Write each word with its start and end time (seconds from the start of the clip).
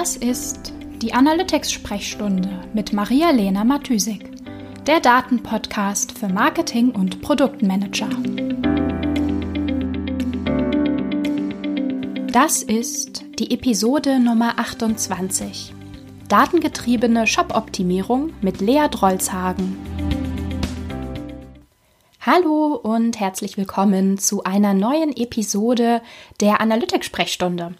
Das 0.00 0.14
ist 0.14 0.72
die 1.02 1.12
Analytics-Sprechstunde 1.12 2.48
mit 2.72 2.92
Maria-Lena 2.92 3.64
Matysik, 3.64 4.30
der 4.86 5.00
Datenpodcast 5.00 6.16
für 6.16 6.28
Marketing 6.28 6.92
und 6.92 7.20
Produktmanager. 7.20 8.08
Das 12.30 12.62
ist 12.62 13.24
die 13.40 13.50
Episode 13.50 14.20
Nummer 14.20 14.60
28. 14.60 15.74
Datengetriebene 16.28 17.26
Shop-Optimierung 17.26 18.32
mit 18.40 18.60
Lea 18.60 18.86
Drolzhagen. 18.88 19.76
Hallo 22.20 22.76
und 22.80 23.18
herzlich 23.18 23.56
willkommen 23.56 24.16
zu 24.18 24.44
einer 24.44 24.74
neuen 24.74 25.16
Episode 25.16 26.02
der 26.40 26.60
Analytics-Sprechstunde. 26.60 27.74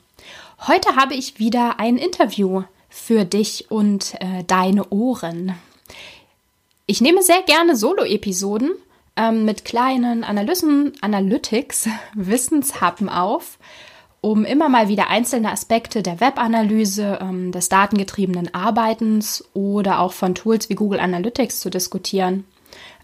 Heute 0.67 0.97
habe 0.97 1.15
ich 1.15 1.39
wieder 1.39 1.79
ein 1.79 1.97
Interview 1.97 2.65
für 2.89 3.25
dich 3.25 3.71
und 3.71 4.15
äh, 4.21 4.43
deine 4.45 4.91
Ohren. 4.91 5.55
Ich 6.87 7.01
nehme 7.01 7.23
sehr 7.23 7.43
gerne 7.43 7.77
Solo-Episoden 7.77 8.73
ähm, 9.17 9.45
mit 9.45 9.65
kleinen 9.65 10.25
Analysen, 10.25 10.95
Analytics, 11.01 11.89
Wissenshappen 12.15 13.09
auf, 13.09 13.59
um 14.21 14.45
immer 14.45 14.69
mal 14.69 14.89
wieder 14.89 15.11
einzelne 15.11 15.53
Aspekte 15.53 16.03
der 16.03 16.21
Webanalyse, 16.21 17.21
ähm, 17.23 17.53
des 17.53 17.69
datengetriebenen 17.69 18.53
Arbeitens 18.53 19.49
oder 19.55 20.01
auch 20.01 20.13
von 20.13 20.35
Tools 20.35 20.69
wie 20.69 20.75
Google 20.75 20.99
Analytics 20.99 21.61
zu 21.61 21.71
diskutieren. 21.71 22.45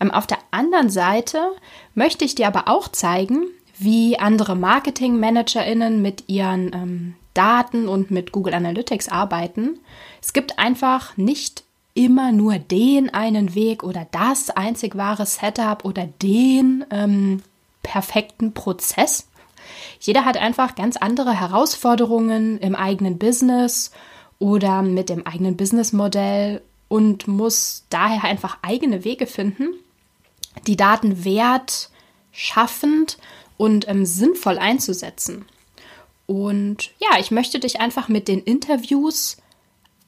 Ähm, 0.01 0.11
auf 0.11 0.27
der 0.27 0.39
anderen 0.51 0.91
Seite 0.91 1.53
möchte 1.95 2.25
ich 2.25 2.35
dir 2.35 2.49
aber 2.49 2.67
auch 2.67 2.89
zeigen, 2.89 3.47
wie 3.79 4.19
andere 4.19 4.57
Marketing-ManagerInnen 4.57 6.03
mit 6.03 6.29
ihren 6.29 6.73
ähm, 6.75 7.15
Daten 7.35 7.89
und 7.89 8.11
mit 8.11 8.33
Google 8.33 8.55
Analytics 8.55 9.09
arbeiten. 9.09 9.81
Es 10.23 10.33
gibt 10.33 10.59
einfach 10.59 11.17
nicht 11.17 11.65
immer 11.95 12.33
nur 12.33 12.59
den 12.59 13.13
einen 13.13 13.55
Weg 13.55 13.85
oder 13.85 14.07
das 14.11 14.51
einzig 14.51 14.97
wahre 14.97 15.27
Setup 15.27 15.85
oder 15.85 16.09
den 16.23 16.85
ähm, 16.91 17.43
perfekten 17.83 18.53
Prozess. 18.53 19.29
Jeder 20.01 20.25
hat 20.25 20.37
einfach 20.37 20.75
ganz 20.75 20.97
andere 20.97 21.39
Herausforderungen 21.39 22.59
im 22.59 22.75
eigenen 22.75 23.19
Business 23.19 23.93
oder 24.39 24.83
mit 24.83 25.09
dem 25.09 25.27
eigenen 25.27 25.57
Businessmodell 25.57 26.63
und 26.89 27.29
muss 27.29 27.85
daher 27.91 28.25
einfach 28.25 28.59
eigene 28.63 29.05
Wege 29.05 29.27
finden, 29.27 29.69
die 30.67 30.77
Daten 30.77 31.25
wertschaffend 31.25 33.19
und 33.57 33.89
ähm, 33.89 34.05
sinnvoll 34.05 34.59
einzusetzen. 34.59 35.47
Und 36.27 36.91
ja, 36.99 37.19
ich 37.19 37.31
möchte 37.31 37.61
dich 37.61 37.81
einfach 37.81 38.09
mit 38.09 38.29
den 38.29 38.41
Interviews 38.41 39.37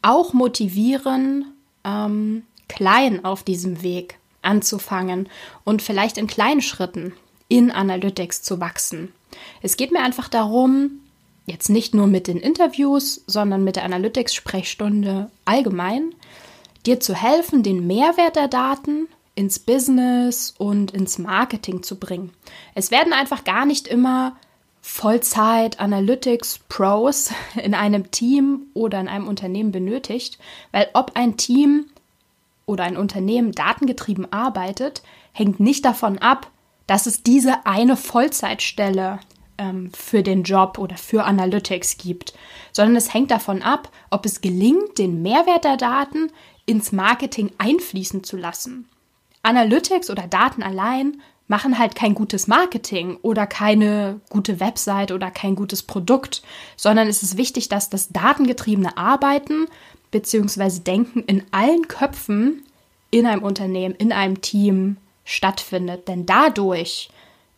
auch 0.03 0.33
motivieren, 0.33 1.53
ähm, 1.85 2.45
klein 2.69 3.25
auf 3.25 3.43
diesem 3.43 3.83
Weg 3.83 4.19
anzufangen 4.43 5.29
und 5.65 5.83
vielleicht 5.83 6.19
in 6.19 6.27
kleinen 6.27 6.63
Schritten 6.63 7.13
in 7.49 7.71
Analytics 7.71 8.43
zu 8.43 8.61
wachsen. 8.61 9.13
Es 9.63 9.77
geht 9.77 9.93
mir 9.93 10.03
einfach 10.03 10.29
darum, 10.29 11.01
jetzt 11.47 11.69
nicht 11.69 11.95
nur 11.95 12.07
mit 12.07 12.27
den 12.27 12.39
Interviews, 12.39 13.23
sondern 13.27 13.65
mit 13.65 13.77
der 13.77 13.85
Analytics-Sprechstunde 13.85 15.31
allgemein, 15.45 16.15
dir 16.87 17.01
zu 17.01 17.15
helfen, 17.15 17.63
den 17.63 17.87
Mehrwert 17.87 18.37
der 18.37 18.49
Daten 18.49 19.09
ins 19.35 19.59
Business 19.59 20.55
und 20.57 20.93
ins 20.93 21.19
Marketing 21.19 21.83
zu 21.83 21.97
bringen. 21.97 22.33
Es 22.75 22.91
werden 22.91 23.13
einfach 23.13 23.45
gar 23.45 23.67
nicht 23.67 23.87
immer 23.87 24.37
Vollzeit 24.89 25.81
Analytics 25.81 26.61
Pros 26.69 27.31
in 27.63 27.75
einem 27.75 28.13
Team 28.13 28.69
oder 28.73 29.01
in 29.01 29.09
einem 29.09 29.27
Unternehmen 29.27 29.73
benötigt, 29.73 30.39
weil 30.71 30.89
ob 30.95 31.17
ein 31.17 31.37
Team 31.37 31.87
oder 32.67 32.85
ein 32.85 32.97
Unternehmen 32.97 33.51
datengetrieben 33.51 34.33
arbeitet, 34.33 35.03
hängt 35.33 35.59
nicht 35.59 35.85
davon 35.85 36.19
ab, 36.19 36.51
dass 36.87 37.07
es 37.07 37.25
diese 37.25 37.67
eine 37.67 37.97
Vollzeitstelle 37.97 39.19
ähm, 39.59 39.91
für 39.93 40.23
den 40.23 40.45
Job 40.45 40.79
oder 40.79 40.97
für 40.97 41.25
Analytics 41.25 41.99
gibt, 41.99 42.33
sondern 42.73 42.95
es 42.95 43.13
hängt 43.13 43.33
davon 43.33 43.63
ab, 43.63 43.91
ob 44.11 44.25
es 44.25 44.41
gelingt, 44.41 44.99
den 44.99 45.21
Mehrwert 45.21 45.65
der 45.65 45.77
Daten 45.77 46.31
ins 46.65 46.93
Marketing 46.93 47.51
einfließen 47.59 48.23
zu 48.23 48.37
lassen. 48.37 48.89
Analytics 49.43 50.11
oder 50.11 50.29
Daten 50.29 50.63
allein 50.63 51.21
machen 51.49 51.79
halt 51.79 51.95
kein 51.95 52.15
gutes 52.15 52.49
Marketing 52.49 53.19
oder 53.23 53.47
keine 53.47 54.21
gute 54.31 54.61
Website 54.61 55.13
oder 55.13 55.31
kein 55.31 55.55
gutes 55.55 55.83
Produkt, 55.83 56.43
sondern 56.77 57.09
es 57.09 57.23
ist 57.23 57.37
wichtig, 57.37 57.69
dass 57.69 57.89
das 57.89 58.09
datengetriebene 58.09 58.97
Arbeiten 58.97 59.67
bzw. 60.11 60.81
Denken 60.81 61.23
in 61.25 61.45
allen 61.53 61.87
Köpfen 61.89 62.65
in 63.11 63.27
einem 63.27 63.43
Unternehmen, 63.43 63.95
in 63.95 64.13
einem 64.13 64.41
Team 64.41 64.97
stattfindet. 65.25 66.09
Denn 66.09 66.27
dadurch 66.27 67.11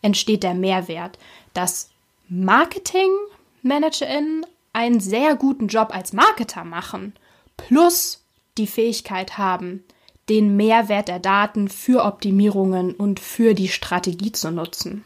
entsteht 0.02 0.42
der 0.42 0.54
Mehrwert, 0.54 1.18
dass 1.54 1.90
Marketing-ManagerInnen 2.28 4.44
einen 4.72 5.00
sehr 5.00 5.34
guten 5.34 5.68
Job 5.68 5.94
als 5.94 6.12
Marketer 6.12 6.64
machen, 6.64 7.14
plus 7.56 8.22
die 8.58 8.66
Fähigkeit 8.66 9.38
haben, 9.38 9.82
den 10.28 10.56
Mehrwert 10.56 11.08
der 11.08 11.18
Daten 11.18 11.68
für 11.68 12.04
Optimierungen 12.04 12.94
und 12.94 13.20
für 13.20 13.54
die 13.54 13.68
Strategie 13.68 14.32
zu 14.32 14.50
nutzen. 14.50 15.04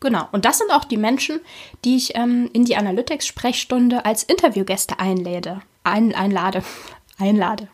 Genau, 0.00 0.28
und 0.32 0.44
das 0.44 0.58
sind 0.58 0.70
auch 0.72 0.84
die 0.84 0.98
Menschen, 0.98 1.40
die 1.84 1.96
ich 1.96 2.14
ähm, 2.16 2.50
in 2.52 2.64
die 2.64 2.76
Analytics-Sprechstunde 2.76 4.04
als 4.04 4.22
Interviewgäste 4.22 4.98
einlade. 4.98 5.62
Ein, 5.84 6.14
einlade. 6.14 6.62
einlade. 7.18 7.68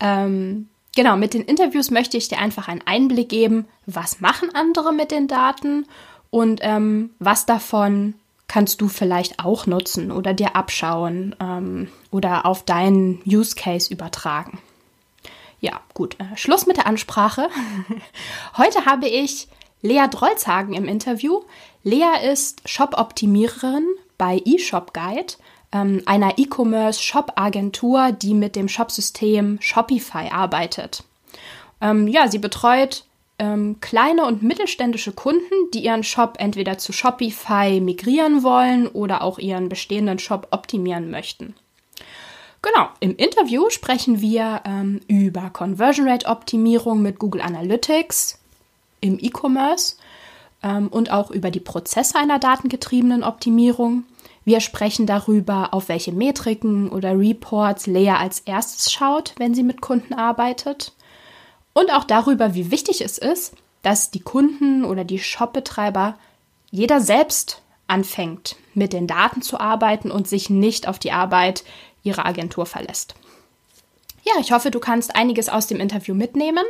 Ähm, 0.00 0.68
genau, 0.94 1.16
mit 1.16 1.34
den 1.34 1.42
Interviews 1.42 1.90
möchte 1.90 2.16
ich 2.16 2.28
dir 2.28 2.38
einfach 2.38 2.68
einen 2.68 2.86
Einblick 2.86 3.30
geben, 3.30 3.66
was 3.86 4.20
machen 4.20 4.54
andere 4.54 4.92
mit 4.92 5.10
den 5.10 5.26
Daten 5.26 5.86
und 6.30 6.60
ähm, 6.62 7.10
was 7.18 7.46
davon 7.46 8.14
kannst 8.46 8.80
du 8.80 8.88
vielleicht 8.88 9.44
auch 9.44 9.66
nutzen 9.66 10.10
oder 10.10 10.34
dir 10.34 10.56
abschauen 10.56 11.34
ähm, 11.40 11.88
oder 12.10 12.46
auf 12.46 12.64
deinen 12.64 13.20
Use 13.26 13.54
Case 13.54 13.92
übertragen. 13.92 14.58
Ja, 15.60 15.80
gut. 15.94 16.16
Äh, 16.20 16.36
Schluss 16.36 16.66
mit 16.66 16.76
der 16.76 16.86
Ansprache. 16.86 17.48
Heute 18.56 18.84
habe 18.84 19.08
ich 19.08 19.48
Lea 19.82 20.06
Drolzhagen 20.10 20.74
im 20.74 20.86
Interview. 20.86 21.42
Lea 21.82 22.30
ist 22.30 22.68
Shop-Optimiererin 22.68 23.86
bei 24.18 24.42
eShop 24.44 24.92
Guide, 24.92 25.34
ähm, 25.72 26.02
einer 26.06 26.38
E-Commerce-Shop-Agentur, 26.38 28.12
die 28.12 28.34
mit 28.34 28.56
dem 28.56 28.68
Shopsystem 28.68 29.58
Shopify 29.60 30.30
arbeitet. 30.30 31.04
Ähm, 31.80 32.08
ja, 32.08 32.28
sie 32.28 32.38
betreut 32.38 33.04
ähm, 33.38 33.78
kleine 33.80 34.24
und 34.26 34.42
mittelständische 34.42 35.12
Kunden, 35.12 35.54
die 35.72 35.84
ihren 35.84 36.02
Shop 36.02 36.34
entweder 36.38 36.78
zu 36.78 36.92
Shopify 36.92 37.80
migrieren 37.80 38.42
wollen 38.42 38.88
oder 38.88 39.22
auch 39.22 39.38
ihren 39.38 39.68
bestehenden 39.68 40.18
Shop 40.18 40.48
optimieren 40.50 41.10
möchten. 41.10 41.54
Genau, 42.60 42.88
im 43.00 43.14
Interview 43.16 43.70
sprechen 43.70 44.20
wir 44.20 44.62
ähm, 44.64 45.00
über 45.06 45.50
Conversion 45.50 46.08
Rate 46.08 46.26
Optimierung 46.26 47.02
mit 47.02 47.18
Google 47.18 47.40
Analytics 47.40 48.40
im 49.00 49.18
E-Commerce 49.20 49.96
ähm, 50.62 50.88
und 50.88 51.12
auch 51.12 51.30
über 51.30 51.50
die 51.52 51.60
Prozesse 51.60 52.18
einer 52.18 52.40
datengetriebenen 52.40 53.22
Optimierung. 53.22 54.04
Wir 54.44 54.60
sprechen 54.60 55.06
darüber, 55.06 55.72
auf 55.72 55.88
welche 55.88 56.12
Metriken 56.12 56.88
oder 56.88 57.16
Reports 57.16 57.86
Lea 57.86 58.10
als 58.10 58.40
erstes 58.40 58.90
schaut, 58.90 59.34
wenn 59.36 59.54
sie 59.54 59.62
mit 59.62 59.80
Kunden 59.80 60.14
arbeitet. 60.14 60.92
Und 61.74 61.92
auch 61.92 62.04
darüber, 62.04 62.54
wie 62.54 62.72
wichtig 62.72 63.02
es 63.02 63.18
ist, 63.18 63.54
dass 63.82 64.10
die 64.10 64.20
Kunden 64.20 64.84
oder 64.84 65.04
die 65.04 65.20
Shopbetreiber 65.20 66.16
jeder 66.70 67.00
selbst 67.00 67.62
anfängt, 67.86 68.56
mit 68.74 68.92
den 68.92 69.06
Daten 69.06 69.42
zu 69.42 69.60
arbeiten 69.60 70.10
und 70.10 70.28
sich 70.28 70.50
nicht 70.50 70.88
auf 70.88 70.98
die 70.98 71.12
Arbeit 71.12 71.64
ihre 72.02 72.24
Agentur 72.24 72.66
verlässt. 72.66 73.14
Ja, 74.24 74.34
ich 74.40 74.52
hoffe, 74.52 74.70
du 74.70 74.80
kannst 74.80 75.16
einiges 75.16 75.48
aus 75.48 75.66
dem 75.66 75.80
Interview 75.80 76.14
mitnehmen. 76.14 76.64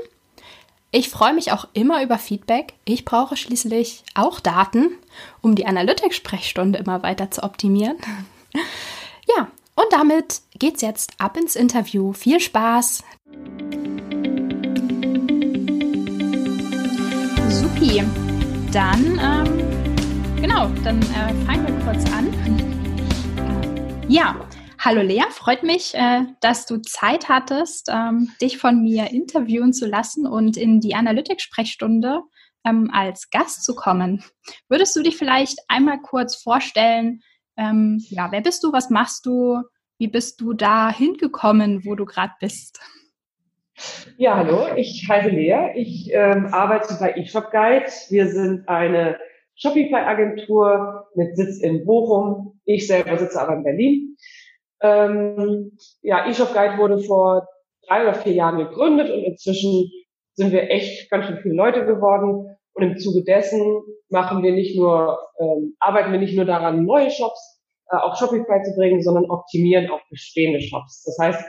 Ich 0.90 1.10
freue 1.10 1.34
mich 1.34 1.52
auch 1.52 1.66
immer 1.74 2.02
über 2.02 2.18
Feedback. 2.18 2.72
Ich 2.84 3.04
brauche 3.04 3.36
schließlich 3.36 4.04
auch 4.14 4.40
Daten, 4.40 4.90
um 5.42 5.54
die 5.54 5.66
Analytics-Sprechstunde 5.66 6.78
immer 6.78 7.02
weiter 7.02 7.30
zu 7.30 7.42
optimieren. 7.42 7.96
Ja, 9.36 9.48
und 9.74 9.92
damit 9.92 10.40
geht's 10.58 10.80
jetzt 10.80 11.12
ab 11.18 11.36
ins 11.36 11.54
Interview. 11.54 12.14
Viel 12.14 12.40
Spaß! 12.40 13.04
Supi, 17.50 18.02
dann, 18.72 19.20
ähm, 19.22 20.40
genau, 20.40 20.68
dann 20.82 21.02
äh, 21.02 21.34
fangen 21.44 21.66
wir 21.66 21.78
kurz 21.84 22.10
an. 22.10 22.32
Ja, 24.08 24.34
Hallo 24.80 25.02
Lea, 25.02 25.24
freut 25.30 25.62
mich, 25.62 25.94
äh, 25.94 26.22
dass 26.40 26.66
du 26.66 26.76
Zeit 26.78 27.28
hattest, 27.28 27.90
ähm, 27.92 28.30
dich 28.40 28.58
von 28.58 28.82
mir 28.82 29.10
interviewen 29.10 29.72
zu 29.72 29.86
lassen 29.86 30.26
und 30.26 30.56
in 30.56 30.80
die 30.80 30.94
Analytics-Sprechstunde 30.94 32.20
ähm, 32.64 32.90
als 32.92 33.30
Gast 33.30 33.64
zu 33.64 33.74
kommen. 33.74 34.22
Würdest 34.68 34.94
du 34.94 35.02
dich 35.02 35.16
vielleicht 35.16 35.58
einmal 35.68 36.00
kurz 36.00 36.36
vorstellen, 36.36 37.22
Ähm, 37.58 37.98
ja, 38.08 38.30
wer 38.30 38.40
bist 38.40 38.62
du? 38.62 38.72
Was 38.72 38.88
machst 38.88 39.26
du? 39.26 39.62
Wie 39.98 40.06
bist 40.06 40.40
du 40.40 40.52
da 40.52 40.94
hingekommen, 40.94 41.84
wo 41.84 41.96
du 41.96 42.04
gerade 42.04 42.32
bist? 42.38 42.78
Ja, 44.16 44.36
hallo, 44.36 44.68
ich 44.76 45.08
heiße 45.08 45.28
Lea. 45.28 45.72
Ich 45.74 46.08
ähm, 46.12 46.46
arbeite 46.52 46.96
bei 47.00 47.14
eShop 47.14 47.50
Guide. 47.50 47.90
Wir 48.10 48.28
sind 48.28 48.68
eine 48.68 49.18
Shopify-Agentur 49.56 51.08
mit 51.16 51.36
Sitz 51.36 51.58
in 51.60 51.84
Bochum. 51.84 52.60
Ich 52.64 52.86
selber 52.86 53.18
sitze 53.18 53.40
aber 53.40 53.54
in 53.54 53.64
Berlin. 53.64 54.16
Ähm, 54.80 55.72
ja, 56.02 56.26
eShop 56.28 56.52
Guide 56.54 56.78
wurde 56.78 56.98
vor 56.98 57.48
drei 57.86 58.02
oder 58.02 58.14
vier 58.14 58.32
Jahren 58.32 58.58
gegründet 58.58 59.10
und 59.10 59.24
inzwischen 59.24 59.90
sind 60.34 60.52
wir 60.52 60.70
echt 60.70 61.10
ganz 61.10 61.26
schön 61.26 61.38
viele 61.42 61.54
Leute 61.54 61.84
geworden. 61.84 62.56
Und 62.74 62.82
im 62.82 62.96
Zuge 62.96 63.24
dessen 63.24 63.82
machen 64.08 64.42
wir 64.42 64.52
nicht 64.52 64.76
nur, 64.76 65.18
ähm, 65.40 65.74
arbeiten 65.80 66.12
wir 66.12 66.20
nicht 66.20 66.36
nur 66.36 66.44
daran, 66.44 66.84
neue 66.84 67.10
Shops 67.10 67.60
äh, 67.90 67.96
auf 67.96 68.16
Shopify 68.16 68.62
zu 68.62 68.76
bringen, 68.76 69.02
sondern 69.02 69.28
optimieren 69.30 69.90
auch 69.90 70.00
bestehende 70.10 70.60
Shops. 70.60 71.02
Das 71.04 71.18
heißt, 71.20 71.44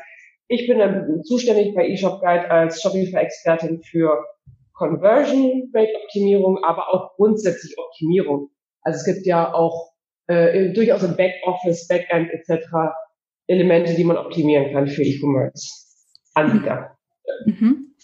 ich 0.47 0.67
bin 0.67 0.79
dann 0.79 1.23
zuständig 1.23 1.75
bei 1.75 1.87
eShop 1.87 2.21
Guide 2.21 2.49
als 2.49 2.81
Shopify-Expertin 2.81 3.83
für 3.83 4.25
Conversion 4.73 5.69
Rate 5.73 5.93
Optimierung, 6.03 6.63
aber 6.63 6.89
auch 6.91 7.15
grundsätzlich 7.15 7.77
Optimierung. 7.77 8.49
Also 8.81 8.97
es 8.97 9.05
gibt 9.05 9.27
ja 9.27 9.53
auch 9.53 9.91
äh, 10.27 10.73
durchaus 10.73 11.03
im 11.03 11.15
Backoffice, 11.15 11.87
Backend 11.87 12.31
etc. 12.31 12.65
Elemente, 13.49 13.95
die 13.95 14.03
man 14.03 14.17
optimieren 14.17 14.71
kann 14.71 14.87
für 14.87 15.03
E-Commerce-Anbieter. 15.03 16.95
Mhm. 17.45 17.95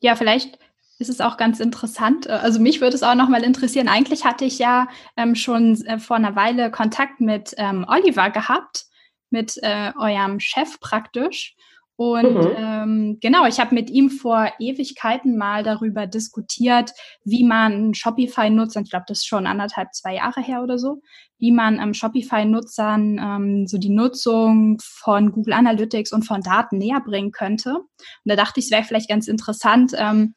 Ja, 0.00 0.16
vielleicht 0.16 0.58
ist 0.98 1.08
es 1.08 1.20
auch 1.20 1.36
ganz 1.36 1.60
interessant. 1.60 2.28
Also 2.28 2.58
mich 2.60 2.80
würde 2.80 2.96
es 2.96 3.04
auch 3.04 3.14
nochmal 3.14 3.44
interessieren. 3.44 3.88
Eigentlich 3.88 4.24
hatte 4.24 4.44
ich 4.44 4.58
ja 4.58 4.88
ähm, 5.16 5.36
schon 5.36 5.80
äh, 5.86 6.00
vor 6.00 6.16
einer 6.16 6.34
Weile 6.34 6.72
Kontakt 6.72 7.20
mit 7.20 7.54
ähm, 7.58 7.86
Oliver 7.88 8.30
gehabt, 8.30 8.86
mit 9.30 9.56
äh, 9.62 9.92
eurem 9.96 10.40
Chef 10.40 10.80
praktisch. 10.80 11.54
Und 11.98 12.34
mhm. 12.34 12.52
ähm, 12.56 13.18
genau, 13.20 13.44
ich 13.46 13.58
habe 13.58 13.74
mit 13.74 13.90
ihm 13.90 14.08
vor 14.08 14.52
Ewigkeiten 14.60 15.36
mal 15.36 15.64
darüber 15.64 16.06
diskutiert, 16.06 16.92
wie 17.24 17.42
man 17.42 17.92
Shopify 17.92 18.50
nutzt. 18.50 18.76
Und 18.76 18.84
ich 18.84 18.90
glaube, 18.90 19.06
das 19.08 19.18
ist 19.18 19.26
schon 19.26 19.48
anderthalb, 19.48 19.92
zwei 19.92 20.14
Jahre 20.14 20.40
her 20.40 20.62
oder 20.62 20.78
so, 20.78 21.02
wie 21.40 21.50
man 21.50 21.80
ähm, 21.80 21.94
Shopify-Nutzern 21.94 23.18
ähm, 23.18 23.66
so 23.66 23.78
die 23.78 23.88
Nutzung 23.90 24.78
von 24.80 25.32
Google 25.32 25.54
Analytics 25.54 26.12
und 26.12 26.22
von 26.22 26.40
Daten 26.40 26.78
näher 26.78 27.00
bringen 27.00 27.32
könnte. 27.32 27.74
Und 27.74 27.88
da 28.26 28.36
dachte 28.36 28.60
ich, 28.60 28.66
es 28.66 28.70
wäre 28.70 28.84
vielleicht 28.84 29.08
ganz 29.08 29.26
interessant, 29.26 29.92
ähm, 29.96 30.36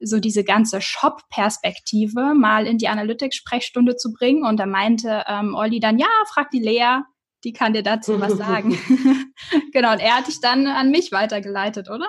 so 0.00 0.20
diese 0.20 0.42
ganze 0.42 0.80
Shop-Perspektive 0.80 2.32
mal 2.34 2.66
in 2.66 2.78
die 2.78 2.88
Analytics-Sprechstunde 2.88 3.96
zu 3.96 4.14
bringen. 4.14 4.42
Und 4.42 4.58
da 4.58 4.64
meinte 4.64 5.22
ähm, 5.28 5.54
Olli 5.54 5.80
dann, 5.80 5.98
ja, 5.98 6.08
frag 6.32 6.50
die 6.50 6.60
Lea, 6.60 7.02
die 7.44 7.52
kann 7.52 7.72
dir 7.72 7.82
dazu 7.82 8.20
was 8.20 8.36
sagen. 8.36 8.70
genau, 9.72 9.92
und 9.92 10.00
er 10.00 10.16
hat 10.16 10.26
dich 10.26 10.40
dann 10.40 10.66
an 10.66 10.90
mich 10.90 11.12
weitergeleitet, 11.12 11.88
oder? 11.90 12.06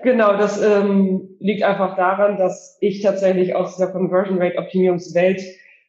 Genau, 0.00 0.36
das 0.36 0.60
ähm, 0.62 1.36
liegt 1.40 1.62
einfach 1.62 1.96
daran, 1.96 2.36
dass 2.36 2.76
ich 2.80 3.02
tatsächlich 3.02 3.54
aus 3.54 3.76
der 3.76 3.88
Conversion 3.88 4.40
Rate 4.40 4.58
Optimierungswelt 4.58 5.42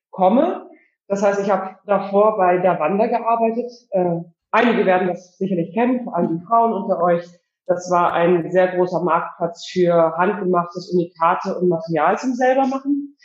komme. 0.09 0.69
Das 1.07 1.21
heißt, 1.21 1.41
ich 1.41 1.49
habe 1.49 1.75
davor 1.85 2.37
bei 2.37 2.57
Davanda 2.57 3.07
gearbeitet. 3.07 3.71
Äh, 3.91 4.21
einige 4.51 4.85
werden 4.85 5.09
das 5.09 5.37
sicherlich 5.37 5.73
kennen, 5.73 6.03
vor 6.03 6.15
allem 6.15 6.39
die 6.39 6.45
Frauen 6.45 6.73
unter 6.73 7.01
euch. 7.01 7.23
Das 7.65 7.91
war 7.91 8.13
ein 8.13 8.49
sehr 8.49 8.69
großer 8.69 9.03
Marktplatz 9.03 9.67
für 9.69 10.15
handgemachtes 10.17 10.89
Unikate 10.93 11.57
und 11.59 11.67
Material 11.67 12.17
zum 12.17 12.33
selber 12.33 12.65
machen. 12.65 13.17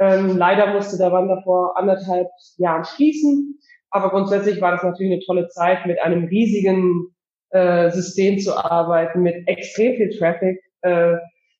Ähm, 0.00 0.36
leider 0.36 0.74
musste 0.74 0.98
der 0.98 1.12
Wander 1.12 1.40
vor 1.44 1.78
anderthalb 1.78 2.28
Jahren 2.56 2.84
schließen. 2.84 3.60
Aber 3.94 4.10
grundsätzlich 4.10 4.60
war 4.60 4.72
das 4.72 4.82
natürlich 4.82 5.12
eine 5.12 5.24
tolle 5.24 5.48
Zeit, 5.50 5.86
mit 5.86 6.02
einem 6.02 6.24
riesigen 6.24 7.14
äh, 7.50 7.92
System 7.92 8.40
zu 8.40 8.56
arbeiten, 8.56 9.22
mit 9.22 9.46
extrem 9.46 9.94
viel 9.94 10.10
Traffic 10.18 10.58
äh, 10.82 11.14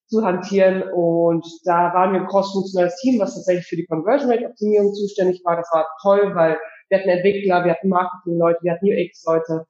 zu 0.08 0.24
hantieren. 0.24 0.82
Und 0.82 1.46
da 1.62 1.94
waren 1.94 2.12
wir 2.12 2.22
ein 2.22 2.26
cross-funktionales 2.26 2.96
Team, 2.96 3.20
was 3.20 3.36
tatsächlich 3.36 3.68
für 3.68 3.76
die 3.76 3.86
Conversion 3.86 4.32
Rate 4.32 4.46
Optimierung 4.46 4.92
zuständig 4.94 5.42
war. 5.44 5.54
Das 5.54 5.70
war 5.72 5.86
toll, 6.02 6.34
weil 6.34 6.58
wir 6.88 6.98
hatten 6.98 7.08
Entwickler, 7.08 7.64
wir 7.64 7.70
hatten 7.70 7.88
Marketing-Leute, 7.88 8.58
wir 8.62 8.72
hatten 8.72 8.86
UX-Leute. 8.86 9.66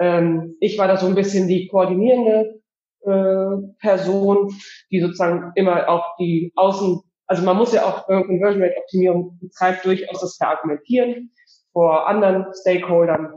Ähm, 0.00 0.56
ich 0.58 0.78
war 0.78 0.88
da 0.88 0.96
so 0.96 1.06
ein 1.06 1.14
bisschen 1.14 1.46
die 1.46 1.68
koordinierende 1.68 2.60
äh, 3.02 3.56
Person, 3.78 4.52
die 4.90 5.00
sozusagen 5.00 5.52
immer 5.54 5.88
auch 5.88 6.16
die 6.18 6.52
Außen, 6.56 7.02
also 7.28 7.44
man 7.44 7.56
muss 7.56 7.72
ja 7.72 7.84
auch 7.84 8.08
äh, 8.08 8.20
Conversion 8.24 8.64
Rate 8.64 8.78
Optimierung 8.78 9.38
betreibt 9.40 9.84
durchaus 9.84 10.20
das 10.20 10.34
verargumentieren 10.34 11.30
vor 11.72 12.08
anderen 12.08 12.46
Stakeholdern. 12.60 13.34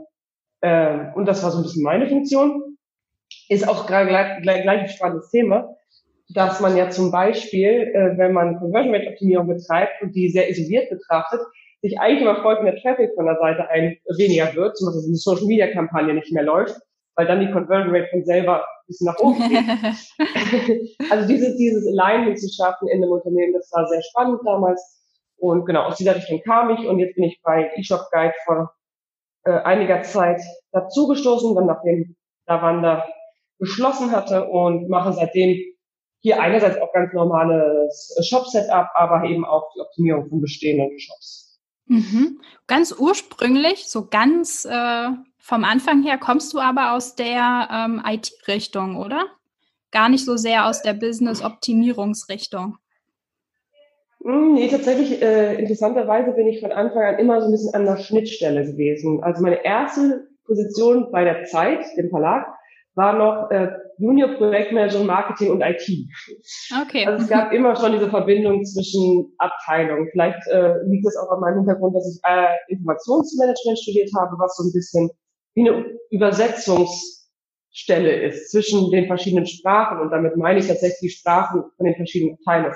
Äh, 0.60 1.12
und 1.14 1.26
das 1.26 1.42
war 1.42 1.50
so 1.50 1.58
ein 1.58 1.62
bisschen 1.62 1.82
meine 1.82 2.08
Funktion. 2.08 2.76
Ist 3.48 3.68
auch 3.68 3.86
gleich, 3.86 4.08
gleich, 4.08 4.42
gleich 4.62 4.80
ein 4.80 4.88
spannendes 4.88 5.30
Thema, 5.30 5.68
dass 6.30 6.60
man 6.60 6.76
ja 6.76 6.90
zum 6.90 7.10
Beispiel, 7.10 7.92
äh, 7.94 8.16
wenn 8.16 8.32
man 8.32 8.58
Conversion 8.58 8.94
Rate 8.94 9.08
Optimierung 9.10 9.48
betreibt 9.48 10.02
und 10.02 10.14
die 10.14 10.28
sehr 10.30 10.48
isoliert 10.48 10.90
betrachtet, 10.90 11.40
sich 11.82 11.98
eigentlich 12.00 12.22
immer 12.22 12.40
freut, 12.40 12.58
wenn 12.58 12.66
der 12.66 12.80
Traffic 12.80 13.10
von 13.14 13.26
der 13.26 13.36
Seite 13.36 13.68
ein 13.68 13.96
weniger 14.16 14.54
wird, 14.54 14.76
zum 14.76 14.86
Beispiel 14.88 15.04
eine 15.04 15.16
Social 15.16 15.46
Media 15.46 15.66
Kampagne 15.72 16.14
nicht 16.14 16.32
mehr 16.32 16.44
läuft, 16.44 16.80
weil 17.14 17.26
dann 17.26 17.40
die 17.40 17.50
Conversion 17.50 17.94
Rate 17.94 18.08
von 18.10 18.24
selber 18.24 18.60
ein 18.60 18.86
bisschen 18.86 19.06
nach 19.06 19.18
oben 19.18 19.48
geht. 19.48 20.98
also 21.10 21.28
dieses, 21.28 21.56
dieses 21.56 21.86
Alignment 21.86 22.38
zu 22.38 22.48
schaffen 22.48 22.88
in 22.88 23.02
einem 23.02 23.12
Unternehmen, 23.12 23.52
das 23.52 23.70
war 23.72 23.86
sehr 23.86 24.02
spannend 24.02 24.40
damals. 24.46 25.03
Und 25.36 25.66
genau, 25.66 25.84
aus 25.84 25.96
dieser 25.96 26.16
Richtung 26.16 26.40
kam 26.42 26.70
ich 26.70 26.86
und 26.86 26.98
jetzt 26.98 27.16
bin 27.16 27.24
ich 27.24 27.40
bei 27.42 27.70
eShop 27.76 28.08
Guide 28.12 28.34
vor 28.44 28.74
äh, 29.44 29.52
einiger 29.52 30.02
Zeit 30.02 30.40
dazugestoßen, 30.72 31.54
dann 31.54 31.66
nachdem 31.66 32.16
Lavanda 32.46 33.06
geschlossen 33.58 34.10
hatte 34.10 34.44
und 34.44 34.88
mache 34.88 35.12
seitdem 35.12 35.58
hier 36.20 36.40
einerseits 36.40 36.80
auch 36.80 36.92
ganz 36.92 37.12
normales 37.12 38.16
Shop-Setup, 38.26 38.88
aber 38.94 39.24
eben 39.24 39.44
auch 39.44 39.70
die 39.74 39.80
Optimierung 39.80 40.28
von 40.28 40.40
bestehenden 40.40 40.98
Shops. 40.98 41.60
Mhm. 41.86 42.40
Ganz 42.66 42.94
ursprünglich, 42.98 43.88
so 43.88 44.06
ganz 44.06 44.64
äh, 44.64 45.08
vom 45.38 45.64
Anfang 45.64 46.02
her, 46.02 46.16
kommst 46.16 46.54
du 46.54 46.58
aber 46.58 46.92
aus 46.92 47.14
der 47.14 47.68
ähm, 47.70 48.02
IT-Richtung, 48.06 48.96
oder? 48.96 49.26
Gar 49.90 50.08
nicht 50.08 50.24
so 50.24 50.36
sehr 50.36 50.66
aus 50.66 50.80
der 50.80 50.94
Business-Optimierungsrichtung. 50.94 52.78
Hm, 54.24 54.54
nee, 54.54 54.68
tatsächlich, 54.68 55.20
äh, 55.20 55.56
interessanterweise 55.56 56.32
bin 56.32 56.46
ich 56.46 56.60
von 56.60 56.72
Anfang 56.72 57.02
an 57.02 57.18
immer 57.18 57.40
so 57.40 57.46
ein 57.46 57.52
bisschen 57.52 57.74
an 57.74 57.84
der 57.84 57.98
Schnittstelle 57.98 58.64
gewesen. 58.64 59.22
Also 59.22 59.42
meine 59.42 59.62
erste 59.64 60.26
Position 60.46 61.12
bei 61.12 61.24
der 61.24 61.44
Zeit, 61.44 61.84
dem 61.98 62.08
Verlag, 62.08 62.46
war 62.94 63.18
noch 63.18 63.50
äh, 63.50 63.68
Junior 63.98 64.30
Projektmanager 64.30 65.04
Marketing 65.04 65.50
und 65.50 65.60
IT. 65.60 65.82
Okay. 66.82 67.04
Also 67.06 67.24
es 67.24 67.28
gab 67.28 67.52
immer 67.52 67.76
schon 67.76 67.92
diese 67.92 68.08
Verbindung 68.08 68.64
zwischen 68.64 69.34
Abteilungen. 69.38 70.08
Vielleicht 70.10 70.40
äh, 70.48 70.82
liegt 70.86 71.06
es 71.06 71.16
auch 71.16 71.30
an 71.30 71.40
meinem 71.40 71.58
Hintergrund, 71.58 71.94
dass 71.94 72.08
ich 72.08 72.18
äh, 72.24 72.48
Informationsmanagement 72.68 73.78
studiert 73.78 74.10
habe, 74.16 74.36
was 74.38 74.56
so 74.56 74.64
ein 74.64 74.72
bisschen 74.72 75.10
wie 75.54 75.68
eine 75.68 75.84
Übersetzungsstelle 76.10 78.22
ist 78.22 78.50
zwischen 78.50 78.90
den 78.90 79.06
verschiedenen 79.06 79.44
Sprachen. 79.46 80.00
Und 80.00 80.10
damit 80.10 80.34
meine 80.36 80.60
ich 80.60 80.66
tatsächlich 80.66 81.00
die 81.00 81.10
Sprachen 81.10 81.64
von 81.76 81.84
den 81.84 81.96
verschiedenen 81.96 82.38
Abteilungen. 82.38 82.74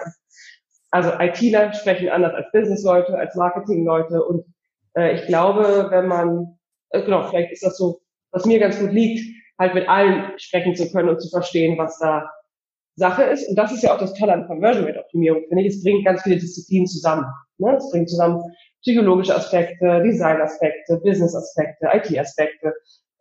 Also 0.91 1.11
ITler 1.19 1.73
sprechen 1.75 2.09
anders 2.09 2.35
als 2.35 2.51
Businessleute, 2.53 3.17
als 3.17 3.35
Marketingleute. 3.35 4.23
Und 4.25 4.45
äh, 4.97 5.17
ich 5.17 5.27
glaube, 5.27 5.89
wenn 5.91 6.07
man, 6.07 6.59
äh, 6.91 7.03
genau, 7.03 7.25
vielleicht 7.29 7.53
ist 7.53 7.65
das 7.65 7.77
so, 7.77 8.01
was 8.31 8.47
mir 8.47 8.59
ganz 8.59 8.79
gut 8.79 8.93
liegt, 8.93 9.25
halt 9.59 9.75
mit 9.75 9.89
allen 9.89 10.33
sprechen 10.39 10.75
zu 10.77 10.91
können 10.91 11.09
und 11.09 11.21
zu 11.21 11.29
verstehen, 11.29 11.77
was 11.79 11.99
da 11.99 12.31
Sache 12.97 13.25
ist. 13.25 13.49
Und 13.49 13.57
das 13.57 13.73
ist 13.73 13.83
ja 13.83 13.95
auch 13.95 13.99
das 13.99 14.15
Tolle 14.15 14.33
an 14.33 14.47
Conversion 14.47 14.85
Rate 14.85 15.01
Optimierung, 15.01 15.43
finde 15.49 15.63
ich. 15.63 15.75
Es 15.75 15.83
bringt 15.83 16.05
ganz 16.05 16.23
viele 16.23 16.37
Disziplinen 16.37 16.87
zusammen. 16.87 17.25
Ne? 17.59 17.77
Es 17.77 17.91
bringt 17.91 18.11
zusammen 18.11 18.43
psychologische 18.83 19.35
Aspekte, 19.35 20.03
Design-Aspekte, 20.03 21.01
Business-Aspekte, 21.03 21.89
IT-Aspekte. 21.93 22.75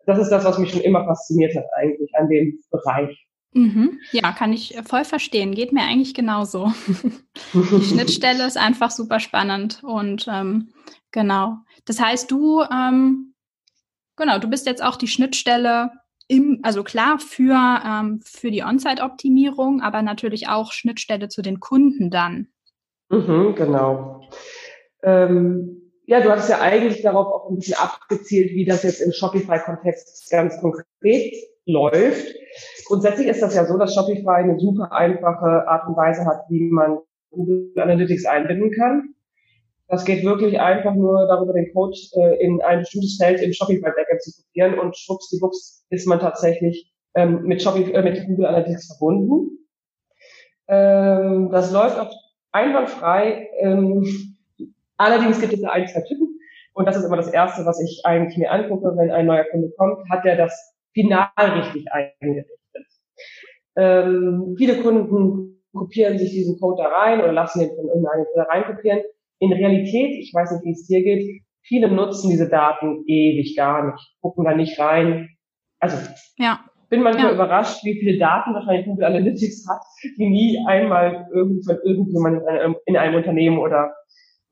Das 0.06 0.20
ist 0.20 0.30
das, 0.30 0.46
was 0.46 0.58
mich 0.58 0.72
schon 0.72 0.82
immer 0.82 1.06
fasziniert 1.06 1.56
hat 1.56 1.66
eigentlich 1.76 2.10
an 2.16 2.30
dem 2.30 2.60
Bereich. 2.72 3.27
Mhm. 3.58 4.00
Ja, 4.12 4.32
kann 4.34 4.54
ich 4.54 4.78
voll 4.88 5.04
verstehen. 5.04 5.56
Geht 5.56 5.74
mir 5.74 5.82
eigentlich 5.82 6.14
genauso. 6.14 6.72
Die 7.54 7.86
Schnittstelle 7.86 8.46
ist 8.46 8.58
einfach 8.58 8.92
super 8.92 9.20
spannend 9.20 9.84
und 9.84 10.28
ähm, 10.32 10.70
genau. 11.12 11.58
Das 11.86 12.00
heißt, 12.00 12.30
du 12.30 12.62
ähm, 12.62 13.34
genau, 14.16 14.38
du 14.38 14.48
bist 14.48 14.68
jetzt 14.68 14.84
auch 14.84 14.96
die 14.96 15.08
Schnittstelle 15.08 15.92
im, 16.28 16.60
also 16.62 16.84
klar 16.84 17.18
für, 17.20 17.82
ähm, 17.84 18.20
für 18.24 18.52
die 18.52 18.64
On-Site-Optimierung, 18.64 19.82
aber 19.82 20.04
natürlich 20.04 20.50
auch 20.50 20.72
Schnittstelle 20.72 21.30
zu 21.30 21.42
den 21.42 21.60
Kunden 21.60 22.12
dann. 22.12 22.50
Mhm, 23.10 23.56
genau. 23.56 24.30
Ähm, 25.02 25.94
ja, 26.06 26.22
du 26.22 26.30
hast 26.30 26.50
ja 26.50 26.60
eigentlich 26.60 27.02
darauf 27.02 27.28
auch 27.28 27.50
ein 27.50 27.56
bisschen 27.56 27.78
abgezielt, 27.78 28.52
wie 28.52 28.66
das 28.66 28.84
jetzt 28.84 29.02
im 29.02 29.14
Shopify-Kontext 29.14 30.30
ganz 30.30 30.60
konkret 30.60 31.34
läuft. 31.66 32.36
Grundsätzlich 32.88 33.28
ist 33.28 33.42
das 33.42 33.54
ja 33.54 33.66
so, 33.66 33.78
dass 33.78 33.94
Shopify 33.94 34.30
eine 34.30 34.60
super 34.60 34.92
einfache 34.92 35.68
Art 35.68 35.88
und 35.88 35.98
Weise 35.98 36.26
hat, 36.26 36.46
wie 36.50 36.70
man 36.72 37.00
Google 37.32 37.74
Analytics 37.76 38.26
einbinden 38.26 38.72
kann. 38.72 39.14
Das 39.90 40.06
geht 40.06 40.24
wirklich 40.24 40.60
einfach 40.60 40.96
nur 40.96 41.28
darüber, 41.28 41.54
den 41.54 41.72
Code 41.74 41.98
äh, 42.14 42.44
in 42.44 42.62
ein 42.62 42.80
bestimmtes 42.80 43.18
Feld 43.22 43.42
im 43.42 43.54
Shopify 43.54 43.92
Backend 43.92 44.22
zu 44.22 44.32
kopieren 44.42 44.80
und 44.80 44.98
schwuppsdiwupps 44.98 45.86
ist 45.90 46.08
man 46.08 46.20
tatsächlich 46.20 46.92
ähm, 47.16 47.44
mit, 47.44 47.62
Shopify, 47.62 47.92
äh, 47.92 48.02
mit 48.02 48.26
Google 48.26 48.46
Analytics 48.46 48.88
verbunden. 48.88 49.58
Ähm, 50.68 51.50
das 51.52 51.72
läuft 51.72 52.00
auch 52.00 52.14
einwandfrei. 52.52 53.50
Ähm, 53.60 54.38
allerdings 54.98 55.40
gibt 55.40 55.54
es 55.54 55.62
da 55.62 55.70
ein, 55.70 55.88
zwei 55.88 56.02
Typen. 56.02 56.40
Und 56.74 56.86
das 56.86 56.98
ist 56.98 57.06
immer 57.06 57.18
das 57.18 57.32
Erste, 57.32 57.66
was 57.66 57.82
ich 57.82 58.02
eigentlich 58.06 58.38
mir 58.38 58.52
angucke, 58.52 58.94
wenn 58.96 59.12
ein 59.12 59.26
neuer 59.26 59.46
Kunde 59.46 59.72
kommt. 59.78 60.10
Hat 60.10 60.26
der 60.26 60.38
das 60.38 60.76
Final 60.94 61.28
richtig 61.38 61.86
eingerichtet? 61.92 62.58
Ähm, 63.78 64.56
viele 64.58 64.82
Kunden 64.82 65.62
kopieren 65.74 66.18
sich 66.18 66.32
diesen 66.32 66.60
Code 66.60 66.84
da 66.84 66.90
rein 66.90 67.20
oder 67.20 67.32
lassen 67.32 67.60
den 67.60 67.70
von 67.70 67.88
irgendeinem 67.88 68.26
da 68.36 68.44
reinkopieren. 68.44 69.02
In 69.40 69.54
Realität, 69.54 70.18
ich 70.18 70.34
weiß 70.34 70.52
nicht, 70.52 70.66
wie 70.66 70.72
es 70.72 70.88
dir 70.88 71.04
geht, 71.04 71.44
viele 71.62 71.92
nutzen 71.92 72.32
diese 72.32 72.50
Daten 72.50 73.04
ewig 73.06 73.56
gar 73.56 73.92
nicht, 73.92 74.16
gucken 74.22 74.46
da 74.46 74.56
nicht 74.56 74.80
rein. 74.80 75.30
Also 75.80 75.98
ja. 76.38 76.60
bin 76.90 77.04
manchmal 77.04 77.28
ja. 77.28 77.34
überrascht, 77.36 77.84
wie 77.84 78.00
viele 78.00 78.18
Daten 78.18 78.56
wahrscheinlich 78.56 78.88
Google 78.88 79.06
Analytics 79.06 79.68
hat, 79.70 79.82
die 80.18 80.28
nie 80.28 80.58
einmal 80.66 81.28
irgendwie 81.32 81.64
von 81.64 81.78
irgendjemandem 81.84 82.42
in 82.42 82.48
einem, 82.48 82.76
in 82.86 82.98
einem 82.98 83.16
Unternehmen 83.16 83.60
oder 83.60 83.94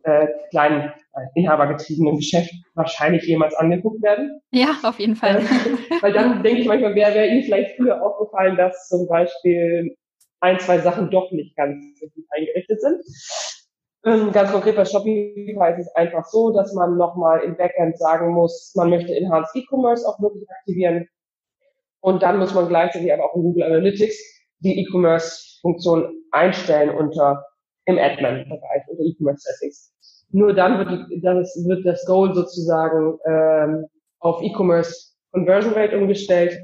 äh, 0.05 0.27
kleinen 0.51 0.93
äh, 1.13 1.25
inhabergetriebenen 1.33 2.17
Geschäft 2.17 2.53
wahrscheinlich 2.75 3.24
jemals 3.24 3.55
angeguckt 3.55 4.01
werden. 4.03 4.39
Ja, 4.51 4.77
auf 4.83 5.00
jeden 5.00 5.15
Fall. 5.15 5.38
Äh, 5.38 6.01
weil 6.01 6.13
dann 6.13 6.43
denke 6.43 6.62
ich 6.62 6.67
manchmal, 6.67 6.95
wäre 6.95 7.13
wär 7.13 7.27
Ihnen 7.27 7.43
vielleicht 7.43 7.75
früher 7.75 8.03
aufgefallen, 8.03 8.55
dass 8.55 8.88
zum 8.88 9.07
Beispiel 9.07 9.95
ein, 10.41 10.59
zwei 10.59 10.77
Sachen 10.79 11.09
doch 11.09 11.31
nicht 11.31 11.55
ganz 11.55 11.83
richtig 12.01 12.25
eingerichtet 12.29 12.81
sind. 12.81 13.01
Ähm, 14.05 14.31
ganz 14.31 14.51
konkret 14.51 14.75
bei 14.75 14.85
Shopify 14.85 15.71
ist 15.71 15.88
es 15.88 15.95
einfach 15.95 16.25
so, 16.25 16.51
dass 16.51 16.71
man 16.74 16.97
nochmal 16.97 17.39
im 17.41 17.57
Backend 17.57 17.97
sagen 17.97 18.31
muss, 18.31 18.71
man 18.75 18.91
möchte 18.91 19.15
Enhanced 19.15 19.55
E-Commerce 19.55 20.07
auch 20.07 20.21
wirklich 20.21 20.47
aktivieren. 20.59 21.07
Und 22.01 22.21
dann 22.21 22.38
muss 22.38 22.53
man 22.53 22.67
gleichzeitig 22.67 23.12
aber 23.12 23.25
auch 23.25 23.35
in 23.35 23.41
Google 23.41 23.63
Analytics 23.63 24.15
die 24.59 24.79
E-Commerce-Funktion 24.81 26.13
einstellen 26.31 26.91
unter 26.91 27.43
im 27.85 27.97
Admin-Bereich, 27.97 28.83
unter 28.87 29.03
E-Commerce-Settings. 29.03 29.93
Nur 30.31 30.53
dann 30.53 30.79
wird, 30.79 31.23
das, 31.23 31.55
wird 31.67 31.85
das 31.85 32.05
Goal 32.05 32.33
sozusagen 32.33 33.17
ähm, 33.25 33.85
auf 34.19 34.41
E-Commerce 34.41 35.13
Conversion 35.31 35.73
Rate 35.73 35.97
umgestellt 35.97 36.57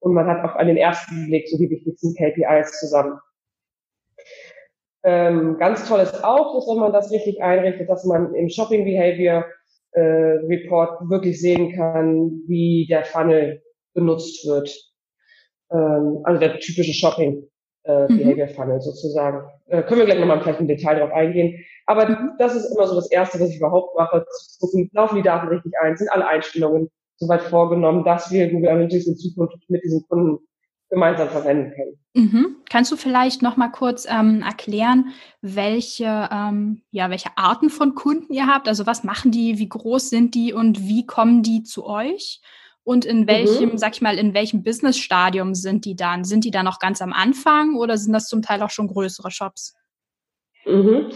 und 0.00 0.12
man 0.12 0.26
hat 0.26 0.44
auch 0.44 0.56
an 0.56 0.66
den 0.66 0.76
ersten 0.76 1.26
Blick 1.26 1.48
so 1.48 1.56
die 1.56 1.70
wichtigsten 1.70 2.14
KPIs 2.14 2.78
zusammen. 2.80 3.18
Ähm, 5.04 5.56
ganz 5.58 5.88
toll 5.88 6.00
ist 6.00 6.24
auch, 6.24 6.54
dass 6.54 6.66
wenn 6.66 6.80
man 6.80 6.92
das 6.92 7.12
richtig 7.12 7.40
einrichtet, 7.40 7.88
dass 7.88 8.04
man 8.04 8.34
im 8.34 8.48
Shopping 8.48 8.84
Behavior 8.84 9.44
äh, 9.92 10.00
Report 10.00 11.08
wirklich 11.08 11.40
sehen 11.40 11.74
kann, 11.76 12.42
wie 12.48 12.86
der 12.90 13.04
Funnel 13.04 13.62
benutzt 13.94 14.46
wird. 14.46 14.68
Ähm, 15.70 16.20
also 16.24 16.40
der 16.40 16.58
typische 16.58 16.92
Shopping 16.92 17.48
äh, 17.86 18.12
mhm. 18.12 18.36
Behavior 18.36 18.80
sozusagen. 18.80 19.48
Äh, 19.66 19.82
können 19.82 20.00
wir 20.00 20.06
gleich 20.06 20.18
nochmal 20.18 20.40
vielleicht 20.40 20.60
im 20.60 20.68
Detail 20.68 20.96
darauf 20.96 21.12
eingehen. 21.12 21.64
Aber 21.86 22.08
mhm. 22.08 22.32
das 22.38 22.54
ist 22.54 22.72
immer 22.72 22.86
so 22.86 22.94
das 22.94 23.10
Erste, 23.10 23.40
was 23.40 23.50
ich 23.50 23.58
überhaupt 23.58 23.96
mache, 23.96 24.24
zu 24.30 24.58
gucken, 24.60 24.90
laufen 24.92 25.16
die 25.16 25.22
Daten 25.22 25.48
richtig 25.48 25.72
ein, 25.80 25.96
sind 25.96 26.10
alle 26.10 26.26
Einstellungen 26.26 26.90
soweit 27.16 27.42
vorgenommen, 27.42 28.04
dass 28.04 28.30
wir 28.30 28.50
Google 28.50 28.70
Analytics 28.70 29.06
in 29.06 29.16
Zukunft 29.16 29.56
mit 29.68 29.82
diesen 29.84 30.06
Kunden 30.08 30.38
gemeinsam 30.90 31.28
verwenden 31.28 31.72
können. 31.74 31.98
Mhm. 32.14 32.56
Kannst 32.70 32.92
du 32.92 32.96
vielleicht 32.96 33.42
noch 33.42 33.56
mal 33.56 33.70
kurz 33.70 34.06
ähm, 34.08 34.42
erklären, 34.42 35.12
welche, 35.40 36.28
ähm, 36.32 36.82
ja, 36.90 37.10
welche 37.10 37.30
Arten 37.36 37.70
von 37.70 37.94
Kunden 37.94 38.32
ihr 38.32 38.46
habt? 38.46 38.68
Also 38.68 38.86
was 38.86 39.04
machen 39.04 39.30
die, 39.30 39.58
wie 39.58 39.68
groß 39.68 40.10
sind 40.10 40.34
die 40.34 40.52
und 40.52 40.86
wie 40.86 41.06
kommen 41.06 41.42
die 41.42 41.62
zu 41.62 41.86
euch? 41.86 42.40
Und 42.86 43.04
in 43.04 43.26
welchem, 43.26 43.70
mhm. 43.70 43.78
sag 43.78 43.94
ich 43.94 44.00
mal, 44.00 44.16
in 44.16 44.32
welchem 44.32 44.62
Business-Stadium 44.62 45.56
sind 45.56 45.84
die 45.84 45.96
dann? 45.96 46.22
Sind 46.22 46.44
die 46.44 46.52
da 46.52 46.62
noch 46.62 46.78
ganz 46.78 47.02
am 47.02 47.12
Anfang 47.12 47.74
oder 47.74 47.98
sind 47.98 48.12
das 48.12 48.28
zum 48.28 48.42
Teil 48.42 48.62
auch 48.62 48.70
schon 48.70 48.86
größere 48.86 49.32
Shops? 49.32 49.74
Mhm. 50.64 51.10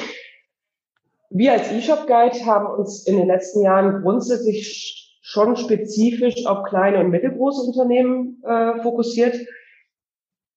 Wir 1.31 1.53
als 1.53 1.71
eShop 1.71 2.09
Guide 2.09 2.45
haben 2.45 2.67
uns 2.67 3.07
in 3.07 3.19
den 3.19 3.29
letzten 3.29 3.63
Jahren 3.63 4.03
grundsätzlich 4.03 5.17
schon 5.23 5.55
spezifisch 5.55 6.45
auf 6.45 6.65
kleine 6.65 6.99
und 6.99 7.11
mittelgroße 7.11 7.63
Unternehmen 7.63 8.43
äh, 8.45 8.83
fokussiert. 8.83 9.37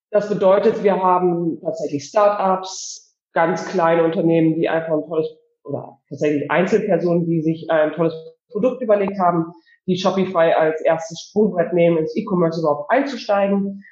Das 0.10 0.30
bedeutet, 0.30 0.84
wir 0.84 0.96
haben 0.96 1.60
tatsächlich 1.62 2.06
Startups, 2.06 3.16
ganz 3.34 3.68
kleine 3.68 4.04
Unternehmen, 4.04 4.56
die 4.56 4.68
einfach 4.68 4.94
ein 4.94 5.06
tolles 5.08 5.28
oder 5.64 6.00
tatsächlich 6.10 6.50
Einzelpersonen, 6.50 7.28
die 7.28 7.44
sich 7.44 7.70
ein 7.70 7.92
tolles 7.92 8.16
Produkt 8.50 8.82
überlegt 8.82 9.20
haben, 9.20 9.54
die 9.88 9.98
Shopify 9.98 10.54
als 10.54 10.82
erstes 10.82 11.28
Sprungbrett 11.30 11.74
nehmen, 11.74 11.98
ins 11.98 12.16
E-Commerce 12.16 12.60
überhaupt 12.60 12.90
einzusteigen. 12.92 13.84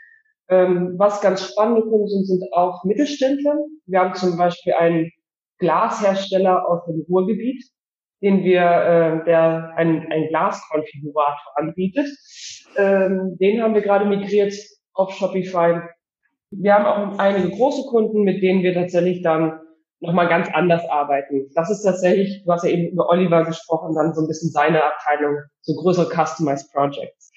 Ähm, 0.50 0.96
was 0.98 1.22
ganz 1.22 1.44
spannende 1.50 1.82
Kunden 1.84 2.08
sind, 2.08 2.26
sind 2.26 2.44
auch 2.54 2.84
Mittelständler. 2.84 3.56
Wir 3.86 4.00
haben 4.00 4.16
zum 4.16 4.38
Beispiel 4.38 4.74
einen 4.74 5.12
Glashersteller 5.60 6.68
aus 6.68 6.84
dem 6.86 7.06
Ruhrgebiet, 7.08 7.64
den 8.22 8.44
wir, 8.44 8.62
äh, 8.62 9.26
der 9.26 9.74
einen, 9.78 10.12
einen 10.12 10.28
Glaskonfigurator 10.28 11.54
anbietet. 11.56 12.08
Ähm, 12.76 13.38
den 13.40 13.62
haben 13.62 13.74
wir 13.74 13.82
gerade 13.82 14.06
migriert 14.06 14.54
auf 14.94 15.14
Shopify. 15.14 15.82
Wir 16.52 16.74
haben 16.74 16.86
auch 16.86 17.18
einige 17.20 17.50
große 17.50 17.90
Kunden, 17.90 18.24
mit 18.24 18.42
denen 18.44 18.62
wir 18.62 18.74
tatsächlich 18.74 19.22
dann 19.22 19.61
nochmal 20.02 20.28
ganz 20.28 20.50
anders 20.54 20.84
arbeiten. 20.90 21.50
Das 21.56 21.70
ist 21.70 21.84
tatsächlich, 21.84 22.44
du 22.44 22.52
hast 22.52 22.64
ja 22.64 22.72
eben 22.72 22.92
über 22.92 23.08
Oliver 23.10 23.46
gesprochen, 23.46 23.96
dann 23.96 24.14
so 24.14 24.22
ein 24.22 24.28
bisschen 24.28 24.50
seine 24.50 24.84
Abteilung, 24.84 25.38
so 25.62 25.74
größere 25.76 26.10
Customized 26.10 26.72
Projects. 26.74 27.32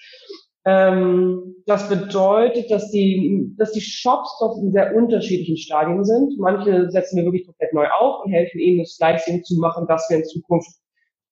Ähm, 0.67 1.57
das 1.67 1.89
bedeutet, 1.91 2.71
dass 2.71 2.91
die, 2.91 3.55
dass 3.59 3.73
die 3.73 3.83
Shops 3.83 4.39
doch 4.41 4.57
in 4.63 4.73
sehr 4.73 4.95
unterschiedlichen 4.97 5.59
Stadien 5.59 6.05
sind. 6.05 6.39
Manche 6.39 6.91
setzen 6.91 7.17
wir 7.17 7.25
wirklich 7.25 7.45
komplett 7.45 7.75
neu 7.75 7.87
auf 7.87 8.25
und 8.25 8.33
helfen 8.33 8.59
ihnen, 8.59 8.79
das 8.79 8.97
Slicing 8.97 9.45
zu 9.45 9.61
machen, 9.61 9.87
dass 9.87 10.09
wir 10.09 10.19
in 10.19 10.25
Zukunft 10.25 10.71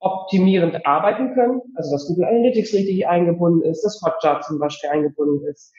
optimierend 0.00 0.84
arbeiten 0.84 1.32
können. 1.32 1.62
Also, 1.76 1.92
dass 1.92 2.06
Google 2.08 2.26
Analytics 2.26 2.74
richtig 2.74 3.06
eingebunden 3.06 3.62
ist, 3.62 3.82
dass 3.82 4.02
Hotjar 4.04 4.42
zum 4.42 4.58
Beispiel 4.58 4.90
eingebunden 4.90 5.46
ist. 5.46 5.72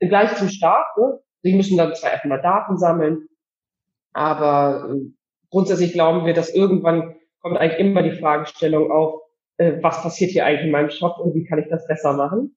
Gleich 0.00 0.34
zum 0.36 0.48
Start, 0.48 0.86
ne? 0.96 1.18
Sie 1.42 1.54
müssen 1.54 1.76
dann 1.76 1.94
zwar 1.94 2.12
erstmal 2.12 2.40
Daten 2.40 2.78
sammeln, 2.78 3.26
aber 4.14 4.88
äh, 4.90 5.10
grundsätzlich 5.50 5.92
glauben 5.92 6.24
wir, 6.24 6.32
dass 6.32 6.54
irgendwann 6.54 7.14
kommt 7.40 7.58
eigentlich 7.58 7.80
immer 7.80 8.02
die 8.02 8.18
Fragestellung 8.18 8.90
auf, 8.90 9.20
äh, 9.58 9.74
was 9.82 10.02
passiert 10.02 10.30
hier 10.30 10.46
eigentlich 10.46 10.64
in 10.64 10.70
meinem 10.70 10.90
Shop 10.90 11.18
und 11.18 11.34
wie 11.34 11.44
kann 11.44 11.58
ich 11.58 11.68
das 11.68 11.86
besser 11.86 12.14
machen. 12.14 12.56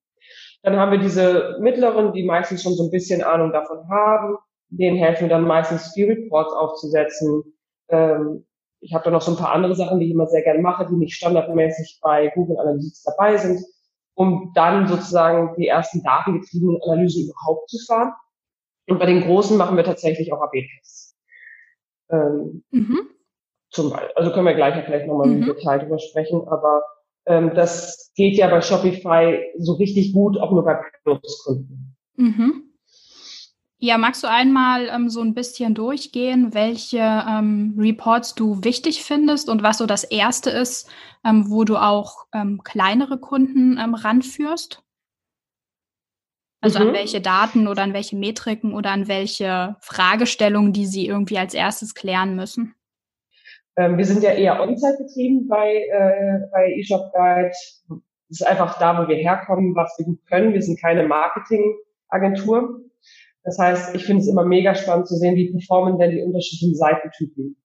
Dann 0.64 0.78
haben 0.78 0.92
wir 0.92 1.00
diese 1.00 1.58
mittleren, 1.60 2.14
die 2.14 2.24
meistens 2.24 2.64
schon 2.64 2.74
so 2.74 2.86
ein 2.86 2.92
bisschen 2.92 3.24
Ahnung 3.24 3.52
davon 3.52 3.90
haben. 3.90 4.38
Denen 4.70 4.98
helfen 4.98 5.24
wir 5.24 5.30
dann 5.30 5.46
meistens 5.46 5.94
die 5.94 6.04
Reports 6.04 6.54
aufzusetzen. 6.54 7.44
Ähm, 7.90 8.46
ich 8.80 8.94
habe 8.94 9.06
da 9.06 9.12
noch 9.12 9.22
so 9.22 9.32
ein 9.32 9.38
paar 9.38 9.54
andere 9.54 9.76
Sachen, 9.76 10.00
die 10.00 10.06
ich 10.06 10.12
immer 10.12 10.28
sehr 10.28 10.44
gerne 10.44 10.62
mache, 10.62 10.88
die 10.88 10.96
nicht 10.96 11.16
standardmäßig 11.16 12.00
bei 12.02 12.30
Google 12.36 12.60
Analytics 12.60 13.04
dabei 13.04 13.38
sind, 13.38 13.62
um 14.14 14.52
dann 14.56 14.88
sozusagen 14.88 15.56
die 15.58 15.68
ersten 15.68 16.04
datengetriebenen 16.04 16.82
Analysen 16.84 17.30
überhaupt 17.30 17.70
zu 17.70 17.78
fahren. 17.86 18.12
Und 18.88 19.00
bei 19.00 19.06
den 19.06 19.22
großen 19.22 19.58
machen 19.58 19.78
wir 19.78 19.84
tatsächlich 19.84 20.32
auch 20.32 20.42
AB-Tests. 20.42 20.97
Ähm, 22.10 22.64
mhm. 22.72 23.10
Zum 23.70 23.90
Beispiel, 23.90 24.12
also 24.16 24.32
können 24.32 24.46
wir 24.46 24.54
gleich 24.54 24.84
vielleicht 24.86 25.08
nochmal 25.08 25.28
mhm. 25.28 25.44
im 25.44 25.46
Detail 25.46 25.80
drüber 25.80 26.00
sprechen, 26.00 26.48
aber 26.48 26.84
ähm, 27.26 27.54
das 27.54 28.12
geht 28.16 28.38
ja 28.38 28.48
bei 28.48 28.62
Shopify 28.62 29.40
so 29.58 29.74
richtig 29.74 30.14
gut, 30.14 30.38
auch 30.38 30.52
nur 30.52 30.64
bei 30.64 30.80
Produktkunden. 31.04 31.96
Mhm. 32.16 32.64
Ja, 33.80 34.00
magst 34.00 34.24
du 34.24 34.28
einmal 34.30 34.88
ähm, 34.88 35.10
so 35.10 35.22
ein 35.22 35.36
bisschen 35.36 35.76
durchgehen, 35.76 36.56
welche 36.56 36.98
ähm, 36.98 37.76
Reports 37.78 38.34
du 38.34 38.64
wichtig 38.64 39.04
findest 39.04 39.50
und 39.50 39.62
was 39.62 39.78
so 39.78 39.86
das 39.86 40.04
erste 40.04 40.50
ist, 40.50 40.90
ähm, 41.24 41.52
wo 41.52 41.64
du 41.64 41.78
auch 41.78 42.26
ähm, 42.34 42.62
kleinere 42.64 43.20
Kunden 43.20 43.78
ähm, 43.78 43.94
ranführst? 43.94 44.82
Also 46.68 46.80
mhm. 46.80 46.90
an 46.90 46.94
welche 46.96 47.22
Daten 47.22 47.68
oder 47.70 47.84
an 47.84 47.94
welche 47.94 48.18
Metriken 48.18 48.74
oder 48.74 48.92
an 48.92 49.08
welche 49.08 49.78
Fragestellungen, 49.80 50.74
die 50.74 50.86
Sie 50.86 51.08
irgendwie 51.08 51.38
als 51.38 51.54
erstes 51.54 51.96
klären 51.96 52.36
müssen? 52.36 52.76
Ähm, 53.78 53.98
wir 53.98 54.04
sind 54.04 54.22
ja 54.22 54.32
eher 54.32 54.62
on-site 54.62 54.98
getrieben 54.98 55.48
bei, 55.48 55.76
äh, 55.76 56.40
bei 56.52 56.74
eShop 56.78 57.14
Guide. 57.14 57.52
Das 58.28 58.42
ist 58.42 58.46
einfach 58.46 58.78
da, 58.80 59.02
wo 59.02 59.08
wir 59.08 59.16
herkommen, 59.16 59.76
was 59.76 59.96
wir 59.98 60.08
gut 60.08 60.20
können. 60.26 60.54
Wir 60.54 60.62
sind 60.62 60.82
keine 60.82 61.08
Marketingagentur. 61.08 62.82
Das 63.46 63.58
heißt, 63.58 63.96
ich 63.96 64.04
finde 64.04 64.24
es 64.24 64.28
immer 64.28 64.44
mega 64.44 64.76
spannend 64.76 65.08
zu 65.08 65.16
sehen, 65.16 65.38
wie 65.38 65.50
performen 65.50 65.98
denn 65.98 66.12
die 66.12 66.22
unterschiedlichen 66.22 66.76
Seitentypen. 66.76 67.56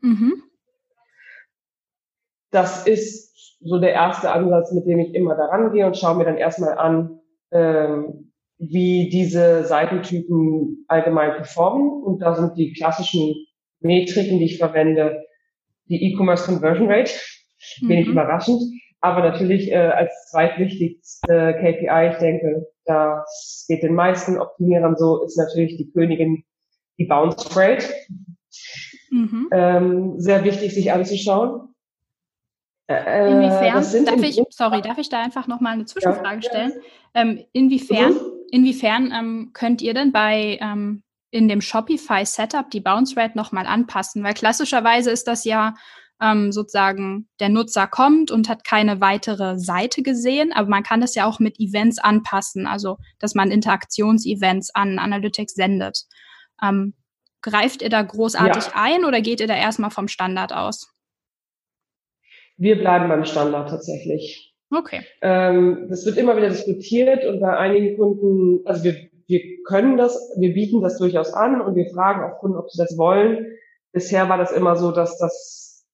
Mhm. 0.00 0.42
Das 2.50 2.86
ist 2.86 3.58
so 3.60 3.78
der 3.78 3.92
erste 3.92 4.30
Ansatz, 4.32 4.72
mit 4.72 4.86
dem 4.86 5.00
ich 5.00 5.14
immer 5.14 5.34
daran 5.34 5.72
gehe 5.72 5.84
und 5.86 5.98
schaue 5.98 6.16
mir 6.16 6.24
dann 6.24 6.38
erstmal 6.38 6.78
an, 6.78 7.20
ähm, 7.54 8.32
wie 8.58 9.08
diese 9.08 9.64
Seitentypen 9.64 10.84
allgemein 10.88 11.32
performen. 11.36 12.02
Und 12.02 12.20
da 12.20 12.34
sind 12.34 12.56
die 12.56 12.72
klassischen 12.72 13.34
Metriken, 13.80 14.38
die 14.38 14.46
ich 14.46 14.58
verwende, 14.58 15.24
die 15.86 16.12
E-Commerce 16.12 16.44
Conversion 16.44 16.90
Rate. 16.90 17.12
Wenig 17.80 18.06
mhm. 18.06 18.12
überraschend. 18.12 18.60
Aber 19.00 19.20
natürlich 19.20 19.70
äh, 19.70 19.76
als 19.76 20.30
zweitwichtigste 20.30 21.54
KPI, 21.60 22.10
ich 22.12 22.18
denke, 22.18 22.66
das 22.84 23.66
geht 23.68 23.82
den 23.82 23.94
meisten 23.94 24.38
Optimierern 24.38 24.96
so, 24.96 25.22
ist 25.22 25.36
natürlich 25.36 25.76
die 25.76 25.90
Königin 25.90 26.44
die 26.98 27.04
Bounce 27.04 27.54
Rate. 27.54 27.86
Mhm. 29.10 29.48
Ähm, 29.52 30.14
sehr 30.18 30.44
wichtig, 30.44 30.74
sich 30.74 30.92
anzuschauen. 30.92 31.73
Äh, 32.86 33.30
inwiefern, 33.30 34.04
darf 34.04 34.22
ich, 34.22 34.40
sorry, 34.50 34.82
darf 34.82 34.98
ich 34.98 35.08
da 35.08 35.22
einfach 35.22 35.46
nochmal 35.46 35.72
eine 35.72 35.86
Zwischenfrage 35.86 36.42
ja, 36.42 36.42
stellen? 36.42 36.72
Ja. 37.14 37.22
Ähm, 37.22 37.44
inwiefern, 37.52 38.12
mhm. 38.12 38.20
inwiefern 38.50 39.12
ähm, 39.12 39.50
könnt 39.54 39.80
ihr 39.80 39.94
denn 39.94 40.12
bei 40.12 40.58
ähm, 40.60 41.02
in 41.30 41.48
dem 41.48 41.62
Shopify 41.62 42.26
Setup 42.26 42.70
die 42.70 42.80
Bounce 42.80 43.16
Rate 43.16 43.38
nochmal 43.38 43.66
anpassen? 43.66 44.22
Weil 44.22 44.34
klassischerweise 44.34 45.10
ist 45.10 45.26
das 45.26 45.44
ja 45.44 45.74
ähm, 46.20 46.52
sozusagen, 46.52 47.28
der 47.40 47.48
Nutzer 47.48 47.86
kommt 47.86 48.30
und 48.30 48.48
hat 48.48 48.64
keine 48.64 49.00
weitere 49.00 49.58
Seite 49.58 50.02
gesehen, 50.02 50.52
aber 50.52 50.68
man 50.68 50.82
kann 50.82 51.00
das 51.00 51.14
ja 51.14 51.26
auch 51.26 51.40
mit 51.40 51.58
Events 51.58 51.98
anpassen, 51.98 52.66
also 52.66 52.98
dass 53.18 53.34
man 53.34 53.50
Interaktionsevents 53.50 54.74
an 54.74 54.98
Analytics 54.98 55.54
sendet. 55.54 56.04
Ähm, 56.62 56.94
greift 57.42 57.82
ihr 57.82 57.90
da 57.90 58.02
großartig 58.02 58.64
ja. 58.66 58.72
ein 58.74 59.04
oder 59.04 59.20
geht 59.20 59.40
ihr 59.40 59.46
da 59.46 59.56
erstmal 59.56 59.90
vom 59.90 60.08
Standard 60.08 60.52
aus? 60.52 60.93
Wir 62.56 62.78
bleiben 62.78 63.08
beim 63.08 63.24
Standard 63.24 63.68
tatsächlich. 63.68 64.54
Okay. 64.70 65.02
Ähm, 65.20 65.86
das 65.88 66.04
wird 66.06 66.16
immer 66.16 66.36
wieder 66.36 66.48
diskutiert 66.48 67.24
und 67.24 67.40
bei 67.40 67.56
einigen 67.56 67.96
Kunden, 67.96 68.66
also 68.66 68.84
wir, 68.84 68.96
wir 69.26 69.40
können 69.64 69.96
das, 69.96 70.18
wir 70.38 70.52
bieten 70.52 70.82
das 70.82 70.98
durchaus 70.98 71.32
an 71.32 71.60
und 71.60 71.76
wir 71.76 71.86
fragen 71.92 72.22
auch 72.22 72.38
Kunden, 72.38 72.56
ob 72.56 72.70
sie 72.70 72.82
das 72.82 72.96
wollen. 72.96 73.46
Bisher 73.92 74.28
war 74.28 74.38
das 74.38 74.52
immer 74.52 74.76
so, 74.76 74.90
dass 74.90 75.18
das 75.18 75.84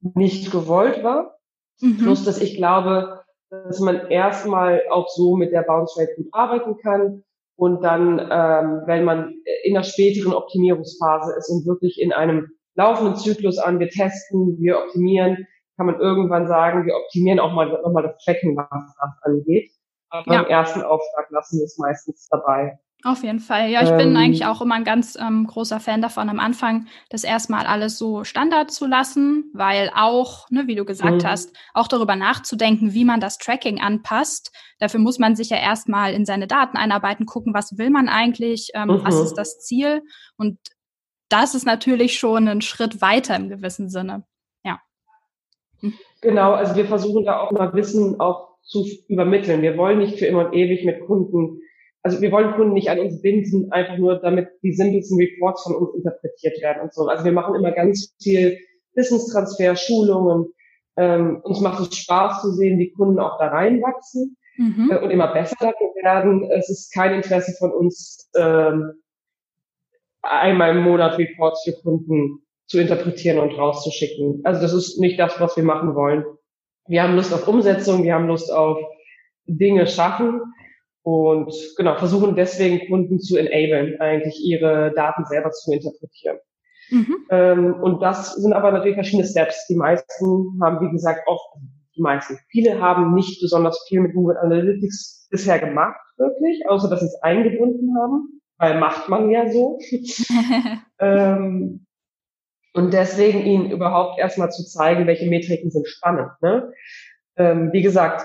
nicht 0.00 0.50
gewollt 0.50 1.02
war. 1.02 1.38
Mhm. 1.80 1.98
Plus, 1.98 2.24
dass 2.24 2.40
ich 2.40 2.56
glaube, 2.56 3.20
dass 3.50 3.80
man 3.80 4.08
erstmal 4.08 4.82
auch 4.90 5.08
so 5.08 5.36
mit 5.36 5.52
der 5.52 5.62
Bounce 5.62 6.00
Rate 6.00 6.14
gut 6.16 6.28
arbeiten 6.32 6.76
kann 6.78 7.24
und 7.56 7.82
dann, 7.82 8.18
ähm, 8.18 8.82
wenn 8.86 9.04
man 9.04 9.34
in 9.64 9.76
einer 9.76 9.84
späteren 9.84 10.32
Optimierungsphase 10.32 11.34
ist 11.36 11.48
und 11.48 11.66
wirklich 11.66 12.00
in 12.00 12.12
einem 12.12 12.48
laufenden 12.74 13.16
Zyklus 13.16 13.58
an, 13.58 13.80
wir 13.80 13.88
testen, 13.88 14.58
wir 14.60 14.78
optimieren, 14.78 15.46
kann 15.78 15.86
man 15.86 16.00
irgendwann 16.00 16.48
sagen, 16.48 16.84
wir 16.84 16.96
optimieren 16.96 17.38
auch 17.38 17.52
mal 17.52 17.68
nochmal 17.68 18.02
das 18.02 18.22
Tracking, 18.24 18.56
was 18.56 18.68
das 18.68 19.22
angeht. 19.22 19.70
Aber 20.10 20.34
ja. 20.34 20.42
beim 20.42 20.50
ersten 20.50 20.82
Auftrag 20.82 21.30
lassen 21.30 21.58
wir 21.58 21.64
es 21.64 21.78
meistens 21.78 22.28
dabei. 22.28 22.78
Auf 23.04 23.22
jeden 23.22 23.38
Fall. 23.38 23.70
Ja, 23.70 23.82
ich 23.84 23.90
ähm, 23.90 23.96
bin 23.96 24.16
eigentlich 24.16 24.44
auch 24.44 24.60
immer 24.60 24.74
ein 24.74 24.82
ganz 24.82 25.16
ähm, 25.16 25.46
großer 25.46 25.78
Fan 25.78 26.02
davon, 26.02 26.28
am 26.28 26.40
Anfang 26.40 26.88
das 27.10 27.22
erstmal 27.22 27.64
alles 27.64 27.96
so 27.96 28.24
Standard 28.24 28.72
zu 28.72 28.86
lassen, 28.86 29.52
weil 29.54 29.92
auch, 29.94 30.50
ne, 30.50 30.66
wie 30.66 30.74
du 30.74 30.84
gesagt 30.84 31.22
mhm. 31.22 31.26
hast, 31.26 31.56
auch 31.74 31.86
darüber 31.86 32.16
nachzudenken, 32.16 32.94
wie 32.94 33.04
man 33.04 33.20
das 33.20 33.38
Tracking 33.38 33.80
anpasst. 33.80 34.50
Dafür 34.80 34.98
muss 34.98 35.20
man 35.20 35.36
sich 35.36 35.50
ja 35.50 35.58
erstmal 35.58 36.12
in 36.12 36.24
seine 36.24 36.48
Daten 36.48 36.76
einarbeiten, 36.76 37.24
gucken, 37.24 37.54
was 37.54 37.78
will 37.78 37.90
man 37.90 38.08
eigentlich, 38.08 38.70
ähm, 38.74 38.88
mhm. 38.88 39.04
was 39.04 39.14
ist 39.20 39.34
das 39.34 39.60
Ziel. 39.60 40.02
Und 40.36 40.58
das 41.28 41.54
ist 41.54 41.66
natürlich 41.66 42.18
schon 42.18 42.48
ein 42.48 42.62
Schritt 42.62 43.00
weiter 43.00 43.36
im 43.36 43.48
gewissen 43.48 43.90
Sinne. 43.90 44.24
Genau, 46.20 46.52
also 46.52 46.74
wir 46.74 46.86
versuchen 46.86 47.24
da 47.24 47.40
auch 47.40 47.52
mal 47.52 47.72
Wissen 47.74 48.18
auch 48.20 48.56
zu 48.62 48.84
übermitteln. 49.08 49.62
Wir 49.62 49.76
wollen 49.76 49.98
nicht 49.98 50.18
für 50.18 50.26
immer 50.26 50.46
und 50.46 50.54
ewig 50.54 50.84
mit 50.84 51.00
Kunden, 51.06 51.60
also 52.02 52.20
wir 52.20 52.32
wollen 52.32 52.54
Kunden 52.54 52.74
nicht 52.74 52.90
an 52.90 53.00
uns 53.00 53.20
binden, 53.20 53.72
einfach 53.72 53.98
nur 53.98 54.16
damit 54.20 54.48
die 54.62 54.72
simpelsten 54.72 55.18
Reports 55.18 55.64
von 55.64 55.74
uns 55.74 55.94
interpretiert 55.94 56.60
werden 56.62 56.82
und 56.82 56.94
so. 56.94 57.06
Also 57.06 57.24
wir 57.24 57.32
machen 57.32 57.54
immer 57.54 57.72
ganz 57.72 58.14
viel 58.22 58.58
Wissenstransfer, 58.94 59.76
Schulungen. 59.76 60.46
Ähm, 60.96 61.40
uns 61.42 61.60
macht 61.60 61.80
es 61.80 61.96
Spaß 61.96 62.42
zu 62.42 62.52
sehen, 62.52 62.78
wie 62.78 62.90
Kunden 62.92 63.18
auch 63.18 63.38
da 63.38 63.48
reinwachsen 63.48 64.36
mhm. 64.56 64.90
äh, 64.90 64.98
und 64.98 65.10
immer 65.10 65.32
besser 65.32 65.56
darin 65.60 65.88
werden. 66.02 66.50
Es 66.50 66.68
ist 66.70 66.92
kein 66.92 67.14
Interesse 67.14 67.52
von 67.58 67.72
uns, 67.72 68.30
ähm, 68.36 68.92
einmal 70.22 70.76
im 70.76 70.82
Monat 70.82 71.18
Reports 71.18 71.62
für 71.64 71.80
Kunden 71.82 72.42
zu 72.68 72.78
interpretieren 72.78 73.38
und 73.38 73.58
rauszuschicken. 73.58 74.42
Also 74.44 74.60
das 74.60 74.72
ist 74.72 75.00
nicht 75.00 75.18
das, 75.18 75.40
was 75.40 75.56
wir 75.56 75.64
machen 75.64 75.94
wollen. 75.94 76.24
Wir 76.86 77.02
haben 77.02 77.16
Lust 77.16 77.34
auf 77.34 77.48
Umsetzung, 77.48 78.04
wir 78.04 78.14
haben 78.14 78.28
Lust 78.28 78.52
auf 78.52 78.78
Dinge 79.46 79.86
schaffen 79.86 80.40
und 81.02 81.52
genau 81.76 81.96
versuchen 81.96 82.36
deswegen 82.36 82.86
Kunden 82.88 83.18
zu 83.20 83.36
enablen, 83.36 83.98
eigentlich 84.00 84.38
ihre 84.44 84.92
Daten 84.94 85.24
selber 85.24 85.50
zu 85.50 85.72
interpretieren. 85.72 86.38
Mhm. 86.90 87.16
Ähm, 87.30 87.74
und 87.82 88.00
das 88.02 88.34
sind 88.34 88.52
aber 88.52 88.72
natürlich 88.72 88.94
verschiedene 88.94 89.26
Steps. 89.26 89.66
Die 89.68 89.76
meisten 89.76 90.60
haben, 90.62 90.86
wie 90.86 90.92
gesagt, 90.92 91.20
oft, 91.26 91.46
die 91.96 92.02
meisten, 92.02 92.38
viele 92.50 92.80
haben 92.80 93.14
nicht 93.14 93.40
besonders 93.40 93.82
viel 93.88 94.00
mit 94.00 94.14
Google 94.14 94.36
Analytics 94.36 95.28
bisher 95.30 95.58
gemacht, 95.58 96.00
wirklich, 96.18 96.68
außer 96.68 96.88
dass 96.88 97.00
sie 97.00 97.06
es 97.06 97.22
eingebunden 97.22 97.96
haben, 97.98 98.40
weil 98.58 98.78
macht 98.78 99.08
man 99.08 99.30
ja 99.30 99.50
so. 99.50 99.78
ähm, 101.00 101.86
und 102.74 102.92
deswegen 102.92 103.44
ihnen 103.44 103.70
überhaupt 103.70 104.18
erstmal 104.18 104.50
zu 104.50 104.64
zeigen, 104.64 105.06
welche 105.06 105.26
Metriken 105.26 105.70
sind 105.70 105.88
spannend. 105.88 106.30
Ne? 106.42 106.72
Ähm, 107.36 107.72
wie 107.72 107.82
gesagt, 107.82 108.22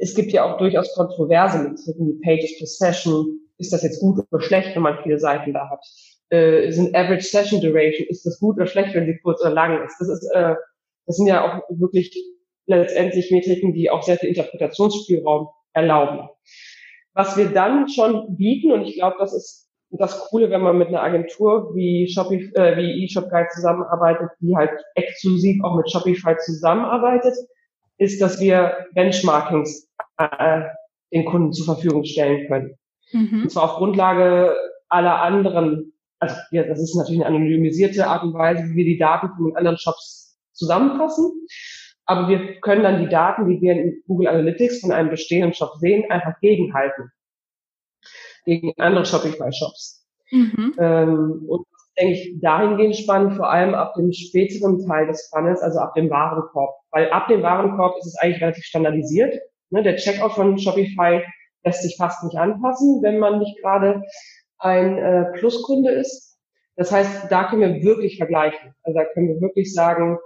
es 0.00 0.14
gibt 0.14 0.32
ja 0.32 0.44
auch 0.44 0.58
durchaus 0.58 0.94
kontroverse 0.94 1.58
Metriken 1.58 2.08
wie 2.08 2.20
Pages 2.20 2.58
per 2.58 2.66
Session. 2.66 3.40
Ist 3.58 3.72
das 3.72 3.82
jetzt 3.82 4.00
gut 4.00 4.24
oder 4.30 4.42
schlecht, 4.42 4.74
wenn 4.74 4.82
man 4.82 4.98
viele 5.02 5.18
Seiten 5.18 5.52
da 5.52 5.70
hat? 5.70 5.84
Äh, 6.30 6.70
sind 6.72 6.94
Average 6.94 7.26
Session 7.26 7.60
Duration, 7.60 8.06
ist 8.08 8.26
das 8.26 8.40
gut 8.40 8.56
oder 8.56 8.66
schlecht, 8.66 8.94
wenn 8.94 9.06
sie 9.06 9.18
kurz 9.22 9.40
oder 9.40 9.50
lang 9.50 9.84
ist? 9.84 9.96
Das 10.00 10.08
ist, 10.08 10.28
äh, 10.34 10.54
das 11.06 11.16
sind 11.16 11.26
ja 11.26 11.44
auch 11.44 11.62
wirklich 11.68 12.16
letztendlich 12.66 13.30
Metriken, 13.30 13.72
die 13.74 13.90
auch 13.90 14.02
sehr 14.02 14.16
viel 14.16 14.30
Interpretationsspielraum 14.30 15.48
erlauben. 15.74 16.28
Was 17.12 17.36
wir 17.36 17.46
dann 17.46 17.88
schon 17.88 18.36
bieten, 18.36 18.72
und 18.72 18.84
ich 18.84 18.96
glaube, 18.96 19.16
das 19.18 19.34
ist 19.34 19.63
das 19.98 20.28
Coole, 20.28 20.50
wenn 20.50 20.62
man 20.62 20.78
mit 20.78 20.88
einer 20.88 21.02
Agentur 21.02 21.74
wie 21.74 22.08
Shopify, 22.08 22.54
äh, 22.54 22.76
wie 22.76 23.04
eShopGuide 23.04 23.48
zusammenarbeitet, 23.54 24.30
die 24.40 24.56
halt 24.56 24.70
exklusiv 24.94 25.62
auch 25.62 25.76
mit 25.76 25.90
Shopify 25.90 26.36
zusammenarbeitet, 26.38 27.34
ist, 27.98 28.20
dass 28.20 28.40
wir 28.40 28.86
Benchmarkings 28.94 29.88
äh, 30.18 30.62
den 31.12 31.24
Kunden 31.24 31.52
zur 31.52 31.66
Verfügung 31.66 32.04
stellen 32.04 32.46
können. 32.48 32.74
Mhm. 33.12 33.42
Und 33.42 33.52
zwar 33.52 33.64
auf 33.64 33.76
Grundlage 33.76 34.56
aller 34.88 35.20
anderen, 35.22 35.92
also 36.18 36.34
ja, 36.50 36.64
das 36.64 36.80
ist 36.80 36.96
natürlich 36.96 37.24
eine 37.24 37.36
anonymisierte 37.36 38.06
Art 38.06 38.24
und 38.24 38.34
Weise, 38.34 38.64
wie 38.64 38.76
wir 38.76 38.84
die 38.84 38.98
Daten 38.98 39.28
von 39.36 39.46
den 39.46 39.56
anderen 39.56 39.78
Shops 39.78 40.38
zusammenfassen. 40.52 41.30
Aber 42.06 42.28
wir 42.28 42.60
können 42.60 42.82
dann 42.82 43.00
die 43.00 43.08
Daten, 43.08 43.48
die 43.48 43.60
wir 43.60 43.72
in 43.72 44.02
Google 44.06 44.28
Analytics 44.28 44.80
von 44.80 44.92
einem 44.92 45.10
bestehenden 45.10 45.54
Shop 45.54 45.74
sehen, 45.78 46.10
einfach 46.10 46.38
gegenhalten 46.40 47.10
gegen 48.44 48.72
andere 48.78 49.04
Shopify-Shops. 49.04 50.06
Mhm. 50.30 50.74
Ähm, 50.78 51.44
und 51.48 51.66
das 51.70 51.92
denke 51.98 52.12
ich 52.12 52.40
dahingehend 52.40 52.96
spannend, 52.96 53.34
vor 53.34 53.50
allem 53.50 53.74
ab 53.74 53.94
dem 53.94 54.12
späteren 54.12 54.84
Teil 54.86 55.06
des 55.06 55.28
Funnels, 55.32 55.60
also 55.60 55.78
ab 55.78 55.94
dem 55.94 56.10
Warenkorb. 56.10 56.76
Weil 56.90 57.10
ab 57.10 57.28
dem 57.28 57.42
Warenkorb 57.42 57.96
ist 57.98 58.06
es 58.06 58.16
eigentlich 58.16 58.42
relativ 58.42 58.64
standardisiert. 58.64 59.34
Ne? 59.70 59.82
Der 59.82 59.96
Checkout 59.96 60.32
von 60.32 60.58
Shopify 60.58 61.22
lässt 61.64 61.82
sich 61.82 61.96
fast 61.96 62.22
nicht 62.24 62.36
anpassen, 62.36 63.00
wenn 63.02 63.18
man 63.18 63.38
nicht 63.38 63.60
gerade 63.60 64.02
ein 64.58 64.98
äh, 64.98 65.24
Pluskunde 65.38 65.90
ist. 65.92 66.38
Das 66.76 66.90
heißt, 66.90 67.30
da 67.30 67.48
können 67.48 67.62
wir 67.62 67.82
wirklich 67.82 68.16
vergleichen. 68.16 68.74
Also 68.82 68.98
da 68.98 69.04
können 69.04 69.28
wir 69.28 69.40
wirklich 69.40 69.72
sagen, 69.72 70.18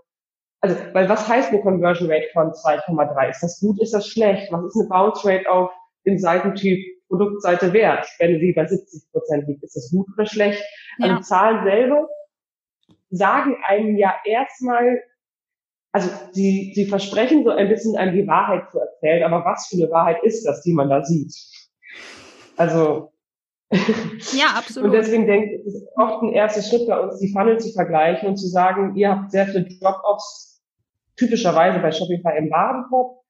also, 0.60 0.76
weil 0.92 1.08
was 1.08 1.28
heißt 1.28 1.50
eine 1.50 1.60
Conversion 1.60 2.10
Rate 2.10 2.28
von 2.32 2.48
2,3? 2.50 3.30
Ist 3.30 3.42
das 3.42 3.60
gut, 3.60 3.80
ist 3.80 3.94
das 3.94 4.08
schlecht? 4.08 4.50
Was 4.50 4.64
ist 4.64 4.80
eine 4.80 4.88
Bounce 4.88 5.28
Rate 5.28 5.48
auf 5.50 5.70
den 6.04 6.18
Seitentyp 6.18 6.84
Produktseite 7.08 7.72
wert? 7.72 8.06
Wenn 8.18 8.38
sie 8.38 8.52
bei 8.52 8.66
70 8.66 9.10
Prozent 9.12 9.48
liegt, 9.48 9.62
ist 9.62 9.76
das 9.76 9.90
gut 9.90 10.06
oder 10.14 10.26
schlecht? 10.26 10.62
Also 11.00 11.14
ja. 11.14 11.20
Zahlen 11.22 11.64
selber 11.64 12.08
sagen 13.10 13.56
einem 13.66 13.96
ja 13.96 14.14
erstmal, 14.24 15.02
also 15.92 16.10
sie, 16.32 16.72
sie 16.74 16.86
versprechen 16.86 17.44
so 17.44 17.50
ein 17.50 17.68
bisschen 17.68 17.96
einem 17.96 18.14
die 18.14 18.26
Wahrheit 18.26 18.70
zu 18.70 18.78
erzählen, 18.78 19.24
aber 19.24 19.44
was 19.44 19.68
für 19.68 19.76
eine 19.76 19.90
Wahrheit 19.90 20.22
ist 20.22 20.44
das, 20.44 20.62
die 20.62 20.72
man 20.72 20.90
da 20.90 21.04
sieht? 21.04 21.34
Also 22.56 23.12
ja, 23.70 24.46
absolut. 24.56 24.86
Und 24.86 24.92
deswegen 24.92 25.26
denke 25.26 25.54
ich, 25.54 25.66
es 25.66 25.74
ist 25.74 25.88
oft 25.96 26.22
ein 26.22 26.32
erster 26.32 26.62
Schritt 26.62 26.88
bei 26.88 26.98
uns, 26.98 27.18
die 27.18 27.32
Funnel 27.32 27.58
zu 27.58 27.70
vergleichen 27.72 28.28
und 28.28 28.36
zu 28.36 28.46
sagen, 28.46 28.96
ihr 28.96 29.10
habt 29.10 29.30
sehr 29.30 29.46
viele 29.46 29.64
Drop-offs, 29.64 30.62
typischerweise 31.16 31.78
bei 31.80 31.92
Shopify 31.92 32.38
im 32.38 32.50
Warenkorb. 32.50 33.20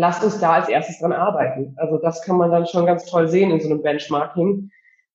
Lasst 0.00 0.24
uns 0.24 0.40
da 0.40 0.54
als 0.54 0.70
erstes 0.70 0.98
dran 0.98 1.12
arbeiten. 1.12 1.74
Also 1.76 1.98
das 1.98 2.22
kann 2.22 2.38
man 2.38 2.50
dann 2.50 2.66
schon 2.66 2.86
ganz 2.86 3.04
toll 3.04 3.28
sehen 3.28 3.50
in 3.50 3.60
so 3.60 3.68
einem 3.68 3.82
Benchmarking. 3.82 4.70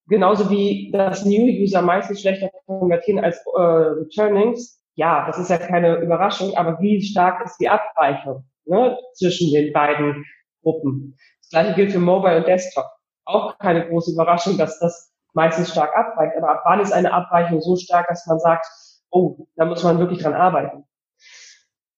Genauso 0.07 0.51
wie 0.51 0.91
das 0.93 1.25
New 1.25 1.47
User 1.47 1.81
meistens 1.81 2.21
schlechter 2.21 2.51
konvertieren 2.67 3.23
als 3.23 3.43
äh, 3.57 3.59
Returnings. 3.59 4.79
Ja, 4.93 5.25
das 5.25 5.39
ist 5.39 5.49
ja 5.49 5.57
keine 5.57 5.95
Überraschung, 5.95 6.55
aber 6.55 6.79
wie 6.81 7.01
stark 7.01 7.43
ist 7.43 7.57
die 7.57 7.67
Abweichung 7.67 8.45
ne, 8.65 8.95
zwischen 9.15 9.51
den 9.51 9.73
beiden 9.73 10.23
Gruppen? 10.61 11.17
Das 11.41 11.49
gleiche 11.49 11.73
gilt 11.73 11.91
für 11.91 11.99
Mobile 11.99 12.37
und 12.37 12.47
Desktop. 12.47 12.85
Auch 13.25 13.57
keine 13.57 13.87
große 13.87 14.11
Überraschung, 14.11 14.59
dass 14.59 14.77
das 14.77 15.11
meistens 15.33 15.71
stark 15.71 15.97
abweicht. 15.97 16.37
Aber 16.37 16.51
ab 16.51 16.61
wann 16.63 16.79
ist 16.79 16.93
eine 16.93 17.11
Abweichung 17.11 17.59
so 17.59 17.75
stark, 17.75 18.07
dass 18.07 18.27
man 18.27 18.37
sagt, 18.37 18.67
oh, 19.09 19.47
da 19.55 19.65
muss 19.65 19.83
man 19.83 19.97
wirklich 19.97 20.21
dran 20.21 20.35
arbeiten. 20.35 20.83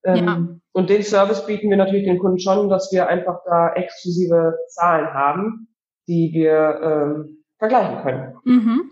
Ähm, 0.08 0.26
ja. 0.26 0.48
Und 0.72 0.90
den 0.90 1.04
Service 1.04 1.46
bieten 1.46 1.70
wir 1.70 1.78
natürlich 1.78 2.06
den 2.06 2.20
Kunden 2.20 2.40
schon, 2.40 2.70
dass 2.70 2.92
wir 2.92 3.08
einfach 3.08 3.40
da 3.46 3.74
exklusive 3.74 4.58
Zahlen 4.70 5.14
haben, 5.14 5.68
die 6.08 6.32
wir 6.34 6.80
ähm, 6.82 7.44
vergleichen 7.60 8.02
können. 8.02 8.36
Mhm. 8.46 8.92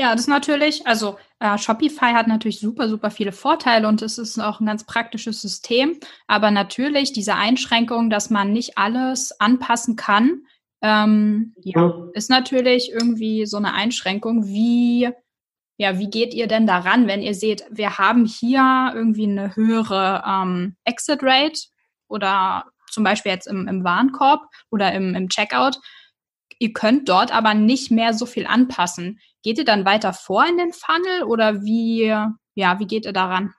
Ja, 0.00 0.12
das 0.12 0.22
ist 0.22 0.28
natürlich, 0.28 0.86
also 0.86 1.18
äh, 1.40 1.58
Shopify 1.58 2.12
hat 2.12 2.28
natürlich 2.28 2.60
super, 2.60 2.88
super 2.88 3.10
viele 3.10 3.32
Vorteile 3.32 3.88
und 3.88 4.00
es 4.00 4.16
ist 4.16 4.38
auch 4.38 4.60
ein 4.60 4.66
ganz 4.66 4.84
praktisches 4.84 5.42
System. 5.42 5.98
Aber 6.26 6.50
natürlich 6.50 7.12
diese 7.12 7.34
Einschränkung, 7.34 8.08
dass 8.08 8.30
man 8.30 8.52
nicht 8.52 8.78
alles 8.78 9.38
anpassen 9.40 9.96
kann, 9.96 10.42
ähm, 10.82 11.54
ja, 11.58 12.08
ist 12.12 12.30
natürlich 12.30 12.92
irgendwie 12.92 13.44
so 13.46 13.56
eine 13.56 13.74
Einschränkung. 13.74 14.46
Wie, 14.46 15.10
ja, 15.78 15.98
wie 15.98 16.10
geht 16.10 16.34
ihr 16.34 16.48
denn 16.48 16.66
daran, 16.66 17.06
wenn 17.06 17.22
ihr 17.22 17.34
seht, 17.34 17.64
wir 17.70 17.98
haben 17.98 18.26
hier 18.26 18.92
irgendwie 18.94 19.28
eine 19.28 19.54
höhere 19.54 20.24
ähm, 20.26 20.76
Exit 20.84 21.20
Rate 21.22 21.60
oder 22.08 22.64
zum 22.90 23.04
Beispiel 23.04 23.30
jetzt 23.30 23.46
im, 23.46 23.68
im 23.68 23.84
Warenkorb 23.84 24.42
oder 24.70 24.92
im, 24.92 25.14
im 25.14 25.28
Checkout? 25.28 25.78
Ihr 26.58 26.72
könnt 26.72 27.08
dort 27.08 27.32
aber 27.32 27.54
nicht 27.54 27.92
mehr 27.92 28.12
so 28.12 28.26
viel 28.26 28.44
anpassen. 28.46 29.20
Geht 29.44 29.58
ihr 29.58 29.64
dann 29.64 29.84
weiter 29.84 30.12
vor 30.12 30.44
in 30.44 30.58
den 30.58 30.72
Funnel 30.72 31.22
oder 31.22 31.62
wie, 31.62 32.06
ja, 32.54 32.80
wie 32.80 32.86
geht 32.86 33.06
ihr 33.06 33.12
daran? 33.12 33.54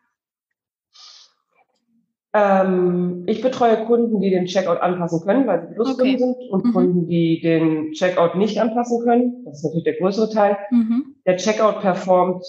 Ähm, 2.31 3.23
ich 3.25 3.41
betreue 3.41 3.85
Kunden, 3.85 4.21
die 4.21 4.29
den 4.29 4.45
Checkout 4.45 4.79
anpassen 4.81 5.21
können, 5.21 5.47
weil 5.47 5.61
sie 5.67 5.73
Pluskunden 5.73 6.15
okay. 6.15 6.17
sind 6.17 6.35
und 6.51 6.65
mhm. 6.65 6.73
Kunden, 6.73 7.07
die 7.07 7.41
den 7.41 7.91
Checkout 7.93 8.35
nicht 8.35 8.59
anpassen 8.61 9.03
können. 9.03 9.43
Das 9.45 9.57
ist 9.57 9.63
natürlich 9.63 9.85
der 9.85 9.97
größere 9.97 10.29
Teil. 10.29 10.57
Mhm. 10.69 11.15
Der 11.25 11.37
Checkout 11.37 11.81
performt 11.81 12.45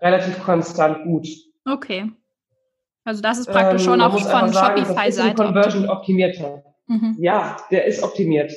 relativ 0.00 0.42
konstant 0.44 1.04
gut. 1.04 1.26
Okay. 1.64 2.10
Also 3.04 3.22
das 3.22 3.38
ist 3.38 3.50
praktisch 3.50 3.82
ähm, 3.82 3.92
schon 3.92 4.00
auch 4.02 4.18
von 4.18 4.52
Shopify-Seite. 4.52 5.42
Conversion 5.42 5.88
optimierter. 5.88 6.62
Mhm. 6.86 7.16
Ja, 7.18 7.56
der 7.70 7.86
ist 7.86 8.02
optimiert. 8.02 8.52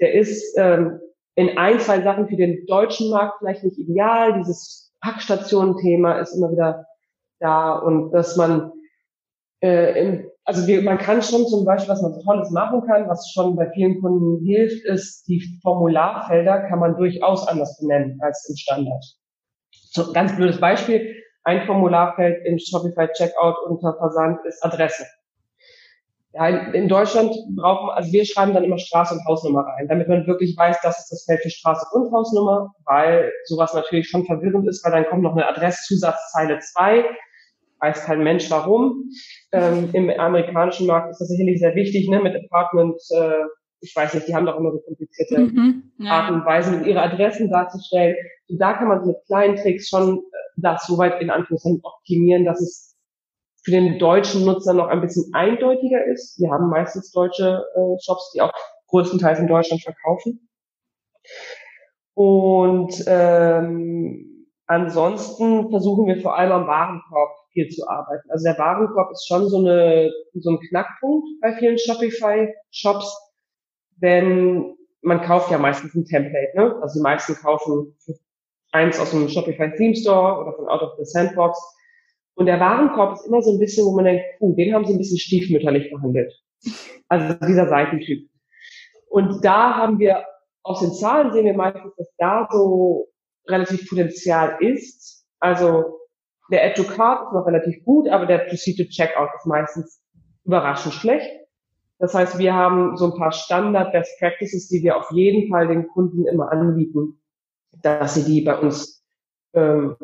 Der 0.00 0.12
ist 0.12 0.56
ähm, 0.58 1.00
in 1.34 1.56
ein, 1.56 1.80
zwei 1.80 2.02
Sachen 2.02 2.28
für 2.28 2.36
den 2.36 2.66
deutschen 2.66 3.10
Markt 3.10 3.38
vielleicht 3.38 3.64
nicht 3.64 3.78
ideal. 3.78 4.38
Dieses 4.38 4.92
Packstationen-Thema 5.00 6.18
ist 6.18 6.34
immer 6.34 6.52
wieder 6.52 6.86
da 7.40 7.74
und 7.78 8.12
dass 8.12 8.36
man 8.36 8.72
äh, 9.62 10.00
im, 10.00 10.30
also 10.44 10.66
wir, 10.66 10.82
man 10.82 10.98
kann 10.98 11.22
schon 11.22 11.46
zum 11.46 11.64
Beispiel, 11.64 11.90
was 11.90 12.02
man 12.02 12.20
Tolles 12.20 12.50
machen 12.50 12.82
kann, 12.86 13.08
was 13.08 13.30
schon 13.32 13.54
bei 13.56 13.70
vielen 13.70 14.00
Kunden 14.00 14.44
hilft, 14.44 14.84
ist, 14.84 15.28
die 15.28 15.58
Formularfelder 15.62 16.68
kann 16.68 16.80
man 16.80 16.96
durchaus 16.96 17.46
anders 17.46 17.78
benennen 17.78 18.18
als 18.20 18.48
im 18.48 18.56
Standard. 18.56 19.04
So, 19.92 20.12
ganz 20.12 20.34
blödes 20.34 20.60
Beispiel. 20.60 21.14
Ein 21.44 21.66
Formularfeld 21.66 22.44
im 22.46 22.58
Shopify 22.58 23.08
Checkout 23.12 23.56
unter 23.68 23.94
Versand 23.98 24.38
ist 24.46 24.64
Adresse. 24.64 25.04
Ja, 26.34 26.48
in, 26.48 26.74
in 26.74 26.88
Deutschland 26.88 27.34
brauchen, 27.56 27.90
also 27.90 28.10
wir 28.10 28.24
schreiben 28.24 28.54
dann 28.54 28.64
immer 28.64 28.78
Straße 28.78 29.14
und 29.14 29.24
Hausnummer 29.26 29.66
rein, 29.66 29.86
damit 29.88 30.08
man 30.08 30.26
wirklich 30.26 30.56
weiß, 30.56 30.78
das 30.82 30.98
ist 30.98 31.12
das 31.12 31.24
Feld 31.24 31.42
für 31.42 31.50
Straße 31.50 31.86
und 31.92 32.10
Hausnummer, 32.10 32.72
weil 32.84 33.30
sowas 33.44 33.74
natürlich 33.74 34.08
schon 34.08 34.24
verwirrend 34.24 34.66
ist, 34.66 34.84
weil 34.84 34.92
dann 34.92 35.06
kommt 35.06 35.22
noch 35.22 35.32
eine 35.32 35.46
Adresszusatzzeile 35.46 36.58
2, 36.58 37.04
weiß 37.82 38.04
kein 38.04 38.22
Mensch 38.22 38.50
warum. 38.50 39.10
Ähm, 39.52 39.90
Im 39.92 40.08
amerikanischen 40.08 40.86
Markt 40.86 41.10
ist 41.10 41.20
das 41.20 41.28
sicherlich 41.28 41.58
sehr 41.58 41.74
wichtig, 41.74 42.08
ne, 42.08 42.20
mit 42.20 42.34
Apartment, 42.34 42.96
äh, 43.10 43.44
ich 43.80 43.94
weiß 43.94 44.14
nicht, 44.14 44.28
die 44.28 44.34
haben 44.34 44.46
doch 44.46 44.56
immer 44.56 44.70
so 44.70 44.78
komplizierte 44.78 45.40
mhm, 45.40 45.92
ja. 45.98 46.10
Arten 46.12 46.34
und 46.36 46.46
Weisen, 46.46 46.84
ihre 46.84 47.02
Adressen 47.02 47.50
darzustellen. 47.50 48.16
Und 48.48 48.58
da 48.58 48.74
kann 48.74 48.88
man 48.88 49.04
mit 49.04 49.16
kleinen 49.26 49.56
Tricks 49.56 49.88
schon 49.88 50.18
äh, 50.18 50.20
das 50.56 50.86
soweit 50.86 51.20
in 51.20 51.30
Anführungszeichen 51.30 51.80
optimieren, 51.82 52.44
dass 52.44 52.60
es 52.60 52.96
für 53.64 53.72
den 53.72 53.98
deutschen 53.98 54.44
Nutzer 54.44 54.74
noch 54.74 54.88
ein 54.88 55.00
bisschen 55.00 55.32
eindeutiger 55.34 56.04
ist. 56.06 56.38
Wir 56.40 56.50
haben 56.50 56.68
meistens 56.68 57.10
deutsche 57.10 57.64
äh, 57.74 58.02
Shops, 58.04 58.32
die 58.34 58.40
auch 58.40 58.52
größtenteils 58.88 59.40
in 59.40 59.48
Deutschland 59.48 59.82
verkaufen. 59.82 60.48
Und 62.14 63.04
ähm, 63.06 64.31
ansonsten 64.72 65.70
versuchen 65.70 66.06
wir 66.06 66.20
vor 66.20 66.36
allem 66.36 66.52
am 66.52 66.66
Warenkorb 66.66 67.30
viel 67.52 67.68
zu 67.68 67.86
arbeiten. 67.88 68.30
Also 68.30 68.44
der 68.44 68.58
Warenkorb 68.58 69.10
ist 69.12 69.26
schon 69.26 69.48
so, 69.48 69.58
eine, 69.58 70.10
so 70.34 70.50
ein 70.50 70.60
Knackpunkt 70.60 71.28
bei 71.40 71.52
vielen 71.54 71.78
Shopify-Shops, 71.78 73.16
denn 73.96 74.76
man 75.02 75.20
kauft 75.22 75.50
ja 75.50 75.58
meistens 75.58 75.94
ein 75.94 76.04
Template. 76.04 76.56
Ne? 76.56 76.76
Also 76.80 76.98
die 76.98 77.02
meisten 77.02 77.34
kaufen 77.34 77.96
eins 78.72 78.98
aus 78.98 79.10
dem 79.10 79.28
Shopify 79.28 79.70
Theme 79.76 79.94
Store 79.94 80.40
oder 80.40 80.52
von 80.54 80.68
Out 80.68 80.82
of 80.82 80.92
the 80.98 81.04
Sandbox 81.04 81.58
und 82.34 82.46
der 82.46 82.60
Warenkorb 82.60 83.14
ist 83.14 83.26
immer 83.26 83.42
so 83.42 83.52
ein 83.52 83.58
bisschen, 83.58 83.86
wo 83.86 83.94
man 83.94 84.06
denkt, 84.06 84.24
puh, 84.38 84.54
den 84.54 84.74
haben 84.74 84.84
sie 84.84 84.94
ein 84.94 84.98
bisschen 84.98 85.18
stiefmütterlich 85.18 85.90
behandelt. 85.90 86.32
Also 87.08 87.34
dieser 87.46 87.68
Seitentyp. 87.68 88.28
Und 89.08 89.44
da 89.44 89.76
haben 89.76 89.98
wir, 89.98 90.24
aus 90.62 90.80
den 90.80 90.92
Zahlen 90.92 91.32
sehen 91.32 91.44
wir 91.44 91.54
meistens, 91.54 91.94
dass 91.96 92.08
da 92.16 92.48
so 92.50 93.08
relativ 93.46 93.88
Potenzial 93.88 94.56
ist. 94.60 95.24
Also 95.40 95.98
der 96.50 96.64
Add 96.64 96.74
to 96.74 96.84
Card 96.84 97.26
ist 97.26 97.32
noch 97.32 97.46
relativ 97.46 97.84
gut, 97.84 98.08
aber 98.08 98.26
der 98.26 98.38
Proceed 98.38 98.76
to 98.76 98.84
Checkout 98.84 99.30
ist 99.36 99.46
meistens 99.46 100.02
überraschend 100.44 100.94
schlecht. 100.94 101.30
Das 101.98 102.14
heißt, 102.14 102.38
wir 102.38 102.52
haben 102.52 102.96
so 102.96 103.12
ein 103.12 103.18
paar 103.18 103.32
Standard 103.32 103.92
Best 103.92 104.18
Practices, 104.18 104.68
die 104.68 104.82
wir 104.82 104.96
auf 104.96 105.10
jeden 105.12 105.48
Fall 105.50 105.68
den 105.68 105.86
Kunden 105.88 106.26
immer 106.26 106.50
anbieten, 106.50 107.20
dass 107.80 108.14
sie 108.14 108.24
die 108.24 108.40
bei 108.42 108.58
uns 108.58 109.04
ähm, 109.54 109.96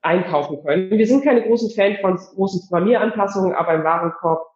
einkaufen 0.00 0.62
können. 0.64 0.90
Wir 0.90 1.06
sind 1.06 1.24
keine 1.24 1.42
großen 1.42 1.70
Fan 1.74 1.98
von 2.00 2.16
großen 2.16 2.62
Programmieranpassungen, 2.68 3.54
aber 3.54 3.74
im 3.74 3.84
Warenkorb 3.84 4.46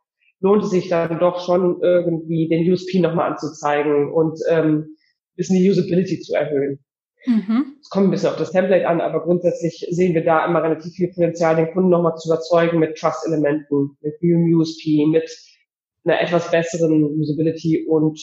lohnt 0.40 0.64
es 0.64 0.70
sich 0.70 0.88
dann 0.88 1.18
doch 1.18 1.44
schon 1.44 1.80
irgendwie 1.82 2.48
den 2.48 2.70
USP 2.70 3.00
nochmal 3.00 3.30
anzuzeigen 3.30 4.10
und 4.10 4.38
ähm, 4.48 4.96
bisschen 5.36 5.56
die 5.56 5.70
Usability 5.70 6.20
zu 6.20 6.34
erhöhen. 6.34 6.78
Mhm. 7.26 7.76
Es 7.80 7.90
kommt 7.90 8.06
ein 8.06 8.10
bisschen 8.10 8.30
auf 8.30 8.36
das 8.36 8.52
Template 8.52 8.88
an, 8.88 9.00
aber 9.00 9.22
grundsätzlich 9.22 9.86
sehen 9.90 10.14
wir 10.14 10.24
da 10.24 10.46
immer 10.46 10.62
relativ 10.62 10.92
viel 10.94 11.08
Potenzial, 11.08 11.56
den 11.56 11.72
Kunden 11.72 11.90
nochmal 11.90 12.16
zu 12.16 12.28
überzeugen 12.28 12.78
mit 12.78 12.96
Trust-Elementen, 12.96 13.96
mit 14.00 14.22
neuem 14.22 14.54
USP, 14.54 15.06
mit 15.06 15.28
einer 16.04 16.20
etwas 16.20 16.50
besseren 16.50 17.04
Usability 17.04 17.86
und 17.88 18.20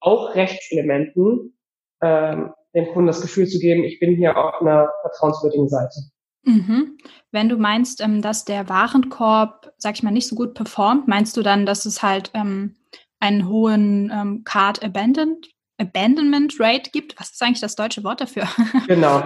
auch 0.00 0.34
Rechtselementen, 0.34 1.58
ähm, 2.02 2.52
dem 2.74 2.86
Kunden 2.88 3.08
das 3.08 3.20
Gefühl 3.20 3.46
zu 3.46 3.58
geben, 3.58 3.84
ich 3.84 3.98
bin 3.98 4.14
hier 4.16 4.36
auf 4.36 4.60
einer 4.60 4.90
vertrauenswürdigen 5.02 5.68
Seite. 5.68 5.98
Mhm. 6.44 6.98
Wenn 7.32 7.48
du 7.48 7.56
meinst, 7.56 8.00
ähm, 8.00 8.22
dass 8.22 8.44
der 8.44 8.68
Warenkorb, 8.68 9.72
sag 9.78 9.96
ich 9.96 10.02
mal, 10.02 10.12
nicht 10.12 10.28
so 10.28 10.36
gut 10.36 10.54
performt, 10.54 11.08
meinst 11.08 11.36
du 11.36 11.42
dann, 11.42 11.66
dass 11.66 11.86
es 11.86 12.02
halt 12.02 12.30
ähm, 12.34 12.76
einen 13.18 13.48
hohen 13.48 14.12
ähm, 14.14 14.42
Card 14.44 14.84
Abandoned, 14.84 15.48
Abandonment 15.78 16.54
Rate 16.58 16.90
gibt? 16.90 17.18
Was 17.20 17.30
ist 17.30 17.42
eigentlich 17.42 17.60
das 17.60 17.76
deutsche 17.76 18.02
Wort 18.04 18.20
dafür? 18.20 18.48
Genau. 18.86 19.22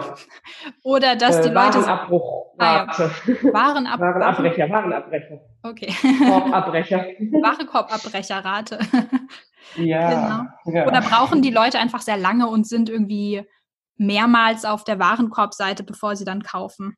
Oder 0.82 1.16
dass 1.16 1.36
äh, 1.36 1.42
die 1.42 1.48
Leute. 1.48 1.78
Warenabbruchrate. 1.78 2.58
Ah, 2.58 3.10
ja. 3.26 3.52
Warenab 3.52 4.00
Warenabbrecher, 4.00 4.70
Warenabbrecher. 4.70 5.40
Okay. 5.62 5.94
Korbabbrecher. 6.18 6.98
Warenkorbabbrecherrate. 7.42 8.78
Ja, 9.76 10.48
genau. 10.64 10.76
ja. 10.78 10.86
Oder 10.88 11.00
brauchen 11.00 11.42
die 11.42 11.50
Leute 11.50 11.78
einfach 11.78 12.00
sehr 12.00 12.16
lange 12.16 12.48
und 12.48 12.66
sind 12.66 12.88
irgendwie 12.88 13.46
mehrmals 13.96 14.64
auf 14.64 14.82
der 14.82 14.98
Warenkorbseite, 14.98 15.84
bevor 15.84 16.16
sie 16.16 16.24
dann 16.24 16.42
kaufen? 16.42 16.96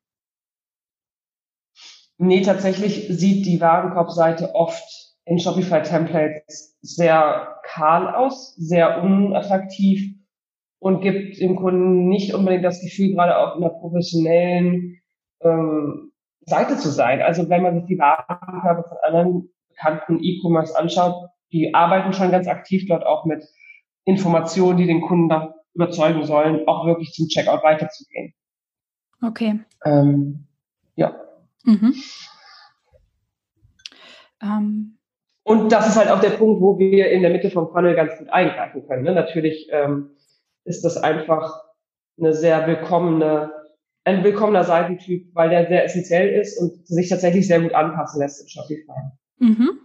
Nee, 2.17 2.41
tatsächlich 2.41 3.07
sieht 3.09 3.45
die 3.45 3.61
Warenkorbseite 3.61 4.55
oft 4.55 5.02
in 5.25 5.39
Shopify-Templates 5.39 6.77
sehr 6.81 7.59
kahl 7.63 8.13
aus, 8.13 8.55
sehr 8.55 9.01
unattraktiv 9.01 10.15
und 10.79 11.01
gibt 11.01 11.39
dem 11.39 11.55
Kunden 11.55 12.09
nicht 12.09 12.33
unbedingt 12.33 12.65
das 12.65 12.81
Gefühl, 12.81 13.13
gerade 13.13 13.37
auf 13.37 13.55
einer 13.55 13.69
professionellen 13.69 14.99
ähm, 15.41 16.11
Seite 16.41 16.77
zu 16.77 16.89
sein. 16.89 17.21
Also 17.21 17.49
wenn 17.49 17.63
man 17.63 17.75
sich 17.75 17.85
die 17.85 17.99
Warenkörbe 17.99 18.83
von 18.87 18.97
anderen 19.03 19.49
bekannten 19.69 20.19
E-Commerce 20.21 20.77
anschaut, 20.77 21.29
die 21.53 21.73
arbeiten 21.73 22.11
schon 22.11 22.31
ganz 22.31 22.47
aktiv 22.47 22.85
dort 22.87 23.05
auch 23.05 23.25
mit 23.25 23.45
Informationen, 24.03 24.77
die 24.77 24.87
den 24.87 25.01
Kunden 25.01 25.29
da 25.29 25.55
überzeugen 25.73 26.25
sollen, 26.25 26.67
auch 26.67 26.85
wirklich 26.85 27.13
zum 27.13 27.27
Checkout 27.27 27.63
weiterzugehen. 27.63 28.33
Okay. 29.21 29.59
Ähm, 29.85 30.47
ja. 30.95 31.15
Mhm. 31.63 31.93
Ähm. 34.41 34.97
Und 35.43 35.71
das 35.71 35.87
ist 35.87 35.97
halt 35.97 36.09
auch 36.09 36.21
der 36.21 36.31
Punkt, 36.31 36.61
wo 36.61 36.79
wir 36.79 37.11
in 37.11 37.21
der 37.21 37.31
Mitte 37.31 37.51
vom 37.51 37.69
Funnel 37.71 37.95
ganz 37.95 38.17
gut 38.17 38.29
eingreifen 38.29 38.87
können. 38.87 39.03
Ne? 39.03 39.13
Natürlich 39.13 39.67
ähm, 39.71 40.11
ist 40.63 40.83
das 40.83 40.97
einfach 40.97 41.63
eine 42.17 42.33
sehr 42.33 42.65
willkommene, 42.67 43.51
ein 44.05 44.23
willkommener 44.23 44.63
Seitentyp, 44.63 45.33
weil 45.33 45.49
der 45.49 45.67
sehr 45.67 45.83
essentiell 45.83 46.29
ist 46.39 46.57
und 46.59 46.87
sich 46.87 47.09
tatsächlich 47.09 47.47
sehr 47.47 47.61
gut 47.61 47.73
anpassen 47.73 48.21
lässt 48.21 48.41
in 48.41 48.49
Shopify. 48.49 48.99
Mhm. 49.39 49.79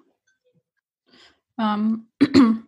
Ähm. 1.59 2.09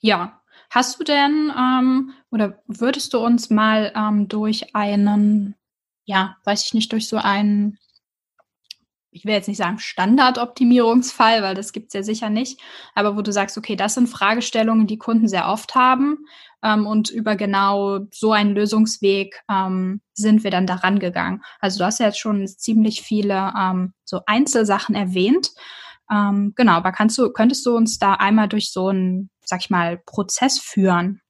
ja, 0.00 0.40
Hast 0.70 0.98
du 0.98 1.04
denn 1.04 1.52
ähm, 1.56 2.14
oder 2.32 2.60
würdest 2.66 3.14
du 3.14 3.18
uns 3.18 3.50
mal 3.50 3.92
ähm, 3.94 4.26
durch 4.26 4.74
einen 4.74 5.54
ja, 6.04 6.36
weiß 6.44 6.66
ich 6.66 6.74
nicht, 6.74 6.92
durch 6.92 7.08
so 7.08 7.16
einen, 7.16 7.78
ich 9.14 9.24
will 9.24 9.32
jetzt 9.32 9.48
nicht 9.48 9.58
sagen 9.58 9.78
Standardoptimierungsfall, 9.78 11.42
weil 11.42 11.54
das 11.54 11.72
gibt 11.72 11.88
es 11.88 11.94
ja 11.94 12.02
sicher 12.02 12.30
nicht, 12.30 12.60
aber 12.94 13.16
wo 13.16 13.22
du 13.22 13.32
sagst, 13.32 13.56
okay, 13.56 13.76
das 13.76 13.94
sind 13.94 14.08
Fragestellungen, 14.08 14.86
die 14.86 14.98
Kunden 14.98 15.28
sehr 15.28 15.48
oft 15.48 15.74
haben 15.76 16.26
ähm, 16.62 16.86
und 16.86 17.10
über 17.10 17.36
genau 17.36 18.00
so 18.10 18.32
einen 18.32 18.54
Lösungsweg 18.54 19.40
ähm, 19.48 20.00
sind 20.14 20.42
wir 20.42 20.50
dann 20.50 20.66
daran 20.66 20.98
gegangen. 20.98 21.42
Also 21.60 21.78
du 21.78 21.84
hast 21.84 22.00
ja 22.00 22.06
jetzt 22.06 22.18
schon 22.18 22.46
ziemlich 22.48 23.02
viele 23.02 23.52
ähm, 23.58 23.94
so 24.04 24.20
Einzelsachen 24.26 24.96
erwähnt. 24.96 25.50
Ähm, 26.10 26.52
genau, 26.56 26.72
aber 26.72 26.90
kannst 26.90 27.16
du, 27.16 27.30
könntest 27.30 27.64
du 27.66 27.76
uns 27.76 27.98
da 27.98 28.14
einmal 28.14 28.48
durch 28.48 28.72
so 28.72 28.88
einen, 28.88 29.30
sag 29.44 29.60
ich 29.60 29.70
mal, 29.70 29.98
Prozess 30.04 30.58
führen? 30.58 31.20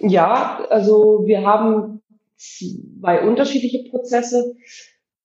Ja, 0.00 0.64
also 0.68 1.22
wir 1.26 1.46
haben 1.46 2.02
zwei 2.36 3.22
unterschiedliche 3.22 3.88
Prozesse. 3.88 4.56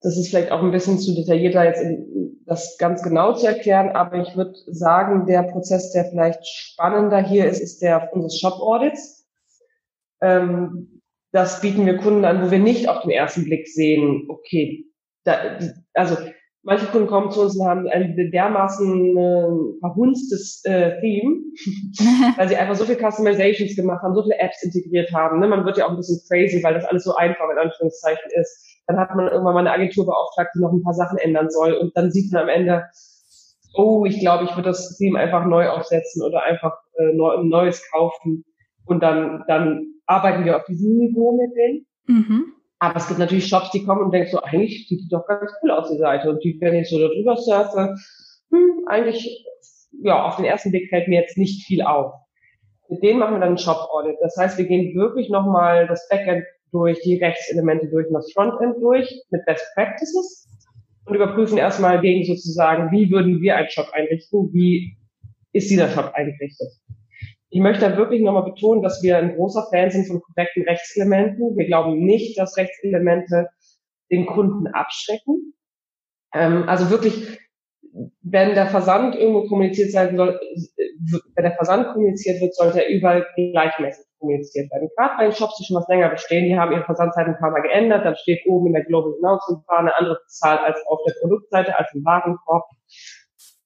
Das 0.07 0.15
ist 0.15 0.29
vielleicht 0.29 0.53
auch 0.53 0.63
ein 0.63 0.71
bisschen 0.71 0.99
zu 0.99 1.13
detailliert, 1.13 1.53
da 1.53 1.65
jetzt 1.65 1.81
in, 1.81 2.39
das 2.45 2.77
ganz 2.77 3.03
genau 3.03 3.33
zu 3.33 3.45
erklären, 3.45 3.89
aber 3.89 4.21
ich 4.21 4.37
würde 4.37 4.53
sagen, 4.67 5.25
der 5.25 5.43
Prozess, 5.43 5.91
der 5.91 6.05
vielleicht 6.05 6.47
spannender 6.47 7.21
hier 7.21 7.45
ist, 7.45 7.59
ist 7.59 7.81
der 7.81 8.13
unseres 8.13 8.39
Shop 8.39 8.53
Audits. 8.61 9.27
Ähm, 10.21 11.01
das 11.33 11.59
bieten 11.59 11.85
wir 11.85 11.97
Kunden 11.97 12.23
an, 12.23 12.41
wo 12.41 12.51
wir 12.51 12.59
nicht 12.59 12.87
auf 12.87 13.01
den 13.01 13.11
ersten 13.11 13.43
Blick 13.43 13.67
sehen, 13.67 14.27
okay, 14.29 14.85
da, 15.25 15.59
also 15.93 16.15
manche 16.63 16.85
Kunden 16.85 17.07
kommen 17.07 17.29
zu 17.29 17.41
uns 17.41 17.57
und 17.57 17.67
haben 17.67 17.89
ein 17.89 18.15
dermaßen 18.31 19.17
äh, 19.17 19.79
verhunstes 19.81 20.63
äh, 20.63 21.01
Theme, 21.01 21.41
weil 22.37 22.47
sie 22.47 22.55
einfach 22.55 22.75
so 22.75 22.85
viel 22.85 22.95
Customizations 22.95 23.75
gemacht 23.75 24.01
haben, 24.03 24.15
so 24.15 24.23
viele 24.23 24.39
Apps 24.39 24.63
integriert 24.63 25.11
haben. 25.11 25.41
Ne? 25.41 25.49
Man 25.49 25.65
wird 25.65 25.77
ja 25.77 25.85
auch 25.85 25.89
ein 25.89 25.97
bisschen 25.97 26.21
crazy, 26.29 26.63
weil 26.63 26.75
das 26.75 26.85
alles 26.85 27.03
so 27.03 27.13
einfach 27.15 27.49
in 27.51 27.57
Anführungszeichen 27.57 28.31
ist. 28.39 28.76
Dann 28.87 28.97
hat 28.97 29.13
man 29.15 29.27
irgendwann 29.27 29.53
mal 29.53 29.59
eine 29.59 29.71
Agentur 29.71 30.05
beauftragt, 30.05 30.51
die 30.55 30.61
noch 30.61 30.71
ein 30.71 30.81
paar 30.81 30.93
Sachen 30.93 31.17
ändern 31.17 31.49
soll. 31.49 31.73
Und 31.73 31.95
dann 31.95 32.09
sieht 32.11 32.31
man 32.31 32.43
am 32.43 32.49
Ende, 32.49 32.85
oh, 33.73 34.05
ich 34.05 34.19
glaube, 34.19 34.45
ich 34.45 34.51
würde 34.51 34.69
das 34.69 34.97
Theme 34.97 35.19
einfach 35.19 35.45
neu 35.45 35.69
aufsetzen 35.69 36.23
oder 36.23 36.43
einfach 36.43 36.73
äh, 36.95 37.13
neu, 37.13 37.37
ein 37.37 37.49
neues 37.49 37.83
kaufen. 37.91 38.45
Und 38.85 39.03
dann, 39.03 39.43
dann 39.47 39.85
arbeiten 40.05 40.45
wir 40.45 40.55
auf 40.55 40.65
diesem 40.65 40.97
Niveau 40.97 41.37
mit 41.37 41.51
denen. 41.55 41.85
Mhm. 42.07 42.53
Aber 42.79 42.95
es 42.95 43.07
gibt 43.07 43.19
natürlich 43.19 43.47
Shops, 43.47 43.71
die 43.71 43.83
kommen 43.83 44.03
und 44.03 44.11
denken 44.11 44.31
so, 44.31 44.39
eigentlich 44.39 44.87
sieht 44.87 45.01
die 45.01 45.09
doch 45.09 45.25
ganz 45.27 45.51
cool 45.61 45.71
aus, 45.71 45.89
die 45.89 45.97
Seite. 45.97 46.29
Und 46.29 46.43
die, 46.43 46.57
wenn 46.61 46.75
ich 46.75 46.89
so 46.89 46.99
darüber 46.99 47.35
surfe, 47.35 47.95
hm, 48.51 48.85
eigentlich, 48.87 49.45
ja, 50.03 50.23
auf 50.23 50.35
den 50.35 50.45
ersten 50.45 50.71
Blick 50.71 50.89
fällt 50.89 51.07
mir 51.07 51.19
jetzt 51.21 51.37
nicht 51.37 51.65
viel 51.65 51.81
auf. 51.81 52.13
Mit 52.87 53.03
denen 53.03 53.19
machen 53.19 53.33
wir 53.33 53.39
dann 53.39 53.49
einen 53.49 53.57
Shop-Audit. 53.57 54.15
Das 54.21 54.37
heißt, 54.37 54.57
wir 54.57 54.65
gehen 54.65 54.95
wirklich 54.95 55.29
nochmal 55.29 55.87
das 55.87 56.07
Backend 56.07 56.45
durch, 56.71 56.99
die 57.01 57.17
Rechtselemente 57.17 57.87
durch 57.89 58.07
und 58.07 58.13
das 58.13 58.31
Frontend 58.33 58.75
durch 58.81 59.09
mit 59.31 59.45
Best 59.45 59.65
Practices 59.73 60.47
und 61.05 61.15
überprüfen 61.15 61.57
erstmal 61.57 62.01
gegen 62.01 62.25
sozusagen, 62.25 62.91
wie 62.91 63.09
würden 63.09 63.41
wir 63.41 63.55
einen 63.55 63.69
Shop 63.69 63.89
einrichten, 63.93 64.49
wie 64.53 64.97
ist 65.53 65.69
dieser 65.69 65.89
Shop 65.89 66.11
eingerichtet. 66.13 66.69
Ich 67.49 67.61
möchte 67.61 67.89
da 67.89 67.97
wirklich 67.97 68.21
nochmal 68.21 68.43
betonen, 68.43 68.81
dass 68.81 69.01
wir 69.01 69.17
ein 69.17 69.35
großer 69.35 69.67
Fan 69.71 69.89
sind 69.89 70.05
von 70.07 70.21
korrekten 70.21 70.63
Rechtselementen. 70.63 71.55
Wir 71.55 71.65
glauben 71.65 72.05
nicht, 72.05 72.37
dass 72.37 72.57
Rechtselemente 72.57 73.47
den 74.11 74.25
Kunden 74.25 74.67
abschrecken. 74.67 75.53
Ähm, 76.33 76.63
also 76.67 76.89
wirklich, 76.89 77.39
wenn 78.21 78.53
der 78.53 78.67
Versand 78.67 79.15
irgendwo 79.15 79.47
kommuniziert 79.47 79.91
sein 79.91 80.17
soll, 80.17 80.39
wenn 81.35 81.43
der 81.43 81.55
Versand 81.55 81.87
kommuniziert 81.93 82.41
wird, 82.41 82.53
sollte 82.53 82.83
er 82.83 82.89
überall 82.89 83.25
gleichmäßig 83.35 84.06
kommuniziert 84.19 84.71
werden. 84.71 84.89
Gerade 84.95 85.13
bei 85.17 85.23
den 85.23 85.33
Shops, 85.33 85.57
die 85.57 85.65
schon 85.65 85.77
was 85.77 85.87
länger 85.87 86.09
bestehen, 86.09 86.45
die 86.45 86.57
haben 86.57 86.71
ihre 86.71 86.83
Versandzeiten 86.83 87.33
ein 87.33 87.39
paar 87.39 87.51
Mal 87.51 87.61
geändert, 87.61 88.05
dann 88.05 88.15
steht 88.15 88.45
oben 88.47 88.67
in 88.67 88.73
der 88.73 88.85
Global 88.85 89.13
Announcement 89.21 89.63
eine 89.67 89.97
andere 89.97 90.19
Zahl 90.27 90.57
als 90.59 90.79
auf 90.87 90.99
der 91.07 91.13
Produktseite, 91.21 91.77
als 91.77 91.93
im 91.93 92.03
Warenkorb. 92.05 92.65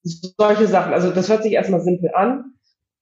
Solche 0.02 0.66
Sachen. 0.66 0.92
Also 0.92 1.10
das 1.10 1.28
hört 1.28 1.42
sich 1.42 1.52
erstmal 1.52 1.80
simpel 1.80 2.10
an. 2.14 2.54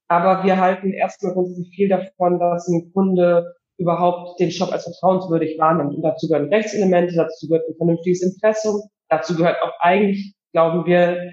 Aber 0.08 0.42
wir 0.44 0.60
halten 0.60 0.92
erstmal 0.92 1.34
grundsätzlich 1.34 1.72
viel 1.74 1.88
davon, 1.88 2.40
dass 2.40 2.66
ein 2.66 2.92
Kunde 2.92 3.54
überhaupt 3.78 4.40
den 4.40 4.50
Shop 4.50 4.72
als 4.72 4.84
vertrauenswürdig 4.84 5.58
wahrnimmt. 5.58 5.94
Und 5.94 6.02
dazu 6.02 6.28
gehören 6.28 6.52
Rechtselemente, 6.52 7.14
dazu 7.14 7.48
gehört 7.48 7.68
ein 7.68 7.76
vernünftiges 7.76 8.22
Impressum, 8.22 8.82
dazu 9.08 9.36
gehört 9.36 9.62
auch 9.62 9.72
eigentlich, 9.78 10.34
glauben 10.52 10.84
wir, 10.84 11.32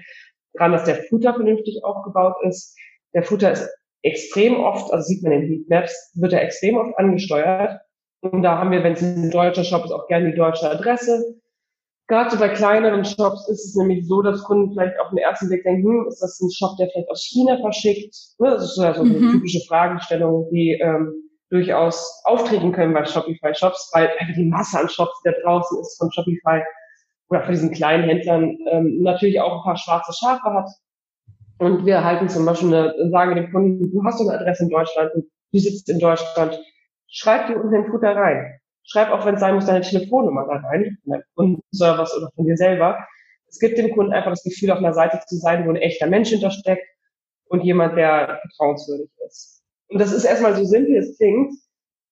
dran, 0.56 0.72
dass 0.72 0.84
der 0.84 0.96
Footer 1.08 1.34
vernünftig 1.34 1.82
aufgebaut 1.84 2.36
ist. 2.48 2.76
Der 3.14 3.22
Footer 3.22 3.52
ist 3.52 3.68
extrem 4.10 4.60
oft, 4.60 4.92
also 4.92 5.04
sieht 5.06 5.22
man 5.22 5.32
in 5.32 5.46
Heatmaps, 5.46 6.12
wird 6.14 6.32
er 6.32 6.42
extrem 6.42 6.76
oft 6.76 6.98
angesteuert. 6.98 7.80
Und 8.20 8.42
da 8.42 8.58
haben 8.58 8.70
wir, 8.70 8.82
wenn 8.82 8.94
es 8.94 9.02
ein 9.02 9.30
deutscher 9.30 9.64
Shop 9.64 9.84
ist, 9.84 9.92
auch 9.92 10.08
gerne 10.08 10.30
die 10.30 10.36
deutsche 10.36 10.68
Adresse. 10.68 11.22
Gerade 12.08 12.36
bei 12.38 12.48
kleineren 12.48 13.04
Shops 13.04 13.48
ist 13.48 13.66
es 13.66 13.74
nämlich 13.76 14.08
so, 14.08 14.22
dass 14.22 14.42
Kunden 14.42 14.72
vielleicht 14.72 14.98
auf 14.98 15.10
den 15.10 15.18
ersten 15.18 15.48
Blick 15.48 15.62
denken, 15.62 15.86
hm, 15.86 16.06
ist 16.08 16.20
das 16.20 16.40
ein 16.40 16.50
Shop, 16.50 16.76
der 16.78 16.88
vielleicht 16.88 17.10
aus 17.10 17.22
China 17.22 17.58
verschickt? 17.60 18.16
Ne, 18.38 18.50
das 18.50 18.64
ist 18.64 18.78
ja 18.78 18.94
so 18.94 19.02
eine 19.02 19.10
mhm. 19.10 19.32
typische 19.32 19.60
Fragestellung, 19.68 20.48
die 20.50 20.78
ähm, 20.80 21.12
durchaus 21.50 22.22
auftreten 22.24 22.72
können 22.72 22.94
bei 22.94 23.04
Shopify-Shops, 23.04 23.90
weil 23.92 24.08
einfach 24.18 24.34
die 24.34 24.48
Masse 24.48 24.78
an 24.78 24.88
Shops, 24.88 25.20
die 25.22 25.30
da 25.30 25.36
draußen 25.44 25.80
ist 25.80 25.98
von 25.98 26.10
Shopify 26.10 26.62
oder 27.28 27.42
von 27.42 27.52
diesen 27.52 27.72
kleinen 27.72 28.04
Händlern, 28.04 28.56
ähm, 28.70 29.02
natürlich 29.02 29.40
auch 29.40 29.58
ein 29.58 29.62
paar 29.62 29.76
schwarze 29.76 30.12
Schafe 30.12 30.50
hat. 30.54 30.68
Und 31.58 31.86
wir 31.86 32.04
halten 32.04 32.28
zum 32.28 32.44
Beispiel 32.44 32.74
eine, 32.74 33.10
sagen 33.10 33.34
dem 33.34 33.50
Kunden, 33.52 33.90
du 33.90 34.04
hast 34.04 34.20
eine 34.20 34.32
Adresse 34.32 34.64
in 34.64 34.70
Deutschland 34.70 35.12
du 35.52 35.58
sitzt 35.58 35.88
in 35.88 35.98
Deutschland, 35.98 36.58
schreib 37.08 37.46
dir 37.46 37.56
unten 37.56 37.72
den 37.72 37.90
Futter 37.90 38.14
rein. 38.14 38.60
Schreib 38.84 39.10
auch, 39.10 39.26
wenn 39.26 39.34
es 39.34 39.40
sein 39.40 39.54
muss, 39.54 39.66
deine 39.66 39.82
Telefonnummer 39.82 40.46
da 40.46 40.66
rein, 40.66 40.98
von 41.02 41.12
deinem 41.12 41.22
Kundenservice 41.34 42.16
oder 42.16 42.30
von 42.34 42.46
dir 42.46 42.56
selber. 42.56 42.98
Es 43.46 43.58
gibt 43.58 43.78
dem 43.78 43.94
Kunden 43.94 44.12
einfach 44.12 44.30
das 44.30 44.42
Gefühl, 44.42 44.70
auf 44.70 44.78
einer 44.78 44.94
Seite 44.94 45.20
zu 45.26 45.36
sein, 45.36 45.66
wo 45.66 45.70
ein 45.70 45.76
echter 45.76 46.06
Mensch 46.06 46.30
hintersteckt 46.30 46.86
und 47.48 47.64
jemand, 47.64 47.96
der 47.96 48.40
vertrauenswürdig 48.40 49.10
ist. 49.26 49.62
Und 49.88 50.00
das 50.00 50.12
ist 50.12 50.24
erstmal 50.24 50.54
so 50.54 50.64
simpel 50.64 50.96
es 50.96 51.16
klingt. 51.16 51.52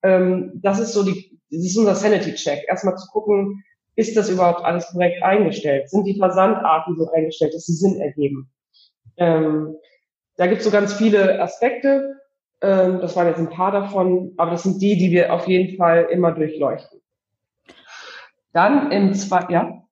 Ähm, 0.02 0.52
das 0.62 0.78
ist 0.78 0.92
so 0.92 1.02
die, 1.02 1.38
das 1.50 1.64
ist 1.64 1.76
unser 1.76 1.94
Sanity-Check. 1.94 2.64
Erstmal 2.68 2.96
zu 2.96 3.06
gucken, 3.11 3.62
ist 3.96 4.16
das 4.16 4.28
überhaupt 4.28 4.64
alles 4.64 4.87
korrekt 4.88 5.22
eingestellt? 5.22 5.88
Sind 5.90 6.04
die 6.04 6.18
Versandarten 6.18 6.96
so 6.96 7.11
eingestellt, 7.11 7.54
dass 7.54 7.64
sie 7.64 7.74
Sinn 7.74 8.00
ergeben? 8.00 8.50
Ähm, 9.16 9.76
da 10.37 10.46
gibt 10.46 10.59
es 10.59 10.64
so 10.64 10.70
ganz 10.70 10.94
viele 10.94 11.40
Aspekte. 11.40 12.20
Ähm, 12.61 13.00
das 13.00 13.16
waren 13.16 13.26
jetzt 13.26 13.38
ein 13.38 13.50
paar 13.50 13.72
davon, 13.72 14.33
aber 14.37 14.52
das 14.52 14.62
sind 14.62 14.81
die, 14.81 14.96
die 14.96 15.11
wir 15.11 15.33
auf 15.33 15.46
jeden 15.46 15.76
Fall 15.76 16.09
immer 16.11 16.33
durchleuchten. 16.33 17.00
Dann 18.52 18.90
im 18.90 19.12
zweiten, 19.14 19.52
ja? 19.52 19.83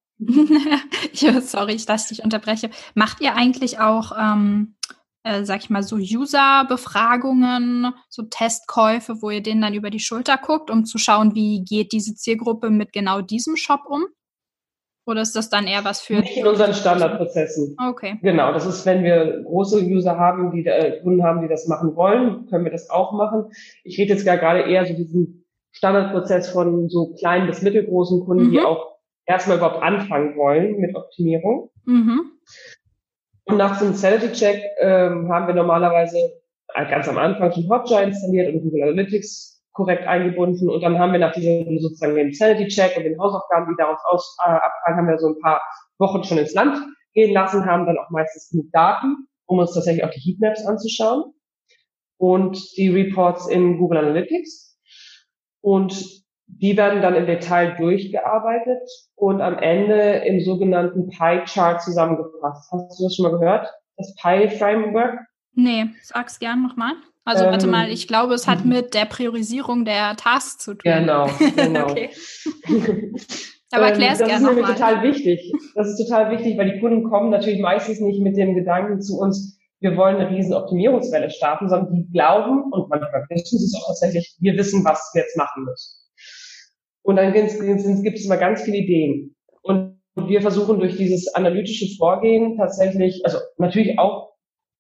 Sorry, 1.41 1.73
ich 1.73 1.87
dass 1.87 2.11
ich 2.11 2.17
dich 2.17 2.25
unterbreche. 2.25 2.71
Macht 2.95 3.21
ihr 3.21 3.35
eigentlich 3.35 3.79
auch, 3.79 4.13
ähm, 4.19 4.77
äh, 5.23 5.45
sag 5.45 5.61
ich 5.61 5.71
mal, 5.71 5.83
so 5.83 5.97
User-Befragungen, 5.97 7.93
so 8.09 8.23
Testkäufe, 8.23 9.21
wo 9.21 9.31
ihr 9.31 9.43
denen 9.43 9.61
dann 9.61 9.75
über 9.75 9.91
die 9.91 10.01
Schulter 10.01 10.39
guckt, 10.39 10.71
um 10.71 10.85
zu 10.85 10.99
schauen, 10.99 11.35
wie 11.35 11.63
geht 11.65 11.93
diese 11.93 12.15
Zielgruppe 12.15 12.71
mit 12.71 12.93
genau 12.93 13.21
diesem 13.21 13.57
Shop 13.57 13.83
um? 13.87 14.07
Oder 15.07 15.21
ist 15.21 15.37
das 15.37 15.51
dann 15.51 15.67
eher 15.67 15.85
was 15.85 16.01
für. 16.01 16.15
Nicht 16.15 16.37
in 16.37 16.47
unseren 16.47 16.73
Standardprozessen. 16.73 17.77
Okay. 17.91 18.19
Genau, 18.23 18.53
das 18.53 18.65
ist, 18.65 18.87
wenn 18.87 19.05
wir 19.05 19.43
große 19.43 19.85
User 19.85 20.19
haben, 20.19 20.51
die 20.51 20.65
äh, 20.65 21.03
Kunden 21.03 21.23
haben, 21.23 21.43
die 21.43 21.49
das 21.49 21.69
machen 21.69 21.95
wollen, 21.95 22.47
können 22.47 22.65
wir 22.65 22.73
das 22.73 22.89
auch 22.89 23.13
machen. 23.13 23.51
Ich 23.83 23.99
rede 23.99 24.15
jetzt 24.15 24.25
gar 24.25 24.39
gerade 24.39 24.63
eher 24.63 24.87
so 24.87 24.95
diesen 24.95 25.45
Standardprozess 25.73 26.49
von 26.51 26.89
so 26.89 27.13
kleinen 27.19 27.47
bis 27.47 27.61
mittelgroßen 27.61 28.25
Kunden, 28.25 28.47
mhm. 28.47 28.53
die 28.53 28.61
auch 28.61 28.95
erstmal 29.27 29.59
überhaupt 29.59 29.83
anfangen 29.83 30.37
wollen 30.37 30.79
mit 30.79 30.97
Optimierung. 30.97 31.71
Mhm. 31.85 32.33
Und 33.45 33.57
nach 33.59 33.79
dem 33.79 33.93
Sanity-Check 33.93 34.63
ähm, 34.81 35.29
haben 35.29 35.47
wir 35.47 35.55
normalerweise 35.55 36.17
ganz 36.75 37.09
am 37.09 37.19
Anfang 37.19 37.53
schon 37.53 37.69
Hotjar 37.69 38.05
installiert 38.05 38.55
und 38.55 38.63
Google 38.63 38.85
Analytics 38.85 39.54
korrekt 39.75 40.07
eingebunden. 40.07 40.71
Und 40.71 40.81
dann 40.81 40.99
haben 40.99 41.13
wir 41.13 41.19
nach 41.19 41.33
diesem 41.33 41.79
sozusagen 41.79 42.15
den 42.15 42.33
Sanity-Check 42.33 42.97
und 42.97 43.05
den 43.05 43.19
Hausaufgaben, 43.19 43.67
die 43.71 43.77
daraus 43.77 44.01
aus, 44.09 44.37
äh, 44.45 44.51
abfallen, 44.51 44.97
haben 44.97 45.09
wir 45.09 45.19
so 45.19 45.29
ein 45.29 45.41
paar 45.41 45.61
Wochen 45.99 46.25
schon 46.25 46.39
ins 46.39 46.55
Land 46.55 46.79
gehen 47.13 47.35
lassen, 47.35 47.67
haben 47.67 47.87
dann 47.87 47.99
auch 47.99 48.11
meistens 48.11 48.49
genug 48.51 48.71
Daten, 48.73 49.29
um 49.47 49.59
uns 49.59 49.75
tatsächlich 49.75 50.05
auch 50.05 50.11
die 50.11 50.21
Heatmaps 50.21 50.65
anzuschauen 50.65 51.35
und 52.17 52.77
die 52.77 52.89
Reports 52.89 53.49
in 53.49 53.79
Google 53.79 53.99
Analytics. 53.99 54.79
Und 55.61 56.25
die 56.47 56.77
werden 56.77 57.03
dann 57.03 57.15
im 57.15 57.27
Detail 57.27 57.75
durchgearbeitet 57.77 58.89
und 59.17 59.41
am 59.41 59.59
Ende 59.59 60.25
im 60.27 60.41
sogenannten 60.41 61.09
Pie-Chart 61.09 61.83
zusammengefasst. 61.83 62.71
Hast 62.71 63.01
du 63.01 63.05
das 63.05 63.17
schon 63.17 63.31
mal 63.31 63.39
gehört? 63.39 63.69
Das 63.97 64.15
Pie-Framework? 64.17 65.19
Nee, 65.55 65.87
sag's 66.03 66.39
gern 66.39 66.63
nochmal. 66.63 66.93
Also 67.25 67.47
warte 67.47 67.67
mal, 67.67 67.87
ähm, 67.87 67.93
ich 67.93 68.07
glaube, 68.07 68.35
es 68.35 68.47
hat 68.47 68.65
mhm. 68.65 68.71
mit 68.71 68.95
der 68.95 69.07
Priorisierung 69.07 69.85
der 69.85 70.17
Tasks 70.17 70.59
zu 70.59 70.75
tun. 70.75 70.83
Genau, 70.85 71.29
genau. 71.57 71.91
okay. 71.91 72.11
Aber 73.73 73.89
erklär 73.89 74.13
es 74.13 74.21
ähm, 74.21 74.27
gerne 74.27 74.45
Das 74.45 74.51
ist 74.51 74.57
nämlich 74.57 74.77
total 74.77 75.03
wichtig. 75.03 75.53
Das 75.75 75.89
ist 75.89 76.07
total 76.07 76.31
wichtig, 76.31 76.57
weil 76.59 76.73
die 76.73 76.81
Kunden 76.81 77.03
kommen 77.03 77.31
natürlich 77.31 77.61
meistens 77.61 78.01
nicht 78.01 78.21
mit 78.21 78.37
dem 78.37 78.55
Gedanken 78.55 79.01
zu 79.01 79.19
uns, 79.19 79.59
wir 79.81 79.97
wollen 79.97 80.17
eine 80.17 80.31
riesen 80.31 80.55
Optimierungswelle 80.55 81.31
starten, 81.31 81.69
sondern 81.69 81.95
die 81.95 82.11
glauben, 82.11 82.73
und 82.73 82.89
manchmal 82.89 83.27
wissen 83.29 83.59
sie 83.59 83.67
es 83.67 83.75
auch 83.75 83.87
tatsächlich, 83.89 84.37
wir 84.41 84.57
wissen, 84.57 84.85
was 84.85 85.11
wir 85.13 85.23
jetzt 85.23 85.37
machen 85.37 85.65
müssen. 85.65 86.01
Und 87.03 87.17
dann 87.17 87.33
gibt 87.35 88.17
es 88.19 88.25
immer 88.25 88.39
ganz 88.39 88.63
viele 88.63 88.79
Ideen. 88.79 89.35
Und 89.63 90.01
wir 90.15 90.41
versuchen 90.41 90.79
durch 90.79 90.97
dieses 90.97 91.35
analytische 91.35 91.95
Vorgehen 91.99 92.57
tatsächlich, 92.57 93.23
also 93.25 93.39
natürlich 93.59 93.99
auch 93.99 94.34